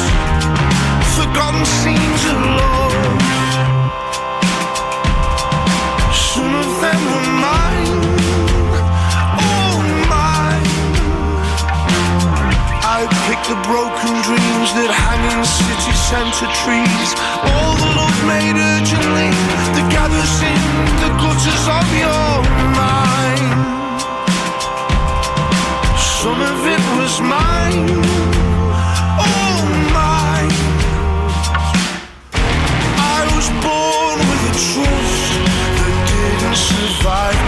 forgotten 1.16 1.64
scenes 1.64 2.22
of 2.28 2.38
love. 2.60 2.92
Some 6.12 6.52
of 6.62 6.68
them 6.84 7.00
were 7.08 7.32
mine, 7.40 8.04
all 9.40 9.80
oh, 9.80 10.12
mine. 10.12 10.68
I 12.84 13.08
pick 13.24 13.40
the 13.48 13.56
broken 13.64 14.12
dreams 14.28 14.68
that 14.76 14.92
hang 14.92 15.22
in 15.32 15.40
city 15.40 15.94
centre 15.96 16.52
trees. 16.68 17.10
All 17.48 17.72
the 17.80 17.90
love 17.96 18.18
made 18.28 18.60
urgently 18.76 19.32
that 19.72 19.86
gathers 19.88 20.36
in 20.44 20.62
the 21.00 21.10
gutters 21.16 21.64
of 21.64 21.88
your 21.96 22.67
Some 26.28 26.42
of 26.42 26.66
it 26.66 26.84
was 26.98 27.20
mine. 27.22 27.88
I 33.00 33.24
was 33.34 33.48
born 33.64 34.18
with 34.28 34.50
a 34.50 34.54
trust 34.68 35.32
that 35.78 35.96
didn't 36.10 36.58
survive 36.68 37.47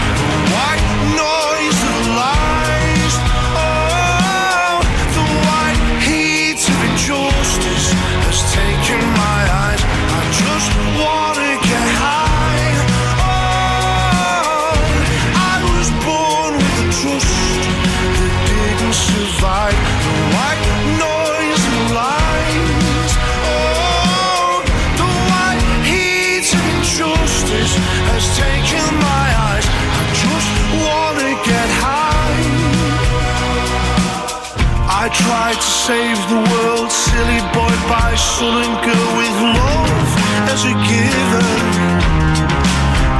save 35.87 36.21
the 36.29 36.41
world, 36.53 36.91
silly 36.91 37.41
boy 37.57 37.73
by 37.89 38.13
son 38.13 38.53
and 38.65 38.75
girl 38.85 39.09
with 39.17 39.37
love 39.57 40.09
as 40.53 40.61
a 40.71 40.75
given. 40.85 41.49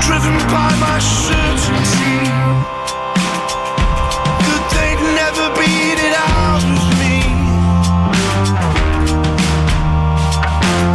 Driven 0.06 0.38
by 0.54 0.70
my 0.78 1.00
certainty 1.02 2.22
that 4.46 4.64
they'd 4.74 5.02
never 5.22 5.46
beat 5.58 6.00
it 6.08 6.16
out 6.38 6.62
of 6.78 6.86
me. 7.02 7.18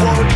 What? 0.07 0.27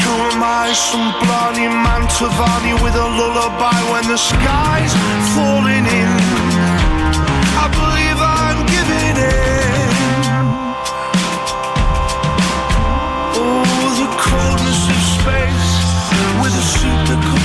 Who 0.00 0.12
am 0.30 0.42
I? 0.42 0.72
Some 0.74 1.08
blarney 1.22 1.70
Mantovani 1.86 2.74
with 2.82 2.96
a 2.96 3.08
lullaby 3.18 3.78
when 3.92 4.04
the 4.08 4.18
sky's 4.18 4.92
falling 5.36 5.86
in. 5.86 6.23
With 16.84 17.10
a 17.10 17.43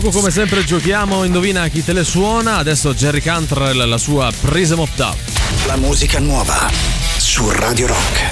poco 0.00 0.10
come 0.10 0.30
sempre 0.30 0.64
giochiamo 0.64 1.24
Indovina 1.24 1.66
chi 1.66 1.84
te 1.84 1.92
le 1.92 2.04
suona. 2.04 2.58
Adesso 2.58 2.94
Jerry 2.94 3.20
Cantrell, 3.20 3.88
la 3.88 3.98
sua 3.98 4.30
Prism 4.40 4.78
of 4.78 4.90
Doubt. 4.94 5.18
La 5.66 5.76
musica 5.76 6.20
nuova 6.20 6.70
su 7.16 7.50
Radio 7.50 7.88
Rock. 7.88 8.27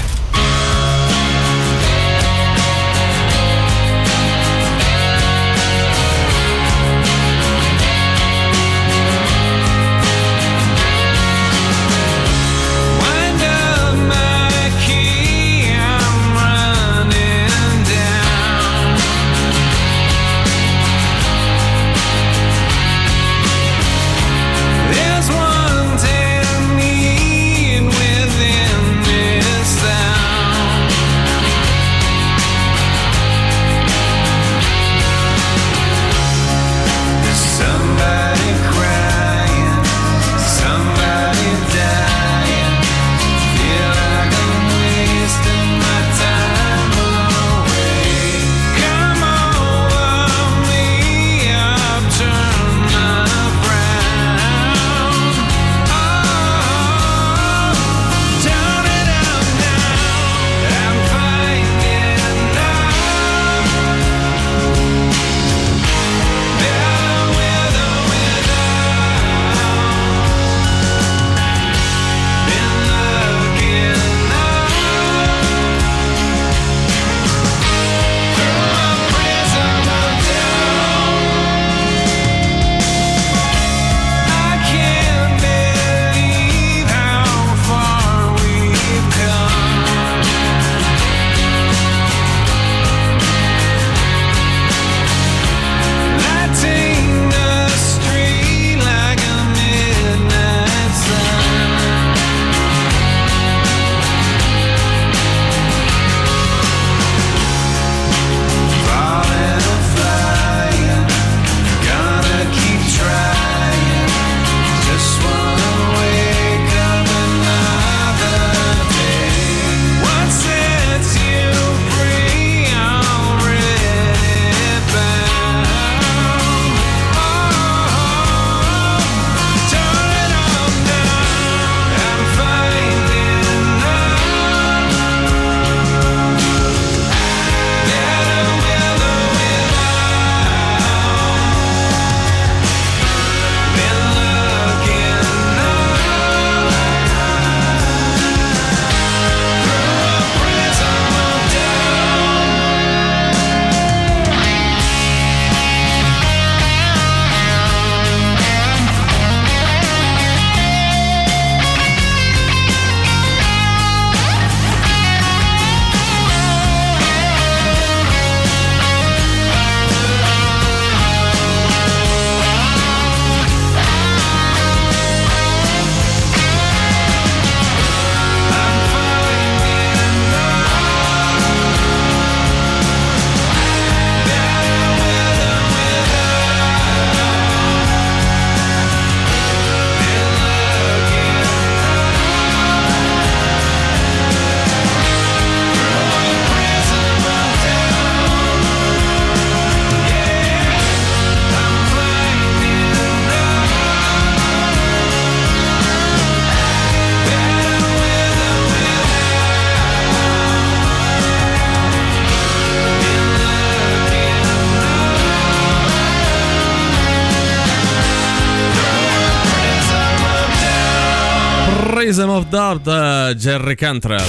Prism 222.07 222.29
of 222.29 222.45
Doubt, 222.45 222.87
eh, 222.87 223.35
Jerry 223.35 223.75
Cantrell. 223.75 224.23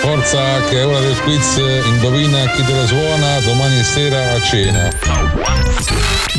Forza 0.00 0.60
che 0.68 0.80
è 0.80 0.84
ora 0.84 0.98
del 0.98 1.16
quiz 1.20 1.56
Indovina 1.84 2.50
chi 2.50 2.64
te 2.64 2.74
lo 2.74 2.84
suona 2.84 3.38
domani 3.44 3.80
sera 3.84 4.32
a 4.32 4.42
cena. 4.42 4.90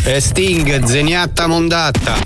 E 0.04 0.20
Sting, 0.20 0.84
zeniatta 0.84 1.48
mondatta. 1.48 2.18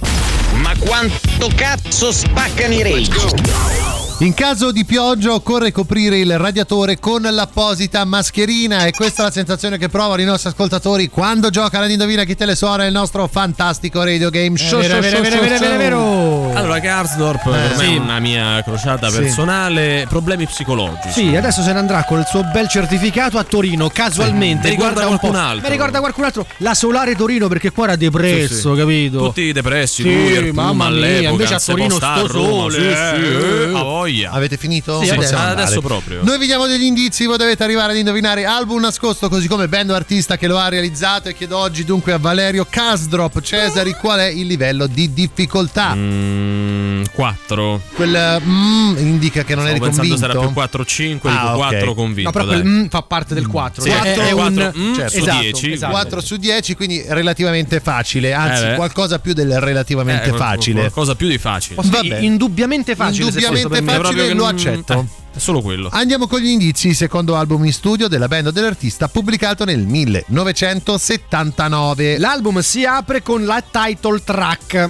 Ma 0.54 0.74
quanto 0.80 1.52
cazzo 1.54 2.12
spaccano 2.12 2.74
i 2.74 2.82
rage? 2.82 4.07
In 4.20 4.34
caso 4.34 4.72
di 4.72 4.84
pioggia 4.84 5.32
occorre 5.32 5.72
coprire 5.72 6.18
il 6.18 6.40
radiatore 6.40 6.98
con 6.98 7.22
l'apposita 7.22 8.04
mascherina 8.04 8.86
e 8.86 8.92
questa 8.92 9.22
è 9.22 9.26
la 9.26 9.32
sensazione 9.32 9.78
che 9.78 9.90
provano 9.90 10.20
i 10.20 10.26
nostri 10.26 10.50
ascoltatori 10.50 11.08
quando 11.08 11.52
gioca 11.52 11.80
l'Indovina 11.86 12.24
chi 12.24 12.34
te 12.36 12.48
le 12.48 12.56
suona 12.56 12.86
il 12.88 12.92
nostro 12.92 13.28
fantastico 13.28 14.04
radio 14.04 14.32
game 14.32 14.58
show. 14.58 14.80
vero, 14.80 14.94
show, 14.94 15.02
vero, 15.02 15.16
show, 15.18 15.22
vero, 15.22 15.36
show, 15.36 15.44
vero, 15.44 15.58
show. 15.58 15.68
vero, 15.68 15.78
vero. 15.78 16.58
Allora, 16.58 16.80
Karsdorp 16.80 17.46
Eh, 17.46 17.50
per 17.52 17.78
me 17.78 17.84
sì. 17.86 17.94
è 17.94 17.98
una 18.00 18.18
mia 18.20 18.64
crociata 18.64 19.08
Sì. 19.12 19.18
personale, 19.20 20.08
problemi 20.10 20.48
psicologici. 20.48 21.12
Sì, 21.30 21.36
adesso 21.36 21.62
se 21.62 21.72
ne 21.74 21.78
andrà 21.78 22.04
con 22.04 22.18
il 22.18 22.26
suo 22.28 22.44
bel 22.52 22.68
certificato 22.68 23.38
a 23.38 23.44
Torino, 23.44 23.88
casualmente. 23.90 24.70
Mi 24.70 24.76
ricorda 24.78 25.06
qualcun 25.06 25.30
po'. 25.30 25.38
altro. 25.38 25.62
Mi 25.62 25.70
ricorda 25.70 26.00
qualcun 26.00 26.24
altro. 26.24 26.48
La 26.58 26.74
Solare 26.74 27.16
Torino 27.16 27.48
perché 27.50 27.70
qua 27.72 27.84
era 27.84 27.96
depresso, 27.96 28.56
Sì, 28.56 28.62
sì. 28.62 28.76
capito? 28.76 29.18
Tutti 29.28 29.52
depressi, 29.52 30.02
Sì, 30.02 30.40
lui, 30.40 30.52
mamma 30.54 30.90
mia, 30.90 30.98
all'epoca, 31.06 31.30
invece 31.30 31.54
a 31.54 31.60
Torino 31.60 31.96
sta 31.98 32.16
sto 32.18 32.26
a 32.26 32.30
sole, 32.30 32.74
sì, 32.80 32.88
eh, 32.88 32.96
sì, 33.14 33.22
eh, 33.22 33.70
eh, 33.70 33.78
a 33.78 33.84
voglia. 33.84 34.06
Voglia. 34.08 34.32
Avete 34.32 34.58
finito? 34.58 35.04
Sì, 35.04 35.10
adesso, 35.10 35.38
adesso 35.38 35.82
proprio. 35.82 36.24
Noi 36.24 36.38
vi 36.40 36.46
diamo 36.46 36.66
degli 36.66 36.84
indizi, 36.84 37.26
voi 37.26 37.38
dovete 37.38 37.64
arrivare 37.64 37.92
ad 37.92 37.98
indovinare 37.98 38.46
album 38.46 38.80
nascosto, 38.82 39.30
così 39.30 39.48
come 39.48 39.68
band 39.68 39.92
o 39.92 39.96
artista 39.96 40.38
che 40.38 40.48
lo 40.48 40.58
ha 40.58 40.68
realizzato. 40.70 41.30
E 41.30 41.34
chiedo 41.36 41.58
oggi 41.58 41.84
dunque 41.84 42.14
a 42.14 42.18
Valerio 42.18 42.66
Casdrop 42.70 43.42
Cesari 43.42 43.94
qual 43.94 44.20
è 44.20 44.26
il 44.28 44.48
livello 44.48 44.88
di 44.88 45.14
difficoltà. 45.14 45.94
Mm, 45.96 47.04
4. 47.14 47.82
Quel 47.94 48.42
mm, 48.44 48.98
indica 48.98 49.44
che 49.44 49.56
non 49.56 49.66
Stavo 49.66 49.70
eri 49.70 49.80
pensando 49.80 50.10
convinto. 50.10 50.18
sarà 50.18 50.40
più 50.40 50.54
4 50.54 50.86
5, 50.86 51.30
Ah, 51.30 51.34
dico 51.34 51.48
ok. 51.48 51.58
4 51.58 51.94
convinto. 51.94 52.22
No, 52.24 52.32
però 52.32 52.46
dai. 52.46 52.62
quel 52.62 52.72
mm 52.72 52.86
fa 52.88 53.02
parte 53.02 53.34
del 53.34 53.48
4. 53.48 53.82
Sì, 53.82 53.90
è, 53.90 54.00
è 54.02 54.14
è 54.16 54.32
un 54.32 54.54
4, 54.54 54.74
mm, 54.78 54.94
certo. 54.96 55.12
su 55.12 55.18
esatto, 55.18 55.42
10. 55.42 55.72
esatto. 55.74 55.92
4 55.92 56.22
su 56.22 56.36
10, 56.38 56.76
quindi 56.76 57.04
relativamente 57.08 57.80
facile, 57.80 58.34
anzi 58.34 58.64
Eh 58.64 58.76
qualcosa 58.76 59.20
più 59.20 59.34
del 59.34 59.60
relativamente 59.60 60.30
Eh, 60.30 60.34
facile. 60.34 60.80
Qualcosa 60.80 61.16
più 61.16 61.28
di 61.28 61.38
facile. 61.38 61.82
Vabbè. 61.84 62.20
indubbiamente 62.20 62.96
facile. 62.96 63.26
Indubbiamente 63.26 63.68
questo 63.68 63.97
facile, 64.02 64.16
Proprio 64.16 64.28
che 64.28 64.34
lo 64.34 64.46
non- 64.46 64.56
accetto. 64.56 64.94
eh, 64.94 65.06
è 65.36 65.40
solo 65.40 65.62
quello. 65.62 65.90
Andiamo 65.92 66.28
con 66.28 66.40
gli 66.40 66.48
indizi, 66.50 66.94
secondo 66.94 67.36
album 67.36 67.66
in 67.66 67.74
studio 67.74 68.08
della 68.08 68.28
band 68.28 68.48
o 68.48 68.52
dell'artista 68.52 69.08
pubblicato 69.08 69.66
nel 69.66 69.86
1979. 69.86 72.18
L'album 72.18 72.60
si 72.60 72.86
apre 72.86 73.22
con 73.22 73.46
la 73.46 73.64
title 73.70 74.22
track. 74.24 74.90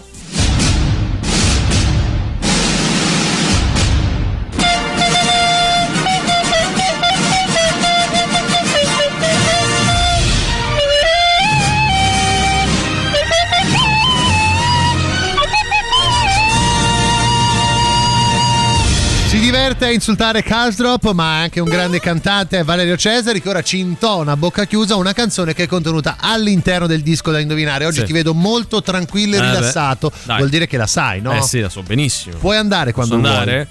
Diverte 19.68 19.85
a 19.85 19.91
insultare 19.91 20.44
Casdrop, 20.44 21.11
ma 21.11 21.41
anche 21.41 21.60
un 21.60 21.68
grande 21.68 21.99
cantante, 21.99 22.64
Valerio 22.64 22.95
Cesari, 22.95 23.41
che 23.41 23.49
ora 23.49 23.61
ci 23.61 23.80
intona 23.80 24.31
a 24.31 24.38
bocca 24.38 24.64
chiusa 24.65 24.95
una 24.95 25.11
canzone 25.11 25.53
che 25.53 25.64
è 25.64 25.68
contenuta 25.68 26.15
all'interno 26.22 26.88
del 26.88 27.02
disco 27.02 27.31
da 27.31 27.39
indovinare. 27.39 27.85
Oggi 27.85 27.99
Sì. 27.99 28.06
ti 28.06 28.14
vedo 28.14 28.34
molto 28.34 28.81
tranquillo 28.81 29.35
e 29.35 29.39
Eh 29.39 29.41
rilassato. 29.41 30.10
Vuol 30.26 30.48
dire 30.48 30.68
che 30.68 30.77
la 30.77 30.88
sai, 30.88 31.19
no? 31.19 31.34
Eh 31.34 31.41
sì, 31.41 31.60
la 31.60 31.68
so 31.68 31.84
benissimo. 31.84 32.38
Puoi 32.38 32.56
andare 32.56 32.94
quando 32.94 33.18
Posso 33.19 33.27
vuoi. 33.27 33.39
andare? 33.39 33.68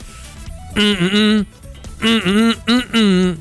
Mm-mm. 0.78 1.46
Mm-mm. 2.04 2.56
Mm-mm. 2.70 3.38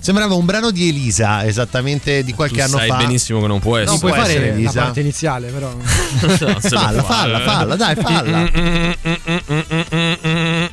Sembrava 0.00 0.34
un 0.34 0.44
brano 0.46 0.70
di 0.70 0.88
Elisa, 0.88 1.44
esattamente 1.44 2.22
di 2.24 2.32
qualche 2.32 2.56
Tu 2.56 2.62
anno 2.62 2.76
sai 2.78 2.88
fa. 2.88 2.96
benissimo 2.96 3.40
che 3.40 3.46
non 3.46 3.58
può 3.60 3.76
essere. 3.76 3.90
Non 3.90 3.98
Puoi 4.00 4.12
può 4.12 4.22
essere, 4.22 4.38
fare 4.38 4.50
la 4.50 4.54
Elisa. 4.56 4.82
parte 4.82 5.00
iniziale, 5.00 5.48
però. 5.50 5.74
No, 5.78 6.60
Falla, 6.60 7.02
fa, 7.02 7.12
falla, 7.14 7.40
falla, 7.40 7.76
dai, 7.76 7.94
falla. 7.94 8.50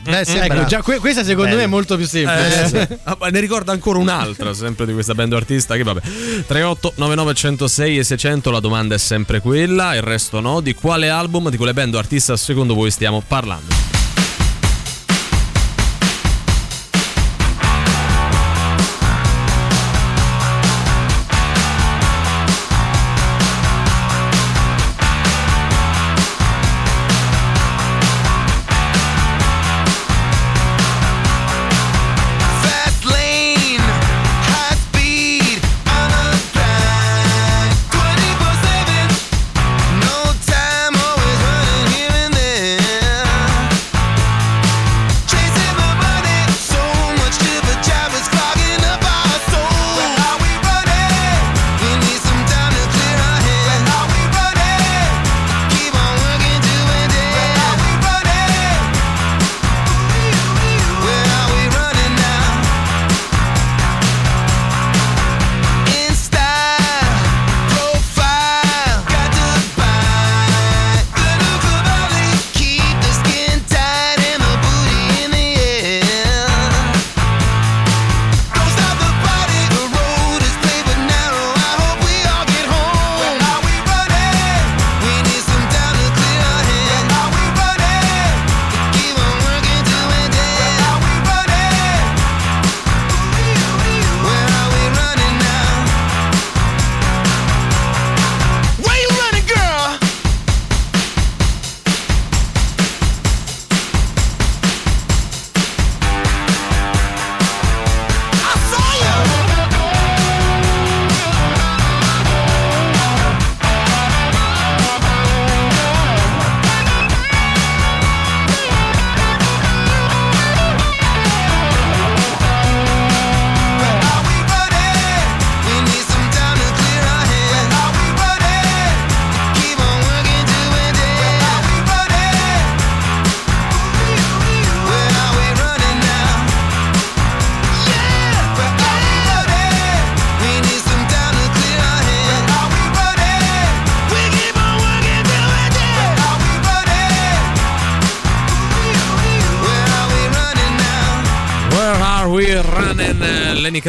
Eh, 0.08 0.26
sembra- 0.26 0.46
Ecco, 0.60 0.66
già 0.66 0.82
que- 0.82 1.00
questa 1.00 1.24
secondo 1.24 1.44
Bello. 1.50 1.58
me 1.58 1.64
è 1.64 1.68
molto 1.68 1.98
più 1.98 2.06
semplice. 2.08 2.88
Eh, 2.90 3.00
ah, 3.04 3.18
ma 3.20 3.28
ne 3.30 3.40
ricorda 3.40 3.72
ancora 3.72 4.00
un'altra, 4.00 4.54
sempre 4.54 4.86
di 4.86 4.94
questa 4.94 5.14
band 5.14 5.34
o 5.34 5.38
artista. 5.38 5.76
Che 5.76 5.84
vabbè, 5.84 6.02
38 6.48 6.94
99 6.96 7.34
106 7.34 7.98
e 8.00 8.04
600. 8.04 8.52
La 8.52 8.60
domanda 8.60 8.96
è 8.96 9.00
sempre 9.00 9.40
quella, 9.42 9.96
il 9.96 10.02
resto 10.02 10.40
no. 10.40 10.62
Di 10.62 10.74
quale 10.74 11.10
album, 11.10 11.50
di 11.50 11.58
quale 11.58 11.74
band 11.74 11.96
o 11.96 11.98
artista 11.98 12.36
secondo 12.38 12.74
voi 12.74 12.92
stiamo 12.92 13.22
parlando? 13.26 13.95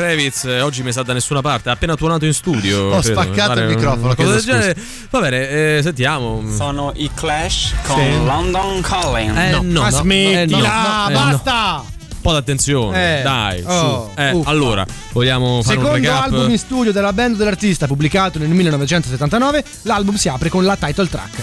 Kravitz 0.00 0.44
eh, 0.44 0.60
oggi 0.60 0.82
mi 0.82 0.92
sa 0.92 1.02
da 1.02 1.14
nessuna 1.14 1.40
parte, 1.40 1.70
ha 1.70 1.72
appena 1.72 1.94
tuonato 1.94 2.26
in 2.26 2.34
studio. 2.34 2.88
Ho 2.94 3.00
credo, 3.00 3.22
spaccato 3.22 3.48
pare 3.48 3.60
il 3.62 3.68
microfono, 3.68 4.14
cosa 4.14 4.30
del 4.32 4.42
genere. 4.42 4.76
Va 5.08 5.20
bene, 5.20 5.48
eh, 5.48 5.80
sentiamo. 5.82 6.42
Sono 6.54 6.92
i 6.96 7.10
Clash 7.14 7.72
con 7.86 7.96
Sì. 7.98 8.24
London 8.26 8.82
Calling. 8.82 9.34
Eh, 9.34 9.50
no, 9.62 9.80
Ma 9.80 9.88
no, 9.88 9.96
smettila, 9.96 10.58
eh, 10.58 10.60
no, 10.60 10.68
no, 10.68 11.08
eh, 11.08 11.12
no. 11.12 11.30
basta! 11.30 11.84
Un 11.86 12.20
po' 12.20 12.32
d'attenzione, 12.32 13.20
Eh, 13.20 13.22
dai, 13.22 13.62
oh, 13.64 14.10
su. 14.14 14.20
Eh, 14.20 14.42
allora, 14.44 14.84
vogliamo 15.12 15.62
fare 15.62 15.78
un 15.78 15.84
Secondo 15.84 16.06
recap? 16.08 16.24
album 16.24 16.50
in 16.50 16.58
studio 16.58 16.92
della 16.92 17.12
band 17.14 17.36
dell'artista 17.36 17.86
pubblicato 17.86 18.38
nel 18.38 18.48
1979, 18.48 19.64
l'album 19.82 20.16
si 20.16 20.28
apre 20.28 20.50
con 20.50 20.62
la 20.66 20.76
title 20.76 21.08
track. 21.08 21.42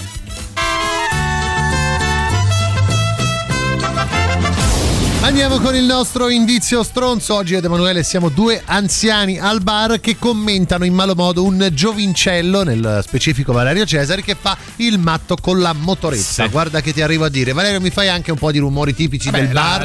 Andiamo 5.24 5.58
con 5.60 5.74
il 5.74 5.86
nostro 5.86 6.28
indizio 6.30 6.84
stronzo. 6.84 7.36
Oggi 7.36 7.56
ad 7.56 7.64
Emanuele 7.64 8.04
siamo 8.04 8.28
due 8.28 8.62
anziani 8.66 9.40
al 9.40 9.62
bar 9.62 10.02
che 10.02 10.18
commentano 10.20 10.84
in 10.84 10.94
malo 10.94 11.16
modo 11.16 11.44
un 11.46 11.70
giovincello, 11.72 12.64
nel 12.64 13.00
specifico 13.04 13.54
Valerio 13.54 13.86
Cesari, 13.86 14.22
che 14.22 14.36
fa 14.40 14.58
il 14.78 15.00
matto 15.00 15.38
con 15.38 15.60
la 15.62 15.72
motoretta. 15.72 16.44
Sì. 16.44 16.48
Guarda 16.50 16.82
che 16.82 16.92
ti 16.92 17.02
arrivo 17.02 17.24
a 17.24 17.30
dire. 17.30 17.54
Valerio, 17.54 17.80
mi 17.80 17.90
fai 17.90 18.10
anche 18.10 18.32
un 18.32 18.38
po' 18.38 18.52
di 18.52 18.60
rumori 18.60 18.94
tipici 18.94 19.30
del 19.32 19.48
bar. 19.48 19.82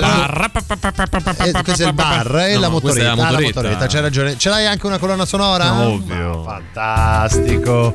Eh, 1.47 1.53
questo 1.63 1.85
è 1.85 1.87
il 1.87 1.93
bar 1.95 2.37
e 2.41 2.55
No, 2.55 2.61
la 2.61 2.67
no, 2.67 2.73
motoretta. 2.73 3.05
la 3.05 3.13
Ah, 3.13 3.15
la 3.17 3.23
motoretta. 3.25 3.61
motoretta, 3.63 3.87
c'hai 3.87 4.01
ragione. 4.01 4.37
Ce 4.37 4.49
l'hai 4.49 4.67
anche 4.67 4.87
una 4.87 4.99
colonna 4.99 5.25
sonora? 5.25 5.73
Ovvio. 5.87 6.43
Ma 6.43 6.61
fantastico. 6.75 7.95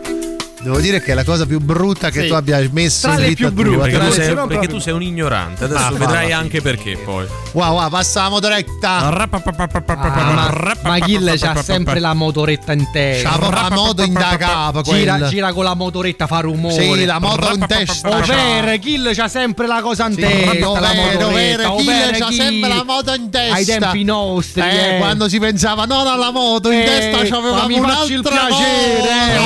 Devo 0.64 0.80
dire 0.80 1.02
che 1.02 1.12
è 1.12 1.14
la 1.14 1.26
cosa 1.26 1.46
più 1.46 1.60
brutta 1.60 2.10
che 2.10 2.22
Sì. 2.22 2.28
tu 2.30 2.34
abbia 2.36 2.58
messo 2.72 3.08
Tra 3.10 3.20
in 3.20 3.28
vita 3.28 3.48
più 3.50 3.52
brutte, 3.52 3.76
tua. 3.76 3.84
Perché, 3.84 3.98
tu 3.98 4.12
sei, 4.12 4.18
perché 4.20 4.34
proprio- 4.34 4.70
tu 4.70 4.80
sei 4.80 4.94
un 4.94 5.02
ignorante. 5.02 5.64
Adesso 5.66 5.84
Ah, 5.84 5.92
vedrai 5.92 6.30
va. 6.30 6.38
anche 6.38 6.62
perché 6.62 6.98
poi. 7.04 7.26
Wow, 7.52 7.74
wow, 7.80 7.90
passa 7.90 8.24
la 8.24 8.30
motoretta. 8.30 8.90
Ah, 8.90 9.28
ma, 9.28 10.74
ma 10.84 11.00
Gil 11.00 11.34
c'ha 11.38 11.62
sempre 11.62 12.00
la 12.00 12.14
motoretta 12.14 12.72
in 12.72 12.88
testa. 12.94 13.30
C'ha 13.30 13.38
proprio 13.38 13.62
la 13.62 13.70
moto 13.76 14.04
in 14.04 14.14
da 14.14 14.36
capo. 14.38 14.82
Gira, 14.84 15.28
gira 15.28 15.52
con 15.54 15.66
la 15.66 15.74
motoretta, 15.76 16.28
fa 16.28 16.40
rumore. 16.40 16.82
Sì, 16.82 17.06
la 17.06 17.20
moto 17.20 17.54
in 17.54 17.66
testa. 17.68 18.10
Ovvero, 18.10 18.78
Gil 18.80 19.12
c'ha 19.14 19.28
sempre 19.28 19.68
la 19.68 19.82
cosa 19.82 20.08
in 20.08 20.14
Sì, 20.14 20.22
testa. 20.22 20.70
ovvero, 20.70 21.76
Kill 21.76 21.88
ovvero, 21.90 22.18
c'ha 22.18 22.32
sempre 22.32 22.70
la 22.70 22.84
moto 22.86 23.14
in 23.14 23.30
testa. 23.30 23.54
Ai 23.56 23.66
tempi 23.66 24.04
nostri, 24.06 24.62
Eh, 24.62 24.96
eh. 24.96 24.98
quando 24.98 25.28
si 25.28 25.40
pensava 25.40 25.84
non 25.86 26.08
alla 26.08 26.32
moto, 26.32 26.72
in 26.72 26.80
Eh, 26.80 26.84
testa 26.86 27.18
facci 27.18 27.74
il 27.74 27.80
un'altra 27.80 28.46
piacere, 28.46 29.10
eh, 29.10 29.40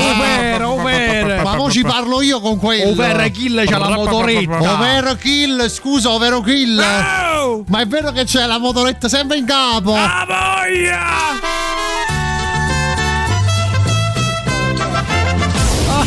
moto. 0.60 1.07
Ovvero. 1.08 1.44
Ma 1.44 1.56
mo 1.56 1.72
ci 1.72 1.82
parlo 1.84 2.22
io 2.22 2.40
con 2.40 2.58
quello. 2.58 2.90
Ovvero 2.92 3.30
Kill 3.30 3.66
c'ha 3.66 3.78
la 3.78 3.90
motoretta. 3.90 4.74
Ovvero 4.74 5.16
Kill, 5.16 5.70
scusa, 5.70 6.12
ovvero 6.12 6.42
Kill. 6.42 6.76
Ma 7.68 7.80
è 7.80 7.86
vero 7.88 8.12
che 8.12 8.24
c'è 8.24 8.46
la 8.46 8.58
motoretta 8.60 9.08
sempre 9.10 9.38
in 9.38 9.46
capo. 9.46 9.94
A 9.94 10.26
voglia! 10.28 11.56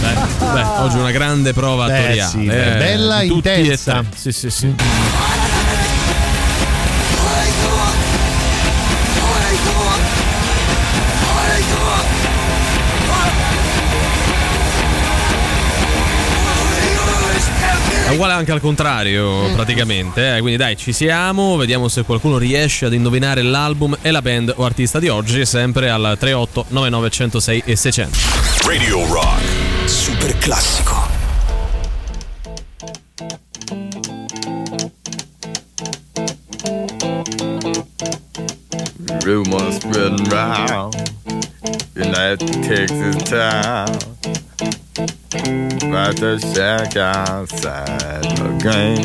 Beh, 0.00 0.52
beh, 0.52 0.62
oggi 0.82 0.96
una 0.96 1.10
grande 1.10 1.52
prova 1.52 1.86
Beh, 1.86 1.98
attoriale. 1.98 2.30
sì, 2.30 2.44
eh, 2.46 2.76
bella 2.78 3.22
intensa. 3.22 4.04
Sì, 4.14 4.32
sì, 4.32 4.50
sì. 4.50 4.74
È 18.10 18.14
uguale 18.14 18.32
anche 18.32 18.50
al 18.50 18.60
contrario, 18.60 19.52
praticamente. 19.54 20.34
eh. 20.34 20.40
Quindi 20.40 20.56
dai, 20.56 20.76
ci 20.76 20.92
siamo. 20.92 21.54
Vediamo 21.54 21.86
se 21.86 22.02
qualcuno 22.02 22.38
riesce 22.38 22.86
ad 22.86 22.92
indovinare 22.92 23.40
l'album 23.42 23.96
e 24.02 24.10
la 24.10 24.20
band 24.20 24.52
o 24.56 24.64
artista 24.64 24.98
di 24.98 25.06
oggi. 25.06 25.46
Sempre 25.46 25.90
al 25.90 26.16
38 26.18 26.64
99 26.70 27.08
106 27.08 27.62
e 27.64 27.76
600. 27.76 28.18
Radio 28.66 29.06
Rock. 29.06 29.42
Super 29.84 30.36
classico. 30.38 31.06
Rumors 39.24 39.76
spreading 39.76 40.26
round 40.32 40.94
in 42.00 42.12
that 42.12 42.38
Texas 42.38 43.16
town. 43.28 43.88
About 45.90 46.16
the 46.16 46.38
shack 46.54 46.96
outside 46.96 48.24
the. 48.62 49.00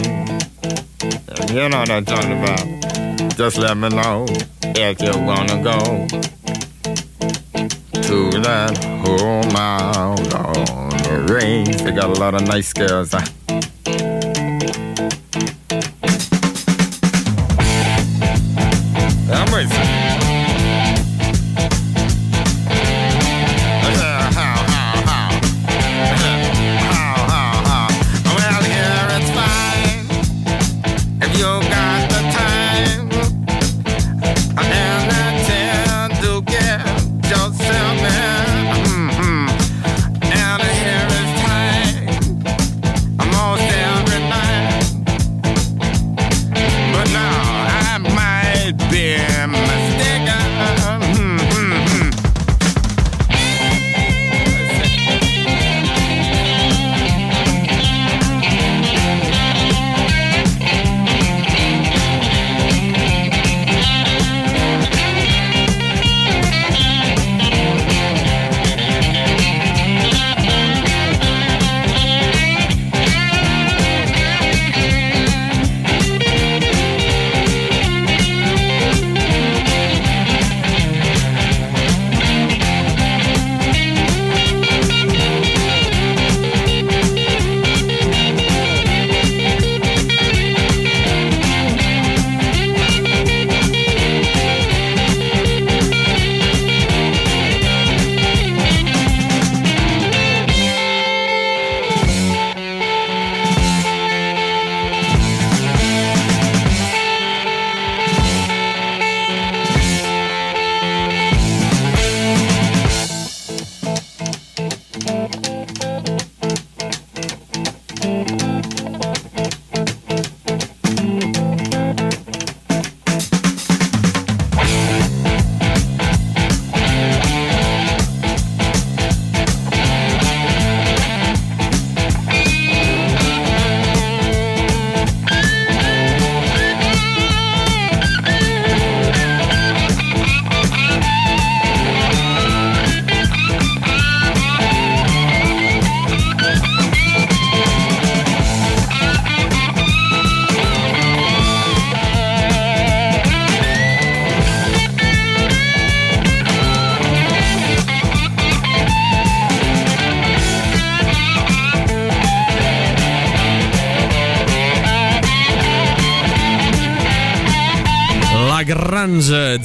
And 1.39 1.49
you 1.49 1.69
know 1.69 1.79
what 1.79 1.89
I'm 1.89 2.05
talking 2.05 2.39
about. 2.41 3.35
Just 3.35 3.57
let 3.57 3.75
me 3.77 3.89
know 3.89 4.25
if 4.29 5.01
you 5.01 5.11
wanna 5.25 5.61
go 5.61 6.07
to 8.01 8.41
that 8.41 8.77
whole 9.03 9.51
out 9.51 10.33
on 10.33 10.89
the 10.89 11.33
range. 11.33 11.77
They 11.77 11.91
got 11.91 12.09
a 12.09 12.19
lot 12.19 12.33
of 12.33 12.47
nice 12.47 12.71
girls. 12.71 13.11
Huh? 13.11 13.25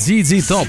ZZ 0.01 0.47
Top. 0.47 0.69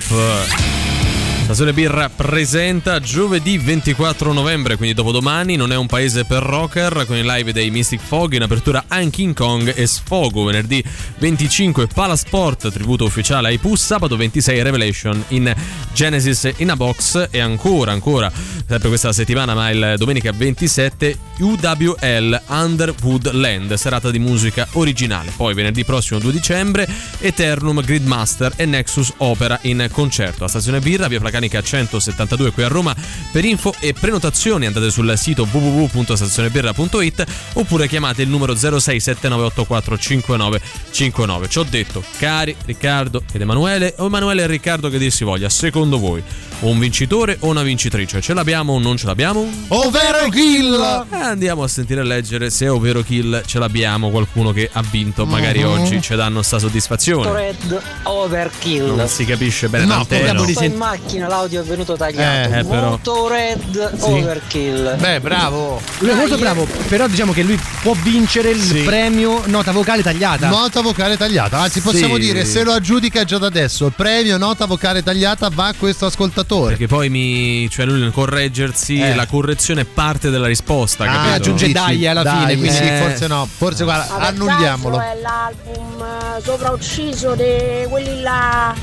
Stazione 1.44 1.72
Birra 1.72 2.10
presenta 2.10 3.00
giovedì 3.00 3.58
24 3.58 4.34
novembre, 4.34 4.76
quindi 4.76 4.94
dopodomani, 4.94 5.56
non 5.56 5.72
è 5.72 5.78
un 5.78 5.86
paese 5.86 6.26
per 6.26 6.44
rocker, 6.44 7.06
con 7.06 7.16
il 7.16 7.26
live 7.26 7.54
dei 7.54 7.72
Mystic 7.72 8.02
Fog 8.02 8.34
in 8.34 8.42
apertura 8.42 8.84
anche 8.90 9.10
King 9.12 9.34
Kong 9.34 9.74
e 9.74 9.88
Sfogo, 9.88 10.44
venerdì 10.44 10.84
25 11.20 11.88
Palasport, 11.88 12.70
tributo 12.74 13.06
ufficiale 13.06 13.48
ai 13.48 13.58
Pooh, 13.58 13.76
sabato 13.76 14.18
26 14.18 14.62
Revelation 14.64 15.24
in 15.30 15.56
Genesis 15.94 16.52
in 16.58 16.70
a 16.70 16.76
Box 16.76 17.30
e 17.32 17.40
ancora, 17.40 17.94
ancora, 17.94 18.30
sempre 18.68 18.90
questa 18.90 19.14
settimana, 19.14 19.54
ma 19.54 19.70
il 19.70 19.96
domenica 19.98 20.34
27 20.34 21.18
UWL 21.42 22.42
Underwood 22.48 23.32
Land, 23.32 23.74
serata 23.74 24.10
di 24.10 24.20
musica 24.20 24.68
originale. 24.74 25.34
Poi 25.36 25.54
venerdì 25.54 25.84
prossimo 25.84 26.20
2 26.20 26.32
dicembre 26.32 26.88
Eternum 27.20 27.82
Gridmaster 27.82 28.54
e 28.56 28.66
Nexus 28.66 29.12
Opera 29.18 29.60
in 29.64 29.90
concerto. 29.92 30.44
La 30.44 30.50
stazione 30.50 30.80
Birra, 30.80 31.10
via 31.10 31.20
Placali 31.20 31.40
Meccanica 31.42 31.62
172 31.62 32.52
qui 32.52 32.64
a 32.64 32.68
Roma. 32.68 32.96
Per 33.32 33.44
info 33.44 33.74
e 33.80 33.94
prenotazioni 33.94 34.68
andate 34.68 34.92
sul 34.92 35.12
sito 35.18 35.48
www.stazionebirra.it 35.50 37.26
oppure 37.54 37.88
chiamate 37.88 38.22
il 38.22 38.30
numero 38.30 38.54
0679845959. 38.54 41.50
Ci 41.50 41.60
ho 41.60 41.64
detto, 41.64 42.04
cari 42.18 42.56
Riccardo 42.66 43.24
ed 43.32 43.42
Emanuele, 43.42 43.96
o 43.98 44.06
Emanuele 44.06 44.44
e 44.44 44.48
Riccardo 44.48 44.90
che 44.90 45.00
dir 45.00 45.12
si 45.12 45.24
voglia, 45.24 45.50
secondo 45.50 45.98
voi 45.98 46.22
un 46.62 46.78
vincitore 46.80 47.38
o 47.40 47.48
una 47.48 47.64
vincitrice? 47.64 48.22
Ce 48.22 48.34
l'abbiamo 48.34 48.74
o 48.74 48.80
non 48.80 48.96
ce 48.98 49.06
l'abbiamo? 49.08 49.48
Ovvero 49.70 50.30
kill! 50.30 51.06
Eh, 51.12 51.16
andiamo 51.16 51.64
a 51.64 51.68
sentire 51.68 52.02
e 52.02 52.04
leggere 52.04 52.50
se 52.50 52.66
è 52.66 52.72
ovvero 52.72 53.02
kill 53.02 53.42
ce 53.46 53.58
l'abbiamo, 53.60 54.10
qualcuno 54.12 54.52
che 54.52 54.70
ha 54.72 54.84
vinto, 54.90 55.26
magari 55.26 55.60
Mhm. 55.64 55.70
oggi 55.70 56.02
ci 56.02 56.16
danno 56.16 56.42
sta 56.42 56.60
soddisfazione. 56.60 57.32
Red 57.32 57.82
Overkill. 58.04 58.96
Non 58.96 59.08
si 59.08 59.26
capisce 59.26 59.70
bene 59.70 59.86
No, 59.86 60.06
proprio 60.06 60.34
no. 60.34 60.48
sto 60.48 60.64
in 60.64 60.76
macchina, 60.76 61.28
l'audio 61.28 61.62
è 61.62 61.64
venuto 61.64 61.96
tagliato. 61.96 62.54
Eh, 62.54 62.60
eh, 62.60 62.64
però. 62.64 62.90
Motored 62.92 63.96
Sì. 63.98 64.04
Overkill. 64.12 64.98
Beh, 64.98 65.20
bravo. 65.20 65.82
Lui 66.00 66.10
è 66.12 66.16
molto 66.16 66.38
bravo, 66.38 66.68
però 66.88 67.08
diciamo 67.08 67.34
che 67.34 67.42
lui 67.44 67.60
può 67.82 67.96
vincere 68.04 68.52
il 68.52 68.62
Sì. 68.62 68.80
premio 68.82 69.42
nota 69.48 69.72
vocale 69.72 70.04
tagliata. 70.04 70.48
Nota 70.48 70.82
vocale 70.82 71.18
tagliata, 71.18 71.58
anzi 71.60 71.82
possiamo 71.82 72.16
Sì. 72.16 72.22
dire 72.22 72.46
se 72.46 72.64
lo 72.64 72.72
aggiudica 72.74 73.24
già 73.24 73.38
da 73.40 73.48
adesso, 73.48 73.88
il 73.88 73.94
premio 73.96 74.38
nota 74.38 74.66
vocale 74.66 75.02
tagliata 75.02 75.50
va 75.52 75.68
a 75.68 75.74
questo 75.74 76.06
ascoltatore. 76.06 76.50
Perché 76.68 76.88
poi 76.88 77.10
mi. 77.10 77.68
cioè 77.70 77.86
lui 77.86 78.00
nel 78.00 78.12
correggersi, 78.12 79.00
Eh. 79.00 79.16
la 79.16 79.26
correzione 79.26 79.82
è 79.82 79.86
parte 79.86 80.30
della 80.30 80.48
risposta. 80.48 81.04
Ah, 81.06 81.08
capito? 81.14 81.34
aggiunge 81.36 81.66
Dici, 81.68 81.78
dai 81.78 82.08
alla 82.08 82.24
dai, 82.24 82.40
fine, 82.56 82.58
quindi- 82.58 82.78
Eh. 82.90 82.98
forse 83.02 83.28
no, 83.28 83.48
forse 83.58 83.84
guarda, 83.84 84.18
Ma 84.18 84.28
annulliamolo. 84.28 85.00
è 85.00 85.18
l'album 85.22 86.02
eh, 86.04 86.42
sopraucciso 86.44 87.36
di 87.36 87.88
quelli 87.90 88.22
là. 88.22 88.74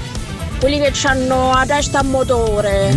Quelli 0.58 0.80
che 0.80 0.92
hanno 1.06 1.52
la 1.54 1.64
testa 1.66 2.00
a 2.00 2.02
motore. 2.02 2.92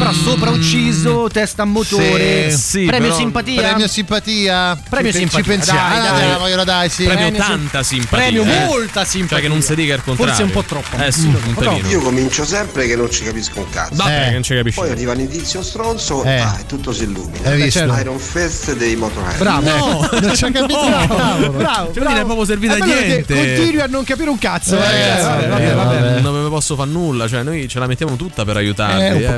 Però 0.00 0.12
sopra 0.12 0.50
ucciso, 0.50 1.28
testa 1.30 1.62
a 1.62 1.64
motore. 1.66 2.50
Sì, 2.50 2.56
sì, 2.58 2.84
premio 2.86 3.08
però- 3.08 3.16
simpatia. 3.20 3.60
Premio 3.62 3.86
simpatia. 3.88 4.80
Premio 4.88 5.12
Ci- 5.12 5.18
simpatia. 5.18 5.42
Ci 5.42 5.48
pensiamo. 5.48 5.78
Dai, 5.78 5.98
Ah, 5.98 6.10
dai. 6.12 6.26
dai, 6.28 6.38
voglio 6.38 6.64
dai, 6.64 6.88
sì. 6.88 7.04
Premio 7.04 7.24
Premio 7.26 7.38
tanta 7.44 7.82
simpatia. 7.82 8.18
Premio 8.18 8.42
eh. 8.44 8.64
molta 8.64 9.04
simpatia. 9.04 9.36
Cioè 9.36 9.40
che 9.46 9.48
non 9.52 9.62
si 9.62 9.74
dica 9.74 9.94
il 9.94 10.02
contrario. 10.02 10.34
Forse 10.34 10.42
un 10.42 10.50
po' 10.50 10.62
troppo. 10.62 10.96
Eh 11.02 11.12
sì, 11.12 11.26
Mm, 11.26 11.34
un 11.48 11.54
pelino. 11.54 11.88
Io 11.88 12.00
comincio 12.00 12.44
sempre 12.46 12.86
che 12.86 12.96
non 12.96 13.10
ci 13.10 13.24
capisco 13.24 13.58
un 13.60 13.68
cazzo. 13.68 13.94
Vabbè, 13.96 14.24
che 14.26 14.32
non 14.32 14.42
ci 14.42 14.54
capisci. 14.54 14.80
Poi 14.80 14.90
arriva 14.90 15.12
un 15.12 15.20
indizio 15.20 15.62
stronzo 15.62 16.24
Eh. 16.24 16.38
ah, 16.38 16.56
e 16.60 16.66
tutto 16.66 16.92
si 16.94 17.02
illumina. 17.04 17.50
Hai 17.50 17.62
visto? 17.62 17.78
Certo. 17.80 17.98
Iron 18.00 18.18
Fest 18.18 18.74
dei 18.76 18.96
Motorhead. 18.96 19.38
Bravo. 19.38 19.68
No, 19.68 20.08
non 20.20 20.34
ci 20.34 20.44
ha 20.46 20.50
capito. 20.50 20.88
No. 20.88 21.06
Bravo. 21.06 21.50
Bravo, 21.50 21.92
Cioè, 21.92 22.02
non 22.04 22.16
è 22.16 22.24
proprio 22.24 22.44
servita 22.46 22.74
che 22.76 22.84
niente. 22.84 23.34
Continui 23.34 23.80
a 23.82 23.86
non 23.86 24.04
capire 24.04 24.30
un 24.30 24.38
cazzo. 24.38 24.76
Eh, 24.76 24.78
eh, 24.78 25.08
ragazzi, 25.08 25.22
vabbè, 25.46 25.70
eh, 25.70 25.74
vabbè, 25.74 25.98
vabbè. 26.00 26.20
Non 26.20 26.48
posso 26.48 26.74
fare 26.74 26.88
nulla, 26.90 27.28
cioè 27.28 27.42
noi 27.42 27.68
ce 27.68 27.78
la 27.78 27.86
mettiamo 27.86 28.16
tutta 28.16 28.44
per 28.46 28.56
aiutarvi, 28.56 29.02
Eh, 29.02 29.26
un 29.26 29.36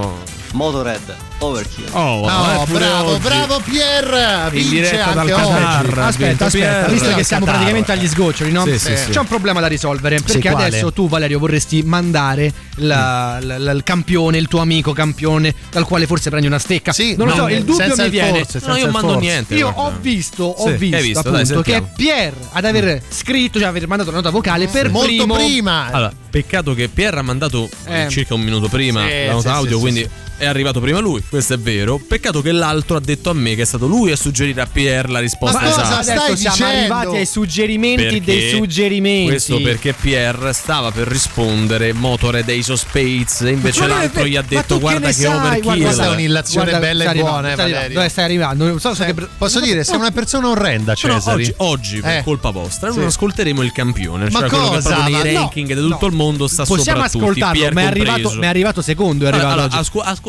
eh, 0.00 0.39
Motored 0.52 1.00
Overkill. 1.38 1.86
Oh, 1.92 2.26
No, 2.28 2.62
eh, 2.62 2.66
bravo, 2.72 3.10
oggi. 3.12 3.20
bravo 3.20 3.60
Pier! 3.64 4.48
In 4.52 4.68
Vince 4.68 4.68
diretta 4.68 5.12
dal 5.12 5.18
anche 5.18 5.32
oggi. 5.32 5.42
Qatar. 5.52 5.98
Aspetta, 6.00 6.44
aspetta, 6.46 6.48
Pierre. 6.50 6.92
visto 6.92 7.14
che 7.14 7.24
siamo 7.24 7.44
Qatar. 7.44 7.60
praticamente 7.60 7.92
agli 7.92 8.08
sgoccioli, 8.08 8.52
no? 8.52 8.64
Sì, 8.66 8.78
sì, 8.78 8.96
sì. 8.96 9.10
C'è 9.10 9.20
un 9.20 9.26
problema 9.26 9.60
da 9.60 9.66
risolvere. 9.68 10.20
Perché 10.20 10.48
adesso 10.48 10.92
tu, 10.92 11.08
Valerio, 11.08 11.38
vorresti 11.38 11.82
mandare 11.82 12.52
la- 12.76 13.38
la- 13.40 13.58
la- 13.58 13.70
il 13.70 13.82
campione, 13.84 14.38
il 14.38 14.48
tuo 14.48 14.60
amico 14.60 14.92
campione, 14.92 15.54
dal 15.70 15.84
quale 15.84 16.06
forse 16.06 16.28
prendi 16.30 16.46
una 16.48 16.58
stecca. 16.58 16.92
Sì, 16.92 17.14
non 17.16 17.28
lo 17.28 17.34
no, 17.34 17.40
so, 17.42 17.48
il 17.48 17.58
dubbio 17.60 17.74
senza 17.74 18.02
mi 18.02 18.04
il 18.06 18.10
viene. 18.10 18.38
forse, 18.44 18.60
No, 18.66 18.76
io 18.76 18.84
il 18.86 18.90
mando 18.90 19.12
forse. 19.12 19.26
niente. 19.28 19.54
Io 19.54 19.72
guarda. 19.72 19.82
ho 19.96 19.98
visto, 20.00 20.44
ho 20.44 20.66
visto, 20.76 20.96
visto, 21.00 21.18
appunto 21.20 21.30
dai, 21.38 21.46
che 21.46 21.54
sentiamo. 21.54 21.90
Pier 21.96 22.32
ad 22.52 22.64
aver 22.64 23.02
scritto, 23.08 23.58
cioè 23.58 23.68
aver 23.68 23.86
mandato 23.86 24.10
la 24.10 24.16
nota 24.16 24.30
vocale 24.30 24.66
per 24.66 24.90
Molto 24.90 25.06
primo. 25.08 25.34
prima. 25.34 25.86
Allora, 25.90 26.12
peccato 26.28 26.74
che 26.74 26.88
Pierre 26.88 27.18
ha 27.18 27.22
mandato 27.22 27.68
Eh. 27.86 28.08
circa 28.10 28.34
un 28.34 28.40
minuto 28.42 28.68
prima 28.68 29.06
Sì, 29.06 29.26
la 29.26 29.32
nota 29.32 29.50
sì, 29.50 29.56
audio, 29.56 29.76
sì, 29.76 29.80
quindi 29.80 30.00
sì, 30.02 30.08
è 30.40 30.46
arrivato 30.46 30.80
prima 30.80 30.98
lui, 31.00 31.22
questo 31.28 31.52
è 31.54 31.58
vero. 31.58 31.98
Peccato 31.98 32.40
che 32.40 32.50
l'altro 32.52 32.96
ha 32.96 33.00
detto 33.00 33.28
a 33.28 33.34
me 33.34 33.54
che 33.54 33.62
è 33.62 33.64
stato 33.66 33.86
lui 33.86 34.10
a 34.10 34.16
suggerire 34.16 34.62
a 34.62 34.66
Pierre 34.66 35.08
la 35.08 35.18
risposta 35.18 35.60
Ma 35.60 35.68
cosa 35.68 35.82
esatta. 35.82 36.02
stai 36.02 36.16
Adesso 36.16 36.36
siamo 36.36 36.56
dicendo? 36.56 36.78
arrivati 36.94 37.16
ai 37.16 37.26
suggerimenti 37.26 38.02
Perché- 38.02 38.20
dei 38.24 38.50
suggerimenti. 38.50 39.26
Questo 39.26 39.60
perché 39.60 39.92
Pierre 39.92 40.52
stava 40.54 40.90
per 40.90 41.06
rispondere 41.08 41.92
Motore 41.92 42.42
dei 42.44 42.62
Space 42.62 43.46
e 43.46 43.50
invece 43.50 43.80
Ma 43.80 43.86
l'altro 43.88 44.24
gli 44.26 44.36
ha 44.36 44.40
Ma 44.40 44.46
detto 44.48 44.74
che 44.76 44.80
guarda 44.80 45.06
che 45.08 45.12
sai? 45.12 45.26
overkill. 45.34 45.62
Guarda, 45.62 45.84
Questa 45.84 46.04
è 46.04 46.08
un'illazione 46.08 46.68
Guarda, 46.70 46.86
bella 46.86 47.10
e 47.12 47.14
buona, 47.20 47.48
eh, 47.50 47.52
stai 47.52 47.52
arrivando. 47.52 47.74
Valerio. 47.74 47.96
Dove 47.96 48.08
stai 48.08 48.24
arrivando? 48.24 48.64
Non 48.66 48.80
so 48.80 48.94
se 48.94 49.04
che- 49.04 49.26
Posso 49.36 49.60
dire, 49.60 49.84
sei 49.84 49.96
una 49.96 50.10
persona 50.10 50.48
orrenda, 50.48 50.94
Cesari. 50.94 51.42
oggi, 51.42 51.54
oggi, 51.58 52.00
per 52.00 52.16
Eh. 52.18 52.22
colpa 52.24 52.50
vostra, 52.50 52.90
Sì. 52.90 52.98
non 52.98 53.06
ascolteremo 53.06 53.62
il 53.62 53.72
campione. 53.72 54.28
Ma 54.30 54.38
cioè 54.40 54.48
quello 54.48 54.64
che 54.64 54.74
cosa? 54.76 54.94
proprio 54.94 55.02
nei 55.04 55.12
Ma 55.12 55.30
no, 55.32 55.38
ranking 55.40 55.74
di 55.74 55.80
tutto 55.80 56.06
il 56.06 56.12
mondo 56.14 56.46
sta 56.48 56.64
Possiamo 56.64 56.82
sopra 57.04 57.08
tutti, 57.10 57.40
ascoltarlo, 57.40 57.72
ma 57.72 57.80
è, 57.80 57.84
arrivato, 57.84 58.32
ma 58.34 58.82
secondo. 58.82 59.24
È 59.24 59.28
arrivato 59.28 59.48
Allora, 59.52 59.64
oggi. 59.64 59.76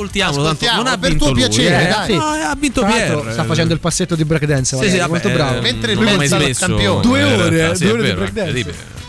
Asco- 0.02 0.40
ascoltiamolo, 0.42 0.44
tanto 0.44 0.66
Ascoltiamo, 0.66 0.84
non 0.84 0.92
ha 0.94 0.98
per 0.98 1.10
vinto 1.10 1.26
tuo 1.26 1.34
lui, 1.34 1.44
piacere, 1.44 1.86
eh. 1.86 1.90
dai. 1.90 2.16
No, 2.16 2.24
ha 2.26 2.56
vinto 2.58 2.84
Pierre. 2.86 3.32
sta 3.32 3.44
facendo 3.44 3.74
il 3.74 3.80
passetto 3.80 4.16
di 4.16 4.26
breakdance. 4.26 4.78
Sì, 4.78 4.90
sì, 4.90 5.04
molto 5.08 5.30
bravo. 5.30 5.58
eh, 5.58 5.62
Mentre 5.62 5.94
non 5.94 6.04
lui 6.04 6.14
al 6.14 6.28
smesso. 6.28 6.66
campione. 6.66 7.02
Due 7.02 7.24
ore, 7.24 7.72
eh, 7.72 7.78
due 7.78 7.88
è 7.88 7.92
ore 7.92 8.04
di 8.04 8.14
breakdance. 8.14 9.00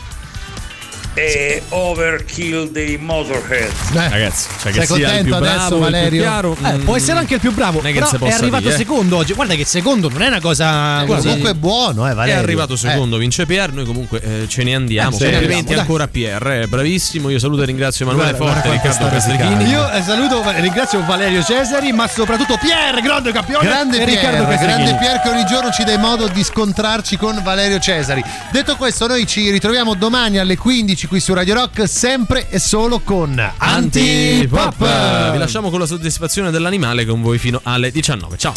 È. 1.13 1.19
E 1.19 1.61
Overkill 1.69 2.71
dei 2.71 2.97
Motorhead. 2.97 3.71
Eh, 3.93 4.09
Ragazzi, 4.09 4.47
cioè 4.59 4.71
che 4.71 4.85
Sei 4.85 4.85
sia 4.85 4.95
il 4.95 5.03
contento 5.03 5.23
più 5.25 5.35
adesso, 5.35 5.55
bravo, 5.57 5.75
il 5.75 5.81
più 5.81 5.91
Valerio? 5.91 6.21
chiaro, 6.21 6.57
Eh, 6.63 6.73
mm, 6.73 6.83
può 6.83 6.95
essere 6.95 7.19
anche 7.19 7.33
il 7.35 7.39
più 7.39 7.51
bravo, 7.53 7.81
è 7.81 7.93
è 7.93 8.31
arrivato 8.31 8.63
dire, 8.63 8.73
eh. 8.73 8.77
secondo 8.77 9.17
oggi. 9.17 9.33
Guarda 9.33 9.55
che 9.55 9.65
secondo 9.65 10.09
non 10.09 10.21
è 10.21 10.27
una 10.27 10.41
cosa 10.41 11.03
così. 11.05 11.27
Comunque 11.27 11.51
è 11.51 11.53
buono, 11.53 12.07
eh, 12.07 12.11
È 12.11 12.13
Valerio. 12.13 12.39
arrivato 12.41 12.75
secondo, 12.75 13.17
vince 13.17 13.45
Pierre. 13.45 13.71
Noi 13.73 13.85
comunque 13.85 14.21
eh, 14.21 14.47
ce 14.47 14.63
ne 14.63 14.75
andiamo. 14.75 15.15
Eh, 15.17 15.19
Complimenti 15.31 15.71
dai. 15.71 15.79
ancora 15.79 16.03
a 16.05 16.07
Pierre, 16.07 16.61
è 16.61 16.67
bravissimo. 16.67 17.29
Io 17.29 17.39
saluto 17.39 17.61
e 17.63 17.65
ringrazio 17.65 18.05
Emanuele 18.05 18.35
Guarda, 18.35 18.53
Forte, 18.53 18.67
guarda 18.69 18.89
Riccardo 18.89 19.15
Castrichini. 19.15 19.69
Io 19.69 19.91
eh, 19.91 20.01
saluto, 20.01 20.43
ringrazio 20.59 21.03
Valerio 21.05 21.43
Cesari, 21.43 21.91
ma 21.91 22.07
soprattutto 22.07 22.57
Pierre, 22.59 23.01
grande 23.01 23.31
campione. 23.31 23.67
Grande 23.67 24.01
e 24.01 24.05
Pier, 24.05 24.17
Riccardo 24.17 24.45
Castrichini. 24.45 24.83
grande 24.83 24.97
Pier 24.99 25.19
che 25.21 25.29
ogni 25.29 25.45
giorno 25.45 25.69
ci 25.71 25.83
dà 25.83 25.97
modo 25.97 26.27
di 26.27 26.43
scontrarci 26.43 27.17
con 27.17 27.39
Valerio 27.43 27.79
Cesari. 27.79 28.23
Detto 28.51 28.75
questo, 28.75 29.07
noi 29.07 29.25
ci 29.27 29.49
ritroviamo 29.51 29.93
domani 29.93 30.37
alle 30.39 30.57
15 30.57 31.02
qui 31.07 31.19
su 31.19 31.33
Radio 31.33 31.53
Rock, 31.55 31.87
sempre 31.87 32.49
e 32.49 32.59
solo 32.59 32.99
con 32.99 33.37
Antipop. 33.57 34.81
Antipop. 34.81 35.31
Vi 35.31 35.37
lasciamo 35.37 35.69
con 35.69 35.79
la 35.79 35.85
soddisfazione 35.85 36.51
dell'animale 36.51 37.05
con 37.05 37.21
voi 37.21 37.37
fino 37.37 37.59
alle 37.63 37.91
19. 37.91 38.37
Ciao. 38.37 38.53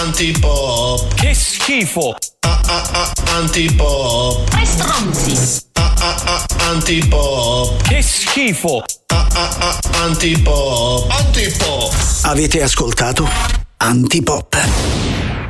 Antipop. 0.00 1.14
Che 1.14 1.34
schifo! 1.34 2.16
Antipop. 3.26 4.48
Tre 4.48 4.64
stronzi. 4.64 5.66
Antipop. 6.58 7.82
Che 7.82 8.02
schifo! 8.02 8.84
Antipop. 10.02 11.10
Antipop. 11.10 11.94
Avete 12.22 12.62
ascoltato 12.62 13.28
Antipop. 13.78 15.47